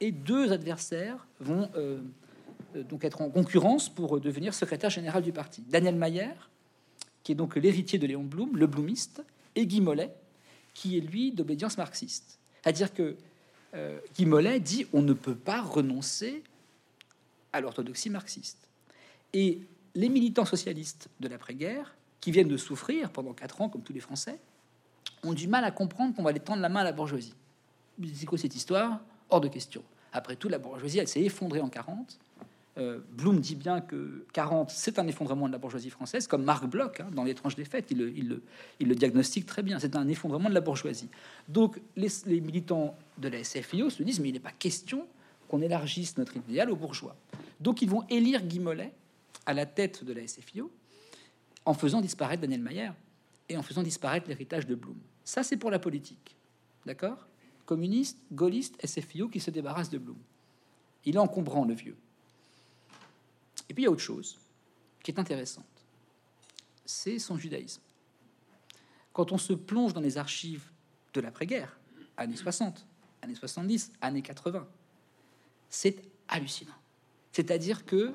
Et 0.01 0.12
deux 0.12 0.53
adversaires 0.53 1.26
vont 1.40 1.70
euh, 1.74 2.01
euh, 2.76 2.82
donc 2.82 3.05
être 3.05 3.22
en 3.22 3.30
concurrence 3.30 3.88
pour 3.88 4.20
devenir 4.20 4.53
secrétaire 4.53 4.90
général 4.90 5.22
du 5.22 5.32
parti. 5.32 5.62
Daniel 5.62 5.96
Mayer, 5.96 6.34
qui 7.22 7.32
est 7.32 7.34
donc 7.34 7.57
l'héritier 7.57 7.99
de 7.99 8.07
Léon 8.07 8.24
Blum, 8.24 8.57
le 8.57 8.66
bloomiste, 8.66 9.22
et 9.55 9.66
Guy 9.66 9.80
Mollet, 9.80 10.14
qui 10.74 10.99
est 10.99 11.01
lui 11.01 11.32
d'obédience 11.32 11.78
marxiste. 11.78 12.38
C'est-à-dire 12.62 12.92
que 12.92 13.16
Guy 14.14 14.24
Mollet 14.24 14.61
dit 14.61 14.86
on 14.92 15.03
ne 15.03 15.12
peut 15.12 15.34
pas 15.34 15.61
renoncer 15.61 16.42
à 17.59 17.61
l'orthodoxie 17.61 18.11
marxiste. 18.11 18.68
Et 19.32 19.61
les 19.94 20.09
militants 20.09 20.44
socialistes 20.44 21.09
de 21.20 21.28
l'après-guerre, 21.28 21.94
qui 22.20 22.32
viennent 22.32 22.48
de 22.48 22.56
souffrir 22.56 23.11
pendant 23.11 23.32
quatre 23.32 23.61
ans, 23.61 23.68
comme 23.68 23.82
tous 23.82 23.92
les 23.92 24.00
Français, 24.00 24.38
ont 25.22 25.32
du 25.32 25.48
mal 25.48 25.64
à 25.64 25.70
comprendre 25.70 26.14
qu'on 26.14 26.22
va 26.22 26.32
les 26.32 26.40
tendre 26.40 26.62
la 26.62 26.68
main 26.68 26.80
à 26.80 26.84
la 26.84 26.92
bourgeoisie. 26.92 27.34
C'est 28.14 28.26
quoi 28.26 28.38
cette 28.38 28.54
histoire? 28.54 29.00
Hors 29.30 29.40
de 29.40 29.48
question. 29.48 29.82
Après 30.12 30.36
tout, 30.36 30.48
la 30.48 30.59
bourgeoisie, 30.59 30.98
elle 30.98 31.09
s'est 31.09 31.22
effondrée 31.22 31.61
en 31.61 31.68
40. 31.68 32.18
Euh, 32.78 33.00
Blum 33.11 33.40
dit 33.40 33.56
bien 33.56 33.80
que 33.80 34.24
40, 34.32 34.70
c'est 34.70 34.98
un 35.00 35.06
effondrement 35.09 35.48
de 35.48 35.52
la 35.52 35.59
bourgeoisie 35.59 35.90
française, 35.90 36.28
comme 36.28 36.44
Marc 36.44 36.66
Bloch, 36.66 37.00
hein, 37.00 37.09
dans 37.12 37.24
L'étrange 37.24 37.56
des 37.56 37.64
fêtes, 37.64 37.90
il 37.90 38.40
le, 38.78 38.94
diagnostique 38.94 39.46
très 39.46 39.62
bien. 39.62 39.78
C'est 39.80 39.96
un 39.96 40.06
effondrement 40.06 40.48
de 40.48 40.54
la 40.54 40.61
bourgeoisie. 40.61 41.09
Donc, 41.48 41.80
les 41.96 42.40
militants 42.40 42.96
de 43.18 43.28
la 43.28 43.42
SFIO 43.42 43.90
se 43.90 44.02
disent, 44.02 44.20
mais 44.20 44.28
il 44.28 44.32
n'est 44.32 44.40
pas 44.40 44.52
question 44.52 45.06
qu'on 45.49 45.62
élargisse 45.62 46.16
notre 46.16 46.36
idéal 46.36 46.70
aux 46.70 46.76
bourgeois. 46.76 47.16
Donc 47.61 47.82
ils 47.82 47.88
vont 47.88 48.07
élire 48.09 48.42
Guy 48.42 48.61
Mollet 48.61 48.92
à 49.46 49.55
la 49.55 49.66
tête 49.66 50.05
de 50.05 50.12
la 50.12 50.26
SFIO 50.26 50.70
en 51.64 51.74
faisant 51.74 52.01
disparaître 52.01 52.42
Daniel 52.42 52.62
Mayer 52.62 52.90
et 53.49 53.57
en 53.57 53.62
faisant 53.62 53.82
disparaître 53.82 54.28
l'héritage 54.28 54.66
de 54.66 54.74
Blum. 54.74 54.99
Ça, 55.24 55.42
c'est 55.42 55.57
pour 55.57 55.70
la 55.70 55.78
politique. 55.78 56.36
D'accord? 56.86 57.26
Communiste, 57.66 58.18
gaulliste, 58.32 58.84
SFIO 58.86 59.28
qui 59.28 59.40
se 59.40 59.51
débarrasse 59.51 59.90
de 59.90 59.99
Blum. 59.99 60.18
Il 61.05 61.16
est 61.16 61.18
encombrant, 61.18 61.64
le 61.64 61.74
vieux. 61.74 61.96
Et 63.68 63.74
puis 63.74 63.82
il 63.82 63.84
y 63.84 63.88
a 63.88 63.90
autre 63.90 64.01
chose 64.01 64.38
qui 65.03 65.11
est 65.11 65.18
intéressante. 65.18 65.64
C'est 66.84 67.18
son 67.18 67.36
judaïsme. 67.36 67.82
Quand 69.12 69.32
on 69.32 69.38
se 69.38 69.53
plonge 69.53 69.92
dans 69.92 70.01
les 70.01 70.16
archives 70.16 70.70
de 71.12 71.20
l'après-guerre, 71.20 71.78
années 72.16 72.36
60, 72.36 72.86
années 73.22 73.34
70, 73.34 73.92
années 74.01 74.22
80, 74.22 74.66
c'est 75.69 76.03
hallucinant. 76.29 76.75
C'est-à-dire 77.33 77.85
que 77.85 78.14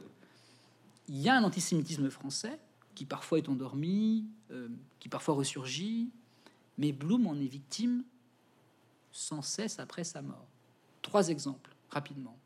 il 1.07 1.21
y 1.21 1.29
a 1.29 1.35
un 1.35 1.43
antisémitisme 1.43 2.09
français 2.09 2.59
qui 2.95 3.05
parfois 3.05 3.37
est 3.37 3.49
endormi, 3.49 4.25
euh, 4.51 4.69
qui 4.99 5.09
parfois 5.09 5.35
ressurgit, 5.35 6.09
mais 6.77 6.91
Blum 6.91 7.27
en 7.27 7.35
est 7.35 7.47
victime 7.47 8.03
sans 9.11 9.41
cesse 9.41 9.79
après 9.79 10.03
sa 10.03 10.21
mort. 10.21 10.47
Trois 11.01 11.29
exemples, 11.29 11.75
rapidement. 11.89 12.37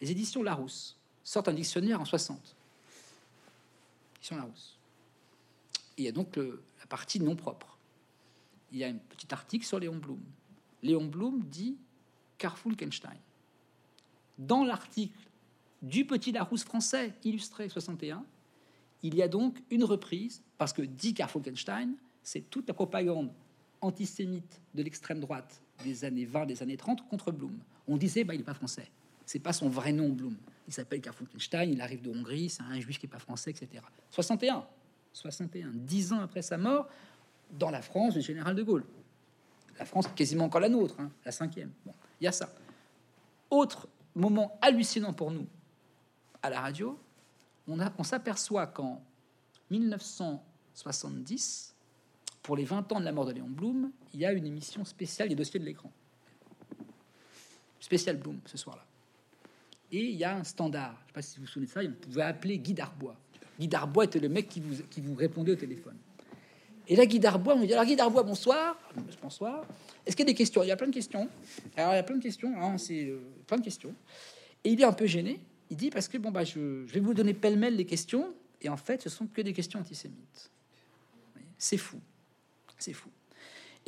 Les 0.00 0.10
éditions 0.10 0.42
Larousse 0.42 0.96
sortent 1.24 1.48
un 1.48 1.52
dictionnaire 1.52 2.00
en 2.00 2.04
60. 2.04 2.56
Éditions 4.16 4.36
Larousse. 4.36 4.78
il 5.96 6.04
y 6.04 6.08
a 6.08 6.12
donc 6.12 6.36
la 6.36 6.86
partie 6.88 7.20
non 7.20 7.36
propre. 7.36 7.76
Il 8.72 8.78
y 8.78 8.84
a 8.84 8.88
un 8.88 8.94
petit 8.94 9.32
article 9.32 9.66
sur 9.66 9.78
Léon 9.78 9.96
Blum. 9.96 10.20
Léon 10.82 11.04
Blum 11.06 11.42
dit 11.44 11.76
Carfulkenstein. 12.38 13.18
Dans 14.38 14.64
l'article 14.64 15.18
du 15.82 16.04
Petit 16.04 16.32
Larousse 16.32 16.64
français 16.64 17.14
illustré 17.24 17.68
61, 17.68 18.24
il 19.02 19.14
y 19.14 19.22
a 19.22 19.28
donc 19.28 19.62
une 19.70 19.84
reprise, 19.84 20.42
parce 20.58 20.72
que 20.72 20.82
dit 20.82 21.14
Carfulkenstein, 21.14 21.94
c'est 22.22 22.50
toute 22.50 22.66
la 22.66 22.74
propagande 22.74 23.30
antisémite 23.80 24.60
de 24.74 24.82
l'extrême 24.82 25.20
droite 25.20 25.62
des 25.84 26.04
années 26.04 26.24
20, 26.24 26.46
des 26.46 26.62
années 26.62 26.76
30 26.76 27.06
contre 27.08 27.30
Blum. 27.30 27.58
On 27.86 27.96
disait, 27.96 28.24
bah, 28.24 28.34
il 28.34 28.38
n'est 28.38 28.44
pas 28.44 28.54
français. 28.54 28.90
C'est 29.24 29.38
pas 29.38 29.52
son 29.52 29.68
vrai 29.68 29.92
nom, 29.92 30.08
Blum. 30.08 30.36
Il 30.66 30.72
s'appelle 30.72 31.00
Karl 31.00 31.14
Frankenstein, 31.14 31.70
il 31.72 31.80
arrive 31.80 32.02
de 32.02 32.10
Hongrie, 32.10 32.48
c'est 32.48 32.62
un 32.62 32.80
juif 32.80 32.98
qui 32.98 33.06
n'est 33.06 33.12
pas 33.12 33.18
français, 33.18 33.50
etc. 33.50 33.82
61, 34.10 34.66
61, 35.12 35.70
dix 35.74 36.12
ans 36.12 36.20
après 36.20 36.42
sa 36.42 36.58
mort, 36.58 36.88
dans 37.52 37.70
la 37.70 37.82
France 37.82 38.14
du 38.14 38.22
général 38.22 38.54
de 38.54 38.62
Gaulle. 38.62 38.84
La 39.78 39.84
France 39.84 40.08
quasiment 40.14 40.46
encore 40.46 40.60
la 40.60 40.68
nôtre, 40.68 40.98
hein, 40.98 41.10
la 41.24 41.32
cinquième. 41.32 41.70
Bon, 41.84 41.92
il 42.20 42.24
y 42.24 42.26
a 42.26 42.32
ça. 42.32 42.52
Autre 43.50 43.88
moment 44.16 44.58
hallucinant 44.60 45.12
pour 45.12 45.30
nous 45.30 45.46
à 46.42 46.50
la 46.50 46.60
radio, 46.60 46.98
on, 47.68 48.04
s'aperçoit 48.04 48.66
qu'en 48.68 49.02
1970, 49.70 51.74
pour 52.42 52.56
les 52.56 52.64
20 52.64 52.92
ans 52.92 53.00
de 53.00 53.04
la 53.04 53.12
mort 53.12 53.26
de 53.26 53.32
Léon 53.32 53.48
Blum, 53.48 53.90
il 54.14 54.20
y 54.20 54.26
a 54.26 54.32
une 54.32 54.46
émission 54.46 54.84
spéciale 54.84 55.28
des 55.28 55.34
dossiers 55.34 55.60
de 55.60 55.64
l'écran. 55.64 55.90
Spécial 57.80 58.16
Blum 58.16 58.38
ce 58.46 58.56
soir-là. 58.56 58.84
Et 59.92 60.04
il 60.04 60.16
y 60.16 60.24
a 60.24 60.36
un 60.36 60.44
standard. 60.44 60.92
Je 60.92 61.02
ne 61.02 61.06
sais 61.06 61.12
pas 61.12 61.22
si 61.22 61.36
vous 61.36 61.44
vous 61.44 61.48
souvenez 61.48 61.66
de 61.66 61.72
ça. 61.72 61.80
On 61.84 61.92
pouvait 61.92 62.22
appeler 62.22 62.58
Guy 62.58 62.74
Darbois. 62.74 63.16
Guy 63.58 63.68
Darbois 63.68 64.04
était 64.04 64.20
le 64.20 64.28
mec 64.28 64.48
qui 64.48 65.00
vous 65.00 65.14
répondait 65.14 65.52
au 65.52 65.56
téléphone. 65.56 65.96
Et 66.88 66.96
là, 66.96 67.06
Guy 67.06 67.18
Darbois, 67.18 67.54
on 67.54 67.64
dit 67.64 67.72
alors 67.72 67.84
Guy 67.84 67.96
Darbois, 67.96 68.22
bonsoir. 68.22 68.78
Bonsoir. 69.22 69.64
Est-ce 70.04 70.14
qu'il 70.14 70.24
y 70.24 70.28
a 70.28 70.32
des 70.32 70.36
questions? 70.36 70.62
Il 70.62 70.68
y 70.68 70.72
a 70.72 70.76
plein 70.76 70.86
de 70.86 70.94
questions. 70.94 71.28
Alors, 71.76 71.92
il 71.92 71.96
y 71.96 71.98
a 71.98 72.02
plein 72.02 72.16
de 72.16 72.22
questions. 72.22 72.52
Hein, 72.60 72.78
c'est 72.78 73.06
euh, 73.06 73.18
plein 73.46 73.56
de 73.56 73.64
questions. 73.64 73.92
Et 74.62 74.70
il 74.70 74.80
est 74.80 74.84
un 74.84 74.92
peu 74.92 75.06
gêné. 75.06 75.40
Il 75.68 75.76
dit 75.76 75.90
parce 75.90 76.06
que 76.06 76.18
bon, 76.18 76.30
bah, 76.30 76.44
je, 76.44 76.86
je 76.86 76.92
vais 76.92 77.00
vous 77.00 77.14
donner 77.14 77.34
pêle-mêle 77.34 77.74
les 77.74 77.86
questions. 77.86 78.32
Et 78.62 78.68
en 78.68 78.76
fait, 78.76 79.02
ce 79.02 79.08
sont 79.08 79.26
que 79.26 79.40
des 79.42 79.52
questions 79.52 79.80
antisémites. 79.80 80.50
C'est 81.58 81.76
fou. 81.76 81.98
C'est 82.78 82.92
fou. 82.92 83.08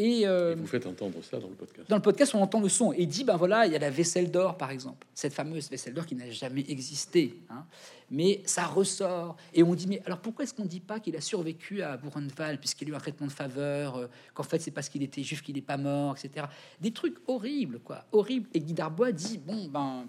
Euh, 0.01 0.53
et, 0.53 0.55
vous 0.55 0.67
faites 0.67 0.87
entendre 0.87 1.23
ça 1.25 1.39
dans 1.39 1.49
le 1.49 1.55
podcast. 1.55 1.89
Dans 1.91 1.97
le 1.97 2.03
podcast, 2.03 2.35
on 2.35 2.41
entend 2.41 2.61
le 2.61 2.69
son 2.69 2.93
et 2.93 3.05
dit 3.05 3.25
ben 3.25 3.37
voilà, 3.37 3.67
il 3.67 3.73
y 3.73 3.77
a 3.77 3.81
la 3.81 3.91
vaisselle 3.91 4.31
d'or 4.31 4.57
par 4.57 4.71
exemple, 4.71 5.07
cette 5.13 5.33
fameuse 5.33 5.69
vaisselle 5.69 5.93
d'or 5.93 6.07
qui 6.07 6.15
n'a 6.15 6.31
jamais 6.31 6.65
existé, 6.69 7.41
hein. 7.51 7.67
mais 8.09 8.41
ça 8.45 8.67
ressort 8.67 9.37
et 9.55 9.65
on 9.65 9.75
dit 9.75 9.89
mais 9.89 10.01
alors 10.07 10.21
pourquoi 10.21 10.45
est-ce 10.45 10.55
qu'on 10.55 10.67
dit 10.67 10.79
pas 10.79 11.01
qu'il 11.01 11.17
a 11.17 11.21
survécu 11.21 11.83
à 11.83 11.97
Buchenwald 11.97 12.61
puisqu'il 12.61 12.89
a 12.89 12.91
eu 12.93 12.95
un 12.95 13.01
traitement 13.01 13.27
de 13.27 13.33
faveur, 13.33 13.97
euh, 13.97 14.07
qu'en 14.35 14.45
fait 14.45 14.61
c'est 14.61 14.71
parce 14.71 14.89
qu'il 14.89 15.03
était 15.03 15.25
juif 15.25 15.43
qu'il 15.43 15.57
n'est 15.57 15.63
pas 15.63 15.77
mort, 15.77 16.17
etc. 16.17 16.47
Des 16.81 16.93
trucs 16.93 17.17
horribles 17.27 17.81
quoi, 17.81 18.05
horribles. 18.13 18.49
Et 18.55 18.61
Guy 18.61 18.75
Darbois 18.75 19.11
dit 19.11 19.39
bon 19.39 19.67
ben 19.67 20.07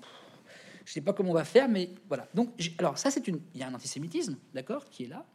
je 0.86 0.94
sais 0.94 1.02
pas 1.02 1.14
comment 1.14 1.32
on 1.32 1.36
va 1.36 1.46
faire, 1.46 1.68
mais 1.68 1.90
voilà. 2.08 2.28
Donc 2.36 2.50
alors 2.78 3.00
ça 3.00 3.10
c'est 3.10 3.28
une, 3.28 3.40
il 3.56 3.60
y 3.60 3.64
a 3.64 3.68
un 3.68 3.74
antisémitisme, 3.74 4.38
d'accord, 4.54 4.88
qui 4.88 5.06
est 5.06 5.08
là. 5.08 5.26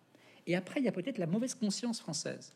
Et 0.47 0.55
après 0.55 0.79
il 0.79 0.85
y 0.85 0.89
a 0.89 0.93
peut-être 0.93 1.19
la 1.19 1.27
mauvaise 1.27 1.55
conscience 1.57 1.99
française. 1.99 2.55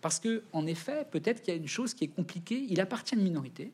Parce 0.00 0.20
que, 0.20 0.44
en 0.52 0.66
effet, 0.66 1.06
peut-être 1.10 1.42
qu'il 1.42 1.54
y 1.54 1.56
a 1.56 1.60
une 1.60 1.68
chose 1.68 1.94
qui 1.94 2.04
est 2.04 2.08
compliquée. 2.08 2.66
Il 2.68 2.80
appartient 2.80 3.14
à 3.14 3.18
une 3.18 3.24
minorité, 3.24 3.72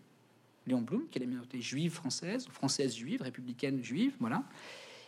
Léon 0.66 0.81
Blum, 0.81 1.09
qui 1.11 1.18
est 1.18 1.20
la 1.20 1.27
minorité 1.27 1.61
juive 1.61 1.93
française, 1.93 2.47
française 2.49 2.95
juive, 2.95 3.22
républicaine 3.22 3.83
juive, 3.83 4.14
voilà. 4.20 4.45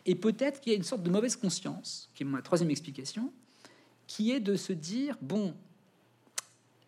Et 0.05 0.14
peut-être 0.14 0.61
qu'il 0.61 0.73
y 0.73 0.75
a 0.75 0.79
une 0.79 0.85
sorte 0.85 1.03
de 1.03 1.11
mauvaise 1.11 1.37
conscience, 1.37 2.11
qui 2.14 2.23
est 2.23 2.27
ma 2.27 2.43
troisième 2.43 2.71
explication, 2.71 3.33
qui 4.07 4.31
est 4.31 4.41
de 4.41 4.55
se 4.55 4.73
dire 4.73 5.17
bon, 5.21 5.55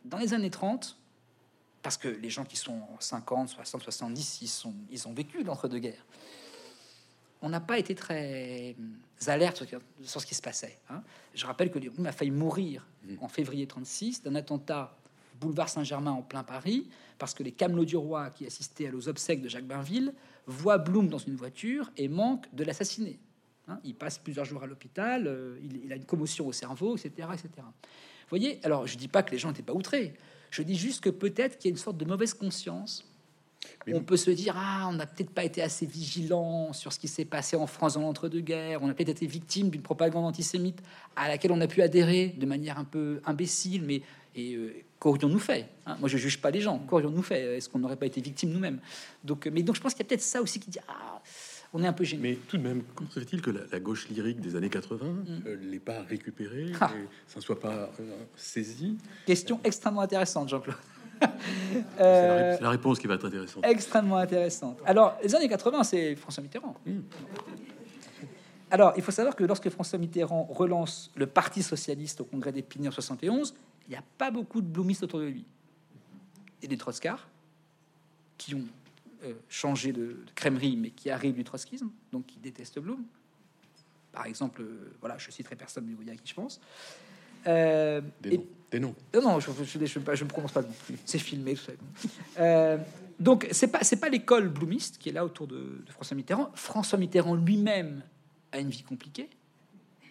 dans 0.05 0.19
les 0.19 0.35
années 0.35 0.51
30, 0.51 0.99
parce 1.83 1.97
que 1.97 2.09
les 2.09 2.31
gens 2.31 2.45
qui 2.45 2.57
sont 2.57 2.81
50, 3.01 3.49
60, 3.49 3.83
70, 3.83 4.43
ils, 4.43 4.49
sont, 4.49 4.75
ils 4.91 5.09
ont 5.09 5.13
vécu 5.13 5.43
l'entre-deux-guerres 5.43 6.05
on 7.43 7.49
n'a 7.49 7.61
pas 7.61 7.79
été 7.79 7.95
très 7.95 8.77
alerte 9.27 9.65
sur 10.03 10.21
ce 10.21 10.27
qui 10.27 10.35
se 10.35 10.43
passait. 10.43 10.79
Hein. 10.91 11.03
Je 11.35 11.47
rappelle 11.47 11.71
que 11.71 11.79
Blum 11.79 12.07
a 12.07 12.13
failli 12.13 12.31
mourir 12.31 12.87
mmh. 13.05 13.15
en 13.21 13.29
février 13.29 13.67
36 13.67 14.23
d'un 14.23 14.35
attentat 14.35 14.97
boulevard 15.41 15.69
Saint-Germain 15.69 16.11
en 16.13 16.23
plein 16.23 16.43
Paris, 16.43 16.89
parce 17.19 17.35
que 17.35 17.43
les 17.43 17.53
camelots 17.53 17.85
du 17.85 17.97
roi 17.97 18.31
qui 18.31 18.47
assistaient 18.47 18.91
aux 18.91 19.09
obsèques 19.09 19.43
de 19.43 19.49
Jacques 19.49 19.67
Bainville 19.67 20.13
voient 20.47 20.79
Blum 20.79 21.09
dans 21.09 21.19
une 21.19 21.37
voiture 21.37 21.91
et 21.97 22.09
manquent 22.09 22.53
de 22.53 22.65
l'assassiner. 22.65 23.19
Hein. 23.69 23.81
il 23.85 23.95
passe 23.95 24.19
plusieurs 24.19 24.47
jours 24.47 24.63
à 24.63 24.67
l'hôpital, 24.67 25.27
euh, 25.27 25.59
il, 25.63 25.93
a 25.93 25.97
une 25.97 26.07
commotion 26.07 26.47
au 26.47 26.53
cerveau, 26.53 26.97
etc., 26.97 27.29
etc. 27.35 27.51
Vous 27.59 28.31
voyez, 28.31 28.61
alors 28.65 28.87
je 28.87 28.97
dis 28.97 29.09
pas 29.09 29.23
que 29.23 29.31
les 29.31 29.39
gens 29.39 29.49
n'étaient 29.49 29.63
pas 29.63 29.75
outrés, 29.75 30.15
je 30.51 30.63
dis 30.63 30.75
juste 30.75 31.03
que 31.03 31.11
peut-être 31.11 31.59
qu'il 31.59 31.69
y 31.69 31.73
a 31.73 31.75
une 31.75 31.79
sorte 31.79 31.99
de 31.99 32.07
mauvaise 32.07 32.33
conscience 32.33 33.08
on 33.93 34.03
peut 34.03 34.17
se 34.17 34.31
dire 34.31 34.55
ah 34.57 34.87
on 34.89 34.93
n'a 34.93 35.07
peut-être 35.07 35.31
pas 35.31 35.45
été 35.45 35.63
assez 35.63 35.87
vigilant 35.87 36.73
sur 36.73 36.93
ce 36.93 36.99
qui 36.99 37.09
s'est 37.09 37.25
passé 37.25 37.57
en 37.57 37.67
France 37.67 37.95
dans 37.95 38.03
l'entre-deux-guerres, 38.03 38.83
on 38.83 38.89
a 38.89 38.95
peut-être 38.95 39.09
été 39.09 39.27
victime 39.27 39.71
d'une 39.71 39.83
propagande 39.83 40.25
antisémite 40.25 40.81
à 41.17 41.29
laquelle 41.29 41.53
on 41.53 41.61
a 41.61 41.67
pu 41.67 41.83
adhérer 41.83 42.35
de 42.37 42.47
manière 42.47 42.79
un 42.79 42.85
peu 42.85 43.21
imbécile, 43.25 43.83
mais 43.83 44.03
et 44.35 44.55
euh, 44.55 44.75
qu'aurions-nous 45.01 45.39
fait 45.39 45.69
hein? 45.87 45.97
Moi 46.01 46.09
je 46.09 46.19
juge 46.19 46.41
pas 46.41 46.51
les 46.51 46.61
gens, 46.61 46.79
qu'aurions-nous 46.79 47.23
fait? 47.23 47.57
Est-ce 47.57 47.69
qu'on 47.69 47.79
n'aurait 47.79 47.97
pas 47.97 48.07
été 48.07 48.21
victime 48.21 48.51
nous-mêmes? 48.51 48.81
Donc, 49.25 49.49
mais 49.53 49.63
donc 49.63 49.77
je 49.77 49.81
pense 49.81 49.95
qu'il 49.95 50.03
y 50.05 50.07
a 50.07 50.09
peut-être 50.09 50.23
ça 50.23 50.43
aussi 50.43 50.61
qui 50.61 50.71
dit 50.71 50.81
ah 50.89 51.21
on 51.73 51.83
est 51.83 51.87
un 51.87 51.93
peu 51.93 52.05
gêné. 52.05 52.23
Mais 52.23 52.35
tout 52.49 52.57
de 52.57 52.63
même, 52.63 52.83
comment 52.95 53.11
se 53.11 53.21
fait-il 53.21 53.43
que 53.43 53.51
la, 53.51 53.81
gauche 53.81 54.09
lyrique 54.09 54.41
des 54.41 54.57
années 54.57 54.71
80 54.71 55.07
mm. 55.07 55.43
euh, 55.47 55.57
l'ait 55.61 55.79
pas 55.79 56.03
récupérée, 56.03 56.73
ah. 56.81 56.91
et 56.97 57.07
ça 57.27 57.39
ne 57.39 57.43
soit 57.43 57.61
pas 57.61 57.91
euh, 58.01 58.17
saisi? 58.37 58.97
Question 59.27 59.61
extrêmement 59.65 60.01
intéressante, 60.01 60.49
Jean-Claude. 60.49 60.77
C'est 61.97 62.61
la, 62.61 62.71
réponse 62.71 62.99
qui 62.99 63.07
va 63.07 63.15
être 63.15 63.27
intéressante. 63.27 63.65
Extrêmement 63.67 64.17
intéressante. 64.17 64.79
Alors, 64.85 65.17
les 65.23 65.35
années 65.35 65.49
80, 65.49 65.85
c'est 65.85 66.17
François 66.17 66.43
Mitterrand. 66.43 66.75
Alors, 68.71 68.93
il 68.97 69.03
faut 69.03 69.13
savoir 69.13 69.35
que 69.35 69.45
lorsque 69.45 69.69
François 69.71 69.99
Mitterrand 69.99 70.45
relance 70.45 71.11
le 71.17 71.27
Parti 71.27 71.63
socialiste 71.63 72.21
au 72.21 72.25
congrès 72.25 72.53
d'Épinay 72.53 72.89
en 72.89 72.93
71, 72.93 73.55
il 73.87 73.91
n'y 73.93 73.97
a 73.97 74.05
pas 74.19 74.31
beaucoup 74.31 74.61
de 74.61 74.67
bloomistes 74.67 75.03
autour 75.03 75.21
de 75.21 75.27
lui. 75.27 75.47
A 76.63 76.67
des 76.67 76.77
Trotskars 76.77 77.29
qui 78.37 78.55
ont 78.55 78.67
euh, 79.25 79.35
changé 79.49 79.93
de, 79.93 80.17
crèmerie, 80.35 80.77
mais 80.77 80.91
qui 80.91 81.11
arrivent 81.11 81.35
du 81.35 81.45
trotskisme, 81.45 81.91
donc 82.13 82.27
qui 82.27 82.39
détestent 82.39 82.79
Blum. 82.79 83.03
Par 84.13 84.27
exemple, 84.27 84.63
euh, 84.63 84.93
voilà, 85.01 85.19
je 85.19 85.31
citerai 85.31 85.57
personne, 85.57 85.85
mais 85.85 85.91
vous 85.91 85.97
voyez 85.97 86.13
à 86.13 86.17
qui 86.17 86.29
je 86.29 86.35
pense. 86.35 86.61
Euh, 87.47 88.01
Non, 88.75 88.95
non, 89.15 89.41
je 89.41 89.51
ne 89.51 90.29
prononce 90.29 90.53
pas. 90.53 90.63
C'est 91.05 91.19
filmé. 91.19 91.55
Euh, 92.39 92.77
donc, 93.19 93.49
c'est 93.51 93.69
pas, 93.69 93.81
pas 93.99 94.09
l'école 94.09 94.49
bloomiste 94.49 94.99
qui 94.99 95.09
est 95.09 95.13
là 95.13 95.25
autour 95.25 95.47
de, 95.47 95.83
François 95.89 96.17
Mitterrand. 96.17 96.51
François 96.55 96.99
Mitterrand 96.99 97.35
lui-même 97.35 98.03
a 98.53 98.59
une 98.59 98.69
vie 98.69 98.83
compliquée, 98.83 99.29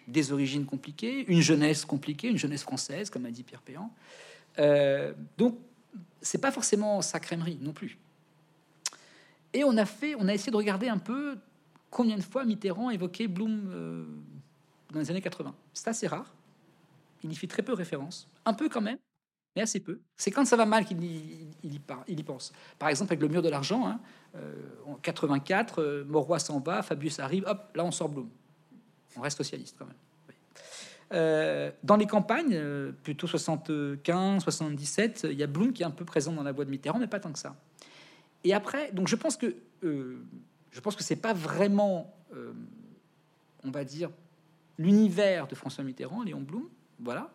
des 0.08 0.32
origines 0.32 0.64
compliquées, 0.64 1.24
une 1.28 1.40
jeunesse 1.40 1.84
compliquée, 1.84 2.28
une 2.28 2.38
jeunesse 2.38 2.62
française, 2.62 3.10
comme 3.10 3.26
a 3.26 3.30
dit 3.30 3.44
Pierre 3.44 3.62
Péan. 3.62 3.90
Euh, 4.58 5.12
donc, 5.36 5.56
c'est 6.20 6.38
pas 6.38 6.50
forcément 6.50 7.00
sa 7.00 7.20
crèmerie 7.20 7.58
non 7.60 7.72
plus. 7.72 7.96
Et 9.52 9.62
on 9.62 9.76
a 9.76 9.86
fait, 9.86 10.14
on 10.16 10.26
a 10.26 10.34
essayé 10.34 10.50
de 10.50 10.56
regarder 10.56 10.88
un 10.88 10.98
peu 10.98 11.38
combien 11.90 12.16
de 12.16 12.22
fois 12.22 12.44
Mitterrand 12.44 12.90
évoquait 12.90 13.28
Blum 13.28 13.70
euh, 13.72 14.04
dans 14.92 14.98
les 14.98 15.10
années 15.10 15.22
80. 15.22 15.54
C'est 15.72 15.88
assez 15.88 16.08
rare 16.08 16.34
il 17.22 17.32
y 17.32 17.36
fait 17.36 17.46
très 17.46 17.62
peu 17.62 17.72
référence. 17.72 18.28
Un 18.44 18.54
peu 18.54 18.68
quand 18.68 18.80
même, 18.80 18.98
mais 19.56 19.62
assez 19.62 19.80
peu. 19.80 20.00
C'est 20.16 20.30
quand 20.30 20.44
ça 20.44 20.56
va 20.56 20.66
mal 20.66 20.84
qu'il 20.84 21.02
y, 21.02 22.22
pense. 22.22 22.52
Par 22.78 22.88
exemple, 22.88 23.12
avec 23.12 23.22
le 23.22 23.28
mur 23.28 23.42
de 23.42 23.48
l'argent, 23.48 23.86
hein, 23.86 24.00
euh, 24.36 24.54
en 24.86 24.94
84, 24.94 25.82
euh, 25.82 26.38
s'en 26.38 26.60
va, 26.60 26.82
Fabius 26.82 27.18
arrive, 27.18 27.44
hop, 27.46 27.70
là 27.74 27.84
on 27.84 27.90
sort 27.90 28.08
Blum. 28.08 28.28
On 29.16 29.20
reste 29.20 29.38
socialiste 29.38 29.76
quand 29.78 29.86
même. 29.86 29.94
Euh, 31.14 31.70
dans 31.82 31.96
les 31.96 32.06
campagnes, 32.06 32.92
plutôt 33.02 33.26
75, 33.26 34.42
77, 34.42 35.26
il 35.30 35.38
y 35.38 35.42
a 35.42 35.46
Blum 35.46 35.72
qui 35.72 35.82
est 35.82 35.86
un 35.86 35.90
peu 35.90 36.04
présent 36.04 36.32
dans 36.32 36.42
la 36.42 36.52
voix 36.52 36.66
de 36.66 36.70
Mitterrand, 36.70 36.98
mais 36.98 37.06
pas 37.06 37.18
tant 37.18 37.32
que 37.32 37.38
ça. 37.38 37.56
Et 38.44 38.52
après, 38.52 38.92
donc 38.92 39.08
je 39.08 39.16
pense 39.16 39.36
que 39.36 39.56
je 39.82 40.80
pense 40.80 40.94
que 40.94 41.02
c'est 41.02 41.16
pas 41.16 41.32
vraiment, 41.32 42.14
on 43.64 43.70
va 43.70 43.84
dire, 43.84 44.10
l'univers 44.78 45.46
de 45.46 45.54
François 45.54 45.82
Mitterrand, 45.82 46.22
Léon 46.22 46.42
Blum, 46.42 46.68
voilà, 46.98 47.30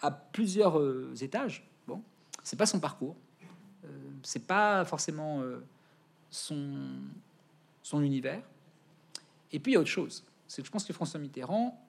à 0.00 0.10
plusieurs 0.10 0.78
euh, 0.78 1.14
étages. 1.20 1.66
Bon, 1.86 2.02
c'est 2.42 2.56
pas 2.56 2.66
son 2.66 2.80
parcours, 2.80 3.16
euh, 3.84 3.88
c'est 4.22 4.46
pas 4.46 4.84
forcément 4.84 5.40
euh, 5.40 5.64
son, 6.30 6.78
son 7.82 8.02
univers. 8.02 8.42
Et 9.52 9.58
puis 9.58 9.72
il 9.72 9.74
y 9.74 9.76
a 9.76 9.80
autre 9.80 9.90
chose, 9.90 10.24
c'est 10.46 10.62
que 10.62 10.66
je 10.66 10.72
pense 10.72 10.84
que 10.84 10.92
François 10.92 11.20
Mitterrand 11.20 11.80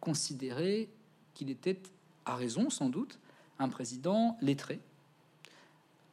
considérait 0.00 0.88
qu'il 1.34 1.50
était, 1.50 1.80
à 2.24 2.36
raison 2.36 2.70
sans 2.70 2.88
doute, 2.88 3.18
un 3.58 3.68
président 3.68 4.36
lettré, 4.40 4.80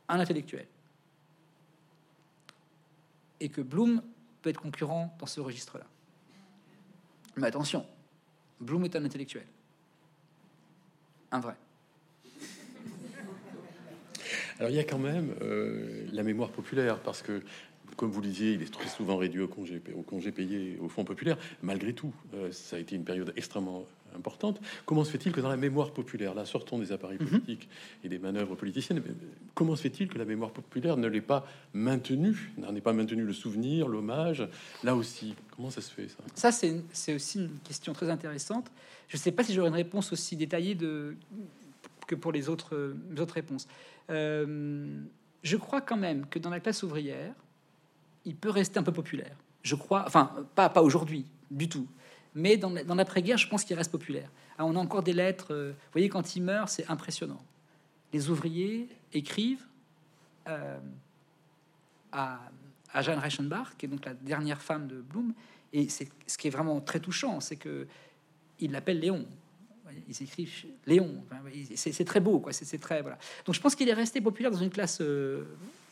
un 0.07 0.19
intellectuel. 0.19 0.67
Et 3.41 3.49
que 3.49 3.61
Blum 3.61 4.01
peut 4.41 4.49
être 4.49 4.61
concurrent 4.61 5.15
dans 5.19 5.25
ce 5.25 5.39
registre-là. 5.39 5.85
Mais 7.37 7.47
attention, 7.47 7.85
Blum 8.59 8.83
est 8.85 8.95
un 8.95 9.05
intellectuel 9.05 9.45
un 11.31 11.39
vrai. 11.39 11.55
Alors 14.59 14.71
il 14.71 14.75
y 14.75 14.79
a 14.79 14.83
quand 14.83 14.99
même 14.99 15.33
euh, 15.41 16.05
la 16.11 16.23
mémoire 16.23 16.49
populaire, 16.49 16.99
parce 16.99 17.21
que, 17.21 17.41
comme 17.95 18.11
vous 18.11 18.21
le 18.21 18.27
disiez, 18.27 18.53
il 18.53 18.61
est 18.61 18.71
très 18.71 18.89
souvent 18.89 19.15
réduit 19.15 19.41
au 19.41 19.47
congé, 19.47 19.81
au 19.95 20.01
congé 20.01 20.31
payé, 20.31 20.77
au 20.81 20.89
fonds 20.89 21.05
populaire. 21.05 21.37
Malgré 21.61 21.93
tout, 21.93 22.13
euh, 22.33 22.51
ça 22.51 22.75
a 22.75 22.79
été 22.79 22.95
une 22.95 23.05
période 23.05 23.31
extrêmement 23.37 23.85
importante. 24.15 24.59
Comment 24.85 25.03
se 25.03 25.11
fait-il 25.11 25.31
que 25.31 25.41
dans 25.41 25.49
la 25.49 25.57
mémoire 25.57 25.91
populaire, 25.91 26.33
là, 26.33 26.45
sortons 26.45 26.77
des 26.79 26.91
appareils 26.91 27.17
Mhm. 27.19 27.27
politiques 27.27 27.69
et 28.03 28.09
des 28.09 28.19
manœuvres 28.19 28.55
politiciennes, 28.55 29.01
comment 29.53 29.75
se 29.75 29.81
fait-il 29.83 30.07
que 30.07 30.17
la 30.17 30.25
mémoire 30.25 30.51
populaire 30.51 30.97
ne 30.97 31.07
l'ait 31.07 31.21
pas 31.21 31.45
maintenue, 31.73 32.51
n'en 32.57 32.75
ait 32.75 32.81
pas 32.81 32.93
maintenu 32.93 33.23
le 33.23 33.33
souvenir, 33.33 33.87
l'hommage 33.87 34.47
Là 34.83 34.95
aussi, 34.95 35.35
comment 35.55 35.69
ça 35.69 35.81
se 35.81 35.91
fait 35.91 36.07
ça? 36.07 36.17
Ça, 36.35 36.51
c'est 36.51 37.13
aussi 37.13 37.39
une 37.39 37.59
question 37.63 37.93
très 37.93 38.09
intéressante. 38.09 38.71
Je 39.07 39.17
ne 39.17 39.19
sais 39.21 39.31
pas 39.31 39.43
si 39.43 39.53
j'aurai 39.53 39.69
une 39.69 39.75
réponse 39.75 40.11
aussi 40.13 40.35
détaillée 40.35 40.75
de, 40.75 41.15
que 42.07 42.15
pour 42.15 42.31
les 42.31 42.49
autres, 42.49 42.75
euh, 42.75 42.95
les 43.13 43.21
autres 43.21 43.33
réponses. 43.35 43.67
Euh, 44.09 44.87
je 45.43 45.57
crois 45.57 45.81
quand 45.81 45.97
même 45.97 46.25
que 46.27 46.39
dans 46.39 46.49
la 46.49 46.59
classe 46.59 46.83
ouvrière, 46.83 47.33
il 48.25 48.35
peut 48.35 48.49
rester 48.49 48.79
un 48.79 48.83
peu 48.83 48.91
populaire. 48.91 49.35
Je 49.63 49.75
crois, 49.75 50.03
enfin, 50.07 50.31
pas, 50.55 50.69
pas 50.69 50.81
aujourd'hui, 50.81 51.25
du 51.51 51.69
tout. 51.69 51.87
Mais 52.35 52.57
dans, 52.57 52.69
la- 52.69 52.83
dans 52.83 52.95
l'après-guerre, 52.95 53.37
je 53.37 53.47
pense 53.47 53.63
qu'il 53.63 53.75
reste 53.75 53.91
populaire. 53.91 54.29
Ah, 54.57 54.65
on 54.65 54.75
a 54.75 54.79
encore 54.79 55.03
des 55.03 55.13
lettres. 55.13 55.53
euh, 55.53 55.71
vous 55.71 55.91
voyez, 55.93 56.09
quand 56.09 56.35
il 56.35 56.43
meurt, 56.43 56.69
c'est 56.69 56.87
impressionnant. 56.89 57.41
Les 58.13 58.29
ouvriers 58.29 58.87
écrivent 59.13 59.65
euh, 60.47 60.79
à, 62.11 62.39
à 62.93 63.01
Jeanne 63.01 63.19
Reichenbach, 63.19 63.75
qui 63.77 63.85
est 63.85 63.89
donc 63.89 64.05
la 64.05 64.13
dernière 64.13 64.61
femme 64.61 64.87
de 64.87 65.01
Blum, 65.01 65.33
et 65.73 65.89
c'est 65.89 66.09
ce 66.27 66.37
qui 66.37 66.47
est 66.47 66.51
vraiment 66.51 66.79
très 66.81 66.99
touchant, 66.99 67.39
c'est 67.39 67.55
que 67.55 67.87
il 68.59 68.71
l'appelle 68.71 68.99
Léon. 68.99 69.25
Ils 70.07 70.23
écrivent 70.23 70.65
Léon. 70.85 71.23
C'est 71.75 72.05
très 72.05 72.19
beau, 72.19 72.39
quoi. 72.39 72.51
C'est 72.53 72.77
très 72.79 73.01
voilà. 73.01 73.17
Donc 73.45 73.55
je 73.55 73.61
pense 73.61 73.75
qu'il 73.75 73.87
est 73.89 73.93
resté 73.93 74.21
populaire 74.21 74.51
dans 74.51 74.57
une 74.57 74.69
classe 74.69 74.99
euh, 75.01 75.43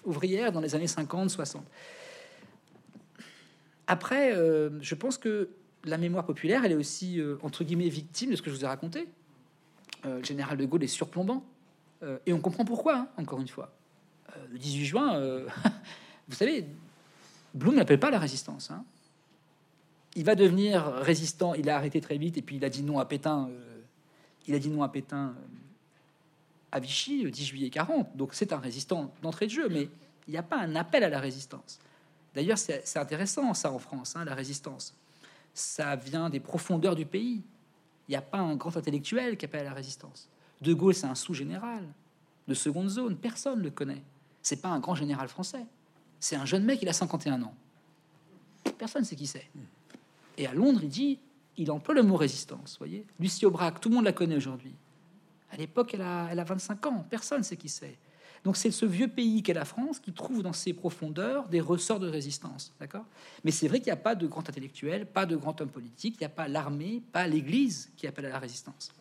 ouvrière 0.06 0.52
dans 0.52 0.60
les 0.62 0.76
années 0.76 0.88
50, 0.88 1.30
60. 1.30 1.64
Après, 3.88 4.34
je 4.82 4.96
pense 4.96 5.18
que 5.18 5.50
la 5.86 5.98
mémoire 5.98 6.26
populaire, 6.26 6.66
elle 6.66 6.72
est 6.74 6.76
aussi 6.76 7.20
euh, 7.20 7.38
entre 7.44 7.64
guillemets 7.64 7.90
victime 7.90 8.32
de 8.32 8.36
ce 8.36 8.42
que 8.42 8.50
je 8.50 8.56
vous 8.56 8.64
ai 8.64 8.68
raconté. 8.68 9.08
Euh, 10.06 10.20
le 10.20 10.24
général 10.24 10.58
de 10.58 10.66
Gaulle 10.66 10.84
est 10.84 10.88
surplombant, 10.88 11.44
Euh, 12.04 12.20
et 12.28 12.34
on 12.34 12.40
comprend 12.42 12.64
pourquoi. 12.66 12.96
hein, 12.98 13.08
encore 13.18 13.42
une 13.42 13.48
fois, 13.48 13.72
le 14.52 14.58
18 14.60 14.86
juin, 14.86 15.20
vous 16.28 16.36
savez, 16.36 16.66
Blum 17.56 17.74
n'appelle 17.76 18.00
pas 18.00 18.12
la 18.12 18.20
résistance. 18.20 18.70
hein. 18.70 18.84
Il 20.16 20.24
va 20.24 20.36
devenir 20.36 20.86
résistant. 20.86 21.54
Il 21.56 21.70
a 21.70 21.76
arrêté 21.76 22.02
très 22.02 22.18
vite 22.18 22.38
et 22.38 22.42
puis 22.44 22.58
il 22.58 22.66
a 22.66 22.70
dit 22.70 22.84
non 22.84 23.00
à 23.00 23.06
Pétain. 23.06 23.50
il 24.48 24.54
a 24.54 24.60
dit 24.60 24.70
non 24.70 24.84
à 24.84 24.90
Pétain 24.90 25.34
à 26.72 26.80
Vichy 26.80 27.24
le 27.24 27.32
10 27.32 27.46
juillet 27.46 27.70
40. 27.70 28.16
Donc 28.16 28.34
c'est 28.34 28.52
un 28.54 28.60
résistant 28.60 29.12
d'entrée 29.24 29.46
de 29.48 29.52
jeu, 29.52 29.68
mais 29.70 29.90
il 30.28 30.32
n'y 30.32 30.38
a 30.38 30.44
pas 30.44 30.58
un 30.60 30.76
appel 30.76 31.04
à 31.04 31.10
la 31.10 31.20
résistance. 31.20 31.80
D'ailleurs, 32.36 32.58
c'est 32.58 32.82
c'est 32.86 33.00
intéressant 33.00 33.54
ça 33.54 33.72
en 33.72 33.80
France, 33.80 34.16
hein, 34.16 34.26
la 34.26 34.36
résistance. 34.36 34.94
Ça 35.58 35.96
vient 35.96 36.30
des 36.30 36.40
profondeurs 36.40 36.96
du 36.96 37.08
pays. 37.08 37.42
Il 38.08 38.12
n'y 38.12 38.16
a 38.16 38.22
pas 38.22 38.38
un 38.38 38.56
grand 38.56 38.78
intellectuel 38.78 39.38
qui 39.38 39.46
appelle 39.46 39.66
la 39.66 39.74
résistance. 39.74 40.30
De 40.62 40.72
Gaulle, 40.72 40.94
c'est 40.94 41.08
un 41.08 41.16
sous-général 41.16 41.84
de 42.48 42.54
seconde 42.54 42.90
zone. 42.90 43.18
Personne 43.18 43.58
ne 43.58 43.64
le 43.64 43.72
connaît. 43.72 44.04
C'est 44.44 44.62
pas 44.62 44.70
un 44.70 44.80
grand 44.80 44.94
général 44.94 45.28
français. 45.30 45.66
C'est 46.20 46.36
un 46.36 46.46
jeune 46.46 46.64
mec, 46.64 46.78
il 46.84 46.90
a 46.90 46.94
51 46.94 47.42
ans. 47.42 47.56
Personne 48.78 49.02
ne 49.02 49.08
sait 49.08 49.16
qui 49.16 49.26
c'est. 49.26 49.50
Et 50.38 50.46
à 50.46 50.54
Londres, 50.54 50.82
il 50.84 50.90
dit, 50.90 51.18
il 51.58 51.72
emploie 51.72 51.96
le 51.96 52.04
mot 52.04 52.18
résistance. 52.18 52.76
Voyez, 52.78 53.08
Lucie 53.20 53.48
Aubrac, 53.48 53.82
tout 53.82 53.90
le 53.90 53.96
monde 53.96 54.06
la 54.06 54.14
connaît 54.14 54.38
aujourd'hui. 54.38 54.76
À 55.50 55.58
l'époque, 55.58 55.96
elle 55.96 56.04
a, 56.04 56.28
elle 56.32 56.40
a 56.40 56.44
25 56.44 56.86
ans. 56.86 57.04
Personne 57.10 57.40
ne 57.40 57.44
sait 57.44 57.58
qui 57.58 57.70
c'est. 57.70 57.98
Donc 58.48 58.56
c'est 58.56 58.72
ce 58.72 58.86
vieux 58.86 59.10
pays 59.10 59.44
qu'est 59.44 59.54
la 59.54 59.66
France 59.66 60.00
qui 60.00 60.14
trouve 60.14 60.42
dans 60.42 60.54
ses 60.54 60.72
profondeurs 60.72 61.50
des 61.50 61.60
ressorts 61.60 62.00
de 62.00 62.08
résistance. 62.08 62.74
D'accord? 62.80 63.04
Mais 63.44 63.52
c'est 63.52 63.68
vrai 63.68 63.80
qu'il 63.80 63.88
n'y 63.88 64.00
a 64.00 64.02
pas 64.02 64.16
de 64.16 64.26
grand 64.26 64.48
intellectuel, 64.48 65.06
pas 65.06 65.26
de 65.26 65.36
grand 65.36 65.60
homme 65.60 65.68
politique, 65.68 66.16
il 66.16 66.20
n'y 66.20 66.28
a 66.28 66.30
pas 66.30 66.48
l'armée, 66.48 67.02
pas 67.12 67.28
l'Église 67.28 67.92
qui 67.98 68.08
appelle 68.08 68.26
à 68.28 68.30
la 68.30 68.40
résistance. 68.40 68.94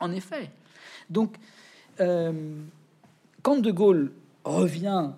En 0.00 0.10
effet. 0.10 0.50
Donc, 1.08 1.36
euh, 2.00 2.56
quand 3.42 3.60
De 3.60 3.70
Gaulle 3.70 4.12
revient 4.42 5.12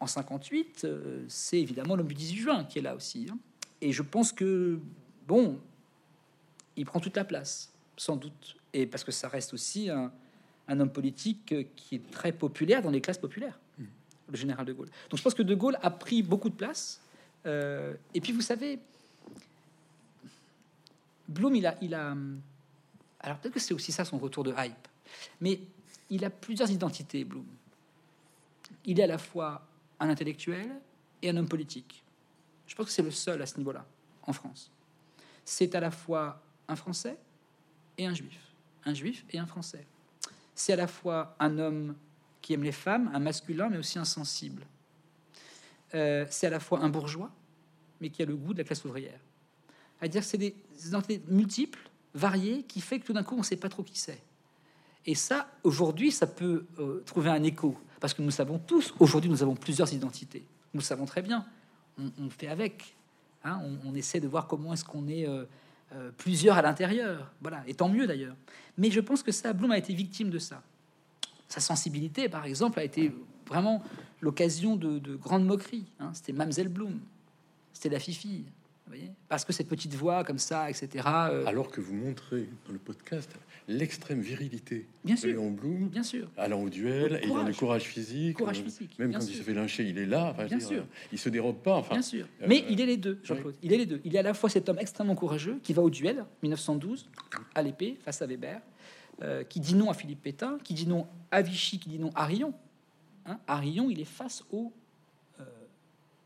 en 0.00 0.06
58, 0.08 0.82
euh, 0.82 1.24
c'est 1.28 1.60
évidemment 1.60 1.94
l'homme 1.94 2.08
du 2.08 2.16
18 2.16 2.36
juin 2.36 2.64
qui 2.64 2.80
est 2.80 2.82
là 2.82 2.96
aussi. 2.96 3.28
hein. 3.30 3.38
Et 3.80 3.92
je 3.92 4.02
pense 4.02 4.32
que, 4.32 4.80
bon, 5.28 5.60
il 6.74 6.84
prend 6.84 6.98
toute 6.98 7.16
la 7.16 7.24
place, 7.24 7.72
sans 7.96 8.16
doute. 8.16 8.56
Et 8.72 8.86
parce 8.86 9.04
que 9.04 9.12
ça 9.12 9.28
reste 9.28 9.54
aussi 9.54 9.88
un, 9.88 10.10
un 10.68 10.78
homme 10.80 10.92
politique 10.92 11.52
euh, 11.52 11.64
qui 11.74 11.96
est 11.96 12.10
très 12.10 12.32
populaire 12.32 12.82
dans 12.82 12.90
les 12.90 13.00
classes 13.00 13.18
populaires, 13.18 13.58
le 13.78 14.36
général 14.36 14.66
de 14.66 14.72
Gaulle. 14.72 14.90
Donc 15.08 15.18
je 15.18 15.22
pense 15.22 15.34
que 15.34 15.42
de 15.42 15.54
Gaulle 15.54 15.78
a 15.82 15.90
pris 15.90 16.22
beaucoup 16.22 16.50
de 16.50 16.54
place. 16.54 17.00
Euh, 17.46 17.94
et 18.14 18.20
puis 18.20 18.32
vous 18.32 18.42
savez, 18.42 18.78
Blum, 21.26 21.54
il 21.56 21.66
a, 21.66 21.76
il 21.80 21.94
a, 21.94 22.14
alors 23.20 23.38
peut-être 23.38 23.54
que 23.54 23.60
c'est 23.60 23.74
aussi 23.74 23.92
ça 23.92 24.04
son 24.04 24.18
retour 24.18 24.44
de 24.44 24.54
hype, 24.56 24.88
mais 25.40 25.60
il 26.10 26.24
a 26.24 26.30
plusieurs 26.30 26.70
identités, 26.70 27.24
Blum. 27.24 27.46
Il 28.84 29.00
est 29.00 29.04
à 29.04 29.06
la 29.06 29.18
fois 29.18 29.66
un 29.98 30.08
intellectuel 30.10 30.70
et 31.22 31.30
un 31.30 31.36
homme 31.36 31.48
politique. 31.48 32.02
Je 32.66 32.74
pense 32.74 32.86
que 32.86 32.92
c'est 32.92 33.02
le 33.02 33.10
seul 33.10 33.40
à 33.40 33.46
ce 33.46 33.56
niveau-là 33.56 33.86
en 34.22 34.32
France. 34.32 34.70
C'est 35.44 35.74
à 35.74 35.80
la 35.80 35.90
fois 35.90 36.42
un 36.68 36.76
Français 36.76 37.16
et 37.96 38.06
un 38.06 38.12
Juif, 38.12 38.38
un 38.84 38.92
Juif 38.92 39.24
et 39.30 39.38
un 39.38 39.46
Français. 39.46 39.86
C'est 40.58 40.72
à 40.72 40.76
la 40.76 40.88
fois 40.88 41.36
un 41.38 41.56
homme 41.60 41.94
qui 42.42 42.52
aime 42.52 42.64
les 42.64 42.72
femmes, 42.72 43.08
un 43.14 43.20
masculin, 43.20 43.68
mais 43.68 43.78
aussi 43.78 43.96
un 43.96 44.04
sensible. 44.04 44.66
Euh, 45.94 46.26
c'est 46.30 46.48
à 46.48 46.50
la 46.50 46.58
fois 46.58 46.80
un 46.80 46.88
bourgeois, 46.88 47.30
mais 48.00 48.10
qui 48.10 48.22
a 48.22 48.26
le 48.26 48.34
goût 48.34 48.54
de 48.54 48.58
la 48.58 48.64
classe 48.64 48.84
ouvrière. 48.84 49.20
C'est-à-dire 50.00 50.22
que 50.22 50.26
c'est 50.26 50.36
des 50.36 50.56
identités 50.84 51.22
multiples, 51.28 51.78
variées, 52.12 52.64
qui 52.64 52.80
fait 52.80 52.98
que 52.98 53.06
tout 53.06 53.12
d'un 53.12 53.22
coup, 53.22 53.36
on 53.36 53.38
ne 53.38 53.44
sait 53.44 53.56
pas 53.56 53.68
trop 53.68 53.84
qui 53.84 54.00
c'est. 54.00 54.20
Et 55.06 55.14
ça, 55.14 55.48
aujourd'hui, 55.62 56.10
ça 56.10 56.26
peut 56.26 56.66
euh, 56.80 57.04
trouver 57.06 57.30
un 57.30 57.44
écho, 57.44 57.76
parce 58.00 58.12
que 58.12 58.22
nous 58.22 58.32
savons 58.32 58.58
tous, 58.58 58.92
aujourd'hui, 58.98 59.30
nous 59.30 59.44
avons 59.44 59.54
plusieurs 59.54 59.92
identités. 59.92 60.44
Nous 60.74 60.80
savons 60.80 61.04
très 61.04 61.22
bien, 61.22 61.46
on, 62.00 62.10
on 62.18 62.30
fait 62.30 62.48
avec. 62.48 62.96
hein, 63.44 63.60
on, 63.84 63.94
essaie 63.94 64.18
de 64.18 64.26
voir 64.26 64.48
comment 64.48 64.72
est-ce 64.72 64.84
qu'on 64.84 65.06
est 65.06 65.28
euh, 65.28 65.44
euh, 65.92 66.10
plusieurs 66.16 66.56
à 66.56 66.62
l'intérieur. 66.62 67.32
Voilà, 67.40 67.62
et 67.66 67.74
tant 67.74 67.88
mieux 67.88 68.06
d'ailleurs. 68.06 68.36
Mais 68.76 68.90
je 68.90 69.00
pense 69.00 69.22
que 69.22 69.32
ça, 69.32 69.52
Blum 69.52 69.70
a 69.72 69.78
été 69.78 69.92
victime 69.94 70.30
de 70.30 70.38
ça. 70.38 70.62
Sa 71.48 71.60
sensibilité, 71.60 72.28
par 72.28 72.44
exemple, 72.44 72.78
a 72.78 72.84
été 72.84 73.12
vraiment 73.46 73.82
l'occasion 74.20 74.76
de, 74.76 74.98
de 74.98 75.16
grandes 75.16 75.46
moqueries. 75.46 75.86
hein. 75.98 76.10
C'était 76.12 76.32
Mamselle 76.32 76.68
Bloom, 76.68 77.00
c'était 77.72 77.88
la 77.88 78.00
fifi. 78.00 78.44
Vous 78.88 78.94
voyez? 78.96 79.10
Parce 79.28 79.44
que 79.44 79.52
cette 79.52 79.68
petite 79.68 79.94
voix 79.94 80.24
comme 80.24 80.38
ça, 80.38 80.70
etc. 80.70 80.88
euh, 81.06 81.44
Alors 81.46 81.70
que 81.70 81.80
vous 81.80 81.94
montrez 81.94 82.48
dans 82.66 82.72
le 82.72 82.78
podcast 82.78 83.30
l'extrême 83.70 84.20
virilité 84.22 84.86
Bien 85.04 85.14
de 85.14 85.20
sûr. 85.20 85.28
Léon 85.28 85.50
Blum, 85.50 85.88
bien 85.88 86.02
sûr. 86.02 86.30
allant 86.38 86.62
au 86.62 86.70
duel, 86.70 87.16
ayant 87.22 87.28
courage. 87.34 87.52
du 87.52 87.58
courage 87.58 87.82
physique, 87.82 88.36
Courage 88.38 88.60
euh, 88.60 88.64
physique, 88.64 88.98
même 88.98 89.12
quand 89.12 89.20
il 89.20 89.34
se 89.34 89.42
fait 89.42 89.52
lyncher, 89.52 89.84
il 89.86 89.98
est 89.98 90.06
là. 90.06 90.30
Enfin, 90.30 90.46
Bien 90.46 90.56
dire, 90.56 90.66
sûr. 90.68 90.78
euh, 90.80 91.08
il 91.12 91.18
se 91.18 91.28
dérobe 91.28 91.56
pas. 91.58 91.76
Enfin, 91.76 91.94
Bien 91.96 92.02
sûr. 92.02 92.26
euh, 92.40 92.46
Mais 92.48 92.64
il 92.70 92.80
est 92.80 92.86
les 92.86 92.96
deux, 92.96 93.18
Jean-Claude. 93.22 93.54
oui. 93.54 93.58
Il 93.62 93.72
est 93.74 93.78
les 93.78 93.84
deux. 93.86 94.00
Il 94.04 94.16
est 94.16 94.18
à 94.18 94.22
la 94.22 94.32
fois 94.32 94.48
cet 94.48 94.68
homme 94.70 94.78
extrêmement 94.78 95.14
courageux 95.14 95.60
qui 95.62 95.74
va 95.74 95.82
au 95.82 95.90
duel, 95.90 96.24
1912, 96.42 97.10
à 97.54 97.60
l'épée, 97.62 97.98
face 98.02 98.22
à 98.22 98.26
Weber, 98.26 98.60
euh, 99.22 99.44
qui 99.44 99.60
dit 99.60 99.74
non 99.74 99.90
à 99.90 99.94
Philippe 99.94 100.22
Pétain, 100.22 100.58
qui 100.64 100.72
dit 100.72 100.86
non 100.86 101.06
à 101.30 101.42
Vichy, 101.42 101.78
qui 101.78 101.90
dit 101.90 101.98
non 101.98 102.10
à 102.14 102.24
Rion. 102.24 102.54
Hein, 103.26 103.38
à 103.46 103.56
Rion, 103.58 103.90
il 103.90 104.00
est 104.00 104.04
face 104.06 104.44
aux 104.50 104.72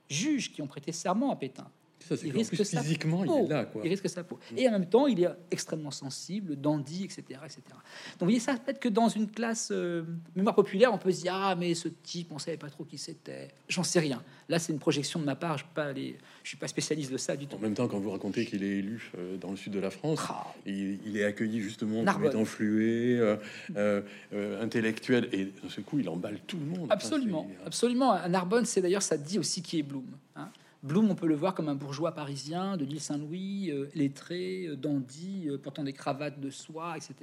juges 0.08 0.52
qui 0.52 0.60
ont 0.62 0.66
prêté 0.66 0.92
serment 0.92 1.32
à 1.32 1.36
Pétain. 1.36 1.66
Ça, 2.04 2.14
il 2.24 2.32
risque 2.32 2.54
plus, 2.54 2.64
sa 2.64 2.82
physiquement, 2.82 3.24
il 3.24 3.44
est 3.44 3.48
là, 3.48 3.64
quoi. 3.64 3.82
Il 3.84 3.88
risque 3.90 4.08
sa 4.08 4.24
peau. 4.24 4.38
Et 4.56 4.68
en 4.68 4.72
même 4.72 4.86
temps, 4.88 5.06
il 5.06 5.22
est 5.22 5.28
extrêmement 5.50 5.90
sensible, 5.90 6.56
dandy, 6.56 7.04
etc. 7.04 7.22
etc. 7.44 7.60
Donc, 7.68 7.74
vous 8.20 8.26
voyez, 8.26 8.40
ça, 8.40 8.54
peut-être 8.54 8.80
que 8.80 8.88
dans 8.88 9.08
une 9.08 9.30
classe 9.30 9.70
euh, 9.72 10.02
mémoire 10.36 10.54
populaire, 10.54 10.92
on 10.92 10.98
peut 10.98 11.12
se 11.12 11.22
dire 11.22 11.34
Ah, 11.34 11.54
mais 11.58 11.74
ce 11.74 11.88
type, 11.88 12.28
on 12.32 12.38
savait 12.38 12.56
pas 12.56 12.70
trop 12.70 12.84
qui 12.84 12.98
c'était. 12.98 13.48
J'en 13.68 13.82
sais 13.82 14.00
rien. 14.00 14.22
Là, 14.48 14.58
c'est 14.58 14.72
une 14.72 14.78
projection 14.78 15.18
de 15.20 15.24
ma 15.24 15.36
part. 15.36 15.58
Je 15.58 15.90
ne 15.90 16.12
suis 16.44 16.56
pas 16.56 16.68
spécialiste 16.68 17.12
de 17.12 17.16
ça 17.16 17.36
du 17.36 17.46
tout. 17.46 17.56
En 17.56 17.60
même 17.60 17.74
temps, 17.74 17.88
quand 17.88 17.98
vous 17.98 18.10
racontez 18.10 18.44
qu'il 18.44 18.62
est 18.64 18.78
élu 18.78 19.10
euh, 19.16 19.36
dans 19.36 19.50
le 19.50 19.56
sud 19.56 19.72
de 19.72 19.78
la 19.80 19.90
France, 19.90 20.20
Ah, 20.28 20.52
il, 20.66 20.98
il 21.06 21.16
est 21.16 21.24
accueilli 21.24 21.60
justement 21.60 22.04
comme 22.04 22.24
étant 22.24 22.44
flué, 22.44 23.18
euh, 23.18 23.36
euh, 23.76 24.02
euh, 24.32 24.62
intellectuel, 24.62 25.28
et 25.32 25.46
d'un 25.46 25.68
seul 25.68 25.84
coup, 25.84 25.98
il 25.98 26.08
emballe 26.08 26.38
tout 26.46 26.58
le 26.58 26.66
monde. 26.66 26.88
Absolument, 26.90 27.48
absolument. 27.64 28.12
À 28.12 28.28
Narbonne, 28.28 28.64
c'est 28.64 28.80
d'ailleurs, 28.80 29.02
ça 29.02 29.16
dit 29.16 29.38
aussi 29.38 29.62
qui 29.62 29.78
est 29.78 29.82
Blum. 29.82 30.04
hein. 30.36 30.50
Blum, 30.82 31.08
on 31.08 31.14
peut 31.14 31.28
le 31.28 31.36
voir 31.36 31.54
comme 31.54 31.68
un 31.68 31.76
bourgeois 31.76 32.10
parisien 32.10 32.76
de 32.76 32.84
l'île 32.84 33.00
Saint-Louis, 33.00 33.70
euh, 33.70 33.88
lettré, 33.94 34.66
euh, 34.66 34.76
dandy, 34.76 35.48
euh, 35.48 35.56
portant 35.56 35.84
des 35.84 35.92
cravates 35.92 36.40
de 36.40 36.50
soie, 36.50 36.96
etc. 36.96 37.14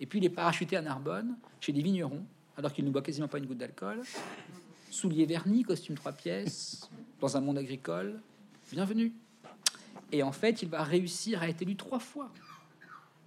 Et 0.00 0.06
puis 0.06 0.18
il 0.18 0.24
est 0.24 0.30
parachuté 0.30 0.76
à 0.76 0.82
Narbonne, 0.82 1.36
chez 1.60 1.70
les 1.70 1.82
vignerons, 1.82 2.24
alors 2.56 2.72
qu'il 2.72 2.84
ne 2.84 2.90
boit 2.90 3.02
quasiment 3.02 3.28
pas 3.28 3.38
une 3.38 3.46
goutte 3.46 3.58
d'alcool. 3.58 4.02
Souliers 4.90 5.24
vernis, 5.24 5.62
costume 5.62 5.94
trois 5.94 6.10
pièces, 6.10 6.90
dans 7.20 7.36
un 7.36 7.40
monde 7.40 7.58
agricole. 7.58 8.20
Bienvenue. 8.72 9.12
Et 10.10 10.24
en 10.24 10.32
fait, 10.32 10.62
il 10.62 10.68
va 10.68 10.82
réussir 10.82 11.42
à 11.42 11.48
être 11.48 11.62
élu 11.62 11.76
trois 11.76 12.00
fois 12.00 12.32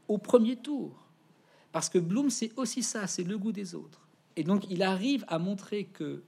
au 0.09 0.17
premier 0.17 0.57
tour. 0.57 0.91
Parce 1.71 1.87
que 1.87 1.99
Bloom, 1.99 2.29
c'est 2.29 2.51
aussi 2.57 2.83
ça, 2.83 3.07
c'est 3.07 3.23
le 3.23 3.37
goût 3.37 3.53
des 3.53 3.75
autres. 3.75 4.01
Et 4.35 4.43
donc, 4.43 4.69
il 4.69 4.83
arrive 4.83 5.23
à 5.29 5.39
montrer 5.39 5.85
que 5.85 6.21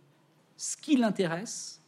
ce 0.56 0.78
qui 0.78 0.96
l'intéresse, 0.96 1.81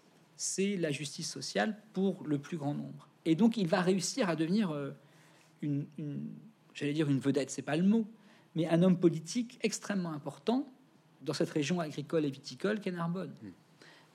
c'est 0.44 0.76
la 0.76 0.92
justice 0.92 1.32
sociale 1.32 1.78
pour 1.94 2.28
le 2.28 2.38
plus 2.38 2.58
grand 2.58 2.74
nombre. 2.74 3.08
Et 3.24 3.34
donc, 3.34 3.56
il 3.56 3.66
va 3.66 3.80
réussir 3.80 4.28
à 4.28 4.36
devenir 4.36 4.72
euh, 4.72 4.92
une, 5.62 5.86
une 5.98 6.28
j'allais 6.74 6.92
dire 6.92 7.10
une 7.10 7.20
vedette, 7.20 7.50
c'est 7.50 7.62
pas 7.62 7.78
le 7.78 7.84
mot, 7.84 8.06
mais 8.54 8.68
un 8.68 8.84
homme 8.84 9.00
politique 9.00 9.58
extrêmement 9.62 10.12
important 10.12 10.70
dans 11.22 11.34
cette 11.34 11.50
région 11.50 11.80
agricole 11.80 12.26
et 12.26 12.30
viticole 12.30 12.82
qu'est 12.82 12.92
Narbonne. 12.92 13.34
Mm. 13.42 13.48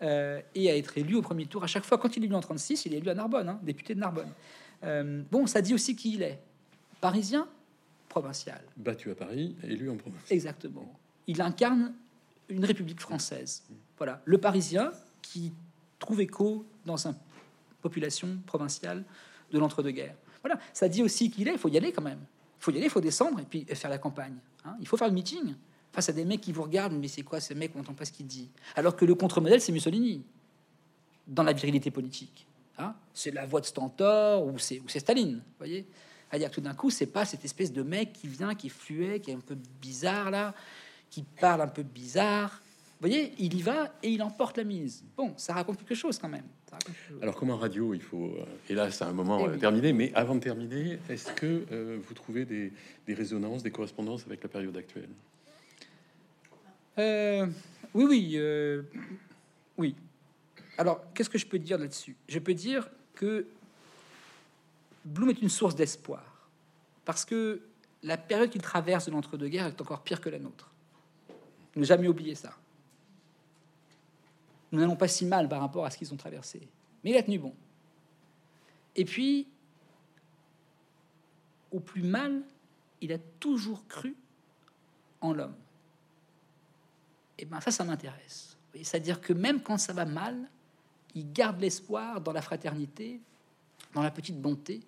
Euh, 0.03 0.43
et 0.55 0.71
à 0.71 0.77
être 0.77 0.99
élu 0.99 1.15
au 1.17 1.23
premier 1.23 1.47
tour 1.47 1.65
à 1.65 1.67
chaque 1.67 1.85
fois. 1.85 1.97
Quand 1.97 2.15
il 2.15 2.23
est 2.23 2.27
élu 2.27 2.35
en 2.35 2.41
36, 2.41 2.85
il 2.85 2.95
est 2.95 2.99
élu 2.99 3.09
à 3.09 3.15
Narbonne, 3.15 3.49
hein, 3.49 3.61
député 3.63 3.95
de 3.95 4.01
Narbonne. 4.01 4.31
Euh, 4.85 5.23
bon, 5.31 5.47
ça 5.47 5.63
dit 5.63 5.73
aussi 5.73 5.97
qui 5.97 6.13
il 6.13 6.23
est. 6.23 6.39
Parisien, 7.01 7.49
provincial. 8.11 8.61
Battu 8.77 9.11
à 9.11 9.15
Paris, 9.15 9.57
élu 9.65 9.89
en 9.89 9.97
province. 9.97 10.31
Exactement. 10.31 10.95
Il 11.27 11.41
incarne 11.41 11.95
une 12.51 12.67
république 12.67 13.01
française. 13.01 13.65
Voilà, 13.97 14.21
le 14.27 14.37
Parisien 14.37 14.93
qui 15.23 15.53
trouve 15.99 16.21
écho 16.21 16.65
dans 16.85 17.07
une 17.07 17.15
population 17.83 18.39
provinciale 18.47 19.05
de 19.53 19.59
l'entre-deux-guerres. 19.59 20.15
Voilà, 20.43 20.59
ça 20.73 20.89
dit 20.89 21.03
aussi 21.03 21.31
qu'il 21.31 21.49
est. 21.49 21.53
Il 21.53 21.59
faut 21.59 21.69
y 21.69 21.77
aller 21.77 21.93
quand 21.93 22.03
même. 22.03 22.21
Il 22.61 22.65
faut 22.65 22.71
y 22.73 22.77
aller, 22.77 22.87
il 22.87 22.91
faut 22.91 23.01
descendre 23.01 23.41
et 23.41 23.45
puis 23.45 23.65
faire 23.65 23.91
la 23.91 23.99
campagne. 23.99 24.37
hein. 24.65 24.77
Il 24.81 24.87
faut 24.87 24.97
faire 24.97 25.09
le 25.09 25.15
meeting 25.15 25.55
face 25.93 26.09
à 26.09 26.13
des 26.13 26.25
mecs 26.25 26.41
qui 26.41 26.53
vous 26.53 26.63
regardent. 26.63 26.95
Mais 26.95 27.09
c'est 27.09 27.23
quoi 27.23 27.41
ce 27.41 27.55
mec 27.55 27.73
On 27.75 27.79
n'entend 27.79 27.95
pas 27.95 28.05
ce 28.05 28.13
qu'il 28.13 28.27
dit. 28.27 28.49
Alors 28.77 28.95
que 28.97 29.05
le 29.05 29.15
contre-modèle, 29.15 29.61
c'est 29.61 29.73
Mussolini 29.73 30.23
dans 31.27 31.43
la 31.43 31.53
virilité 31.53 31.91
politique. 31.91 32.47
hein. 32.79 32.95
c'est 33.13 33.31
la 33.33 33.47
voix 33.47 33.61
de 33.61 33.67
Stentor 33.67 34.45
ou 34.47 34.59
c'est 34.59 34.81
ou 34.81 34.89
c'est 34.89 35.01
Staline. 35.01 35.43
Voyez 35.59 35.87
C'est-à-dire 36.31 36.51
tout 36.51 36.61
d'un 36.61 36.75
coup, 36.75 36.91
c'est 36.91 37.07
pas 37.07 37.25
cette 37.25 37.45
espèce 37.45 37.73
de 37.73 37.83
mec 37.83 38.13
qui 38.13 38.29
vient, 38.29 38.55
qui 38.55 38.69
est 38.69 38.71
fluet, 38.71 39.21
qui 39.21 39.31
est 39.31 39.35
un 39.35 39.41
peu 39.41 39.57
bizarre 39.81 40.31
là, 40.31 40.55
qui 41.11 41.23
parle 41.23 41.63
un 41.63 41.69
peu 41.69 41.83
bizarre. 41.83 42.61
Vous 43.01 43.07
voyez, 43.09 43.33
il 43.39 43.55
y 43.55 43.63
va 43.63 43.95
et 44.03 44.11
il 44.11 44.23
emporte 44.23 44.57
la 44.57 44.65
mise. 44.65 45.05
Bon, 45.17 45.33
ça 45.37 45.55
raconte 45.55 45.79
quelque 45.79 45.95
chose 45.95 46.19
quand 46.19 46.29
même. 46.29 46.47
Chose. 47.09 47.19
Alors, 47.23 47.37
comme 47.37 47.51
en 47.51 47.57
radio, 47.57 47.95
il 47.95 48.03
faut. 48.03 48.27
euh, 48.27 48.45
Et 48.69 48.75
là, 48.75 48.91
c'est 48.91 49.05
un 49.05 49.13
moment 49.13 49.39
Eh 49.41 49.45
euh, 49.45 49.53
oui. 49.53 49.59
terminé. 49.59 49.93
Mais 49.93 50.13
avant 50.15 50.35
de 50.35 50.41
terminer, 50.41 50.99
est-ce 51.09 51.33
que 51.33 51.65
euh, 51.71 51.99
vous 52.03 52.15
trouvez 52.15 52.45
des, 52.45 52.73
des 53.07 53.15
résonances, 53.15 53.63
des 53.63 53.71
correspondances 53.71 54.25
avec 54.27 54.43
la 54.43 54.49
période 54.49 54.77
actuelle? 54.77 55.09
Euh, 56.99 57.47
oui, 57.95 58.05
oui, 58.09 58.39
oui. 59.77 59.95
Alors, 60.77 61.05
qu'est-ce 61.15 61.31
que 61.31 61.39
je 61.39 61.47
peux 61.47 61.59
dire 61.59 61.79
là-dessus? 61.79 62.17
Je 62.29 62.39
peux 62.41 62.55
dire 62.55 62.89
que 63.15 63.47
Bloom 65.05 65.31
est 65.31 65.41
une 65.41 65.49
source 65.49 65.75
d'espoir, 65.77 66.49
parce 67.05 67.25
que 67.25 67.61
la 68.03 68.17
période 68.17 68.51
qu'il 68.51 68.63
traverse 68.63 69.07
de 69.07 69.13
l'entre-deux-guerres 69.13 69.67
est 69.67 69.81
encore 69.81 70.03
pire 70.03 70.21
que 70.21 70.29
la 70.29 70.39
nôtre. 70.39 70.71
Ne 71.77 71.85
jamais 71.85 72.09
oublier 72.09 72.35
ça. 72.35 72.53
Nous 74.73 74.81
n'allons 74.81 74.97
pas 74.97 75.09
si 75.09 75.25
mal 75.25 75.49
par 75.49 75.61
rapport 75.61 75.85
à 75.85 75.91
ce 75.91 75.99
qu'ils 75.99 76.13
ont 76.13 76.17
traversé, 76.17 76.69
mais 77.03 77.11
il 77.11 77.17
a 77.17 77.23
tenu 77.23 77.39
bon. 77.39 77.55
Et 78.97 79.05
puis, 79.05 79.47
au 81.71 81.81
plus 81.81 82.03
mal, 82.03 82.43
il 83.01 83.13
a 83.13 83.19
toujours 83.41 83.87
cru 83.87 84.17
en 85.21 85.33
l'homme. 85.33 85.55
Et 87.39 87.45
ben 87.45 87.61
ça, 87.61 87.71
ça 87.71 87.85
m'intéresse. 87.85 88.57
C'est-à-dire 88.75 89.21
que 89.21 89.33
même 89.33 89.63
quand 89.63 89.79
ça 89.79 89.93
va 89.93 90.05
mal, 90.05 90.51
il 91.15 91.33
garde 91.33 91.61
l'espoir 91.61 92.21
dans 92.21 92.33
la 92.33 92.43
fraternité, 92.43 93.21
dans 93.95 94.03
la 94.03 94.11
petite 94.11 94.41
bonté, 94.41 94.81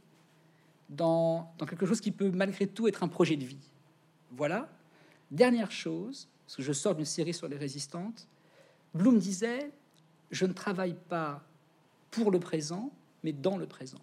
dans, 0.89 1.53
dans 1.59 1.66
quelque 1.66 1.87
chose 1.87 2.01
qui 2.01 2.11
peut 2.11 2.31
malgré 2.31 2.66
tout 2.66 2.89
être 2.89 3.03
un 3.03 3.09
projet 3.09 3.37
de 3.37 3.45
vie. 3.45 3.70
Voilà. 4.33 4.68
Dernière 5.31 5.70
chose, 5.70 6.28
parce 6.45 6.57
que 6.57 6.62
je 6.62 6.72
sors 6.72 6.95
d'une 6.95 7.05
série 7.05 7.35
sur 7.35 7.49
les 7.49 7.57
résistantes, 7.57 8.28
Bloom 8.95 9.18
disait 9.18 9.70
Je 10.30 10.47
ne 10.47 10.53
travaille 10.53 10.97
pas 11.09 11.43
pour 12.11 12.30
le 12.30 12.41
présent, 12.41 12.91
mais 13.22 13.32
dans 13.32 13.57
le 13.57 13.66
présent. 13.66 14.01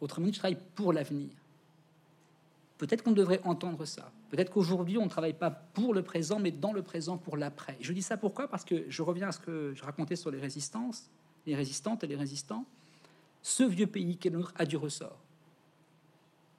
Autrement 0.00 0.26
dit, 0.26 0.34
je 0.34 0.38
travaille 0.38 0.58
pour 0.74 0.92
l'avenir. 0.92 1.30
Peut-être 2.78 3.02
qu'on 3.02 3.12
devrait 3.12 3.40
entendre 3.44 3.84
ça. 3.86 4.12
Peut-être 4.28 4.50
qu'aujourd'hui, 4.50 4.98
on 4.98 5.04
ne 5.04 5.08
travaille 5.08 5.32
pas 5.32 5.50
pour 5.50 5.94
le 5.94 6.02
présent, 6.02 6.38
mais 6.38 6.50
dans 6.50 6.72
le 6.72 6.82
présent 6.82 7.16
pour 7.16 7.36
l'après. 7.36 7.76
Je 7.80 7.92
dis 7.92 8.02
ça 8.02 8.16
pourquoi? 8.16 8.48
Parce 8.48 8.64
que 8.64 8.84
je 8.88 9.02
reviens 9.02 9.28
à 9.28 9.32
ce 9.32 9.38
que 9.38 9.72
je 9.74 9.82
racontais 9.82 10.16
sur 10.16 10.30
les 10.30 10.40
résistances, 10.40 11.08
les 11.46 11.54
résistantes 11.54 12.04
et 12.04 12.06
les 12.06 12.16
résistants. 12.16 12.66
Ce 13.42 13.62
vieux 13.62 13.86
pays 13.86 14.18
qui 14.18 14.28
est 14.28 14.30
le 14.30 14.38
nôtre 14.38 14.52
a 14.56 14.66
du 14.66 14.76
ressort. 14.76 15.18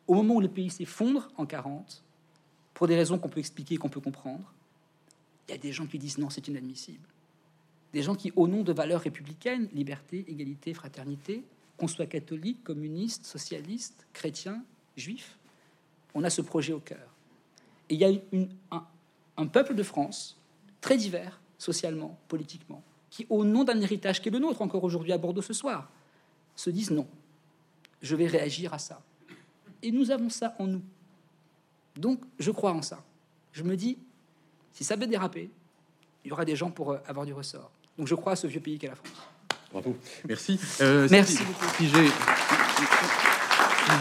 Au 0.07 0.15
moment 0.15 0.35
où 0.35 0.41
le 0.41 0.47
pays 0.47 0.69
s'effondre 0.69 1.27
en 1.37 1.45
40, 1.45 2.03
pour 2.73 2.87
des 2.87 2.95
raisons 2.95 3.19
qu'on 3.19 3.29
peut 3.29 3.39
expliquer, 3.39 3.77
qu'on 3.77 3.89
peut 3.89 3.99
comprendre, 3.99 4.53
il 5.47 5.51
y 5.51 5.55
a 5.55 5.57
des 5.57 5.71
gens 5.71 5.85
qui 5.85 5.99
disent 5.99 6.17
non, 6.17 6.29
c'est 6.29 6.47
inadmissible. 6.47 7.07
Des 7.97 8.03
gens 8.03 8.13
qui, 8.13 8.31
au 8.35 8.47
nom 8.47 8.61
de 8.61 8.71
valeurs 8.73 9.01
républicaines, 9.01 9.69
liberté, 9.73 10.23
égalité, 10.27 10.71
fraternité, 10.75 11.43
qu'on 11.77 11.87
soit 11.87 12.05
catholique, 12.05 12.63
communiste, 12.63 13.25
socialiste, 13.25 14.05
chrétien, 14.13 14.63
juif, 14.95 15.39
on 16.13 16.23
a 16.23 16.29
ce 16.29 16.43
projet 16.43 16.73
au 16.73 16.79
cœur. 16.79 17.09
Et 17.89 17.95
il 17.95 17.99
y 17.99 18.05
a 18.05 18.09
une- 18.31 18.49
un, 18.69 18.85
un 19.37 19.47
peuple 19.47 19.73
de 19.73 19.81
France 19.81 20.37
très 20.79 20.95
divers, 20.95 21.41
socialement, 21.57 22.19
politiquement, 22.27 22.83
qui, 23.09 23.25
au 23.31 23.43
nom 23.43 23.63
d'un 23.63 23.81
héritage 23.81 24.21
qui 24.21 24.29
est 24.29 24.31
le 24.31 24.37
nôtre 24.37 24.61
encore 24.61 24.83
aujourd'hui 24.83 25.11
à 25.11 25.17
Bordeaux 25.17 25.41
ce 25.41 25.53
soir, 25.53 25.89
se 26.55 26.69
disent 26.69 26.91
non, 26.91 27.07
je 28.03 28.15
vais 28.15 28.27
réagir 28.27 28.75
à 28.75 28.77
ça. 28.77 29.01
Et 29.81 29.91
nous 29.91 30.11
avons 30.11 30.29
ça 30.29 30.55
en 30.59 30.67
nous. 30.67 30.83
Donc, 31.95 32.19
je 32.37 32.51
crois 32.51 32.73
en 32.73 32.83
ça. 32.83 33.03
Je 33.53 33.63
me 33.63 33.75
dis, 33.75 33.97
si 34.71 34.83
ça 34.83 34.95
veut 34.95 35.07
déraper, 35.07 35.49
il 36.23 36.27
y 36.27 36.31
aura 36.31 36.45
des 36.45 36.55
gens 36.55 36.69
pour 36.69 36.91
euh, 36.91 36.99
avoir 37.07 37.25
du 37.25 37.33
ressort. 37.33 37.71
Donc, 37.97 38.07
je 38.07 38.15
crois 38.15 38.33
à 38.33 38.35
ce 38.35 38.47
vieux 38.47 38.59
pays 38.59 38.77
qu'est 38.77 38.87
la 38.87 38.95
France. 38.95 39.11
Bravo. 39.71 39.97
Merci. 40.27 40.59
Euh, 40.81 41.07
Merci 41.11 41.37
si- 41.37 41.43
beaucoup. 41.43 41.65
Si 41.77 41.87
j'ai 41.89 42.07
si 42.07 42.13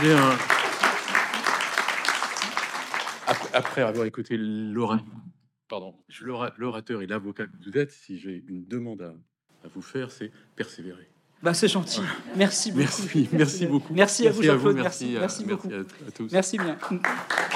j'ai 0.03 0.13
un. 0.13 0.37
Après, 3.27 3.49
après 3.53 3.83
avoir 3.83 4.07
écouté 4.07 4.37
l'orateur, 4.39 5.05
pardon, 5.69 5.95
l'ora- 6.21 6.53
l'orateur 6.59 7.03
et 7.03 7.07
l'avocat 7.07 7.47
que 7.47 7.53
vous 7.65 7.77
êtes, 7.77 7.91
si 7.91 8.19
j'ai 8.19 8.45
une 8.49 8.65
demande 8.67 9.03
à, 9.03 9.15
à 9.65 9.69
vous 9.75 9.83
faire, 9.83 10.11
c'est 10.13 10.31
persévérer. 10.55 11.09
Bah, 11.43 11.53
c'est 11.53 11.69
gentil. 11.69 12.01
Merci 12.37 12.71
beaucoup. 12.73 12.85
Merci, 12.87 13.29
merci 13.33 13.67
beaucoup. 13.67 13.95
Merci 13.95 14.29
à 14.29 14.31
vous, 14.33 14.43
Jean-Claude. 14.43 14.77
Merci, 14.77 15.17
Merci, 15.19 15.45
merci 15.45 15.45
beaucoup. 15.45 15.69
merci 15.69 15.87
à, 16.05 16.09
à 16.09 16.11
tous. 16.13 16.33
Merci 16.33 16.59
bien. 16.59 16.79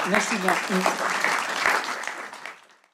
Merci 0.09 0.35
bien. 0.37 0.53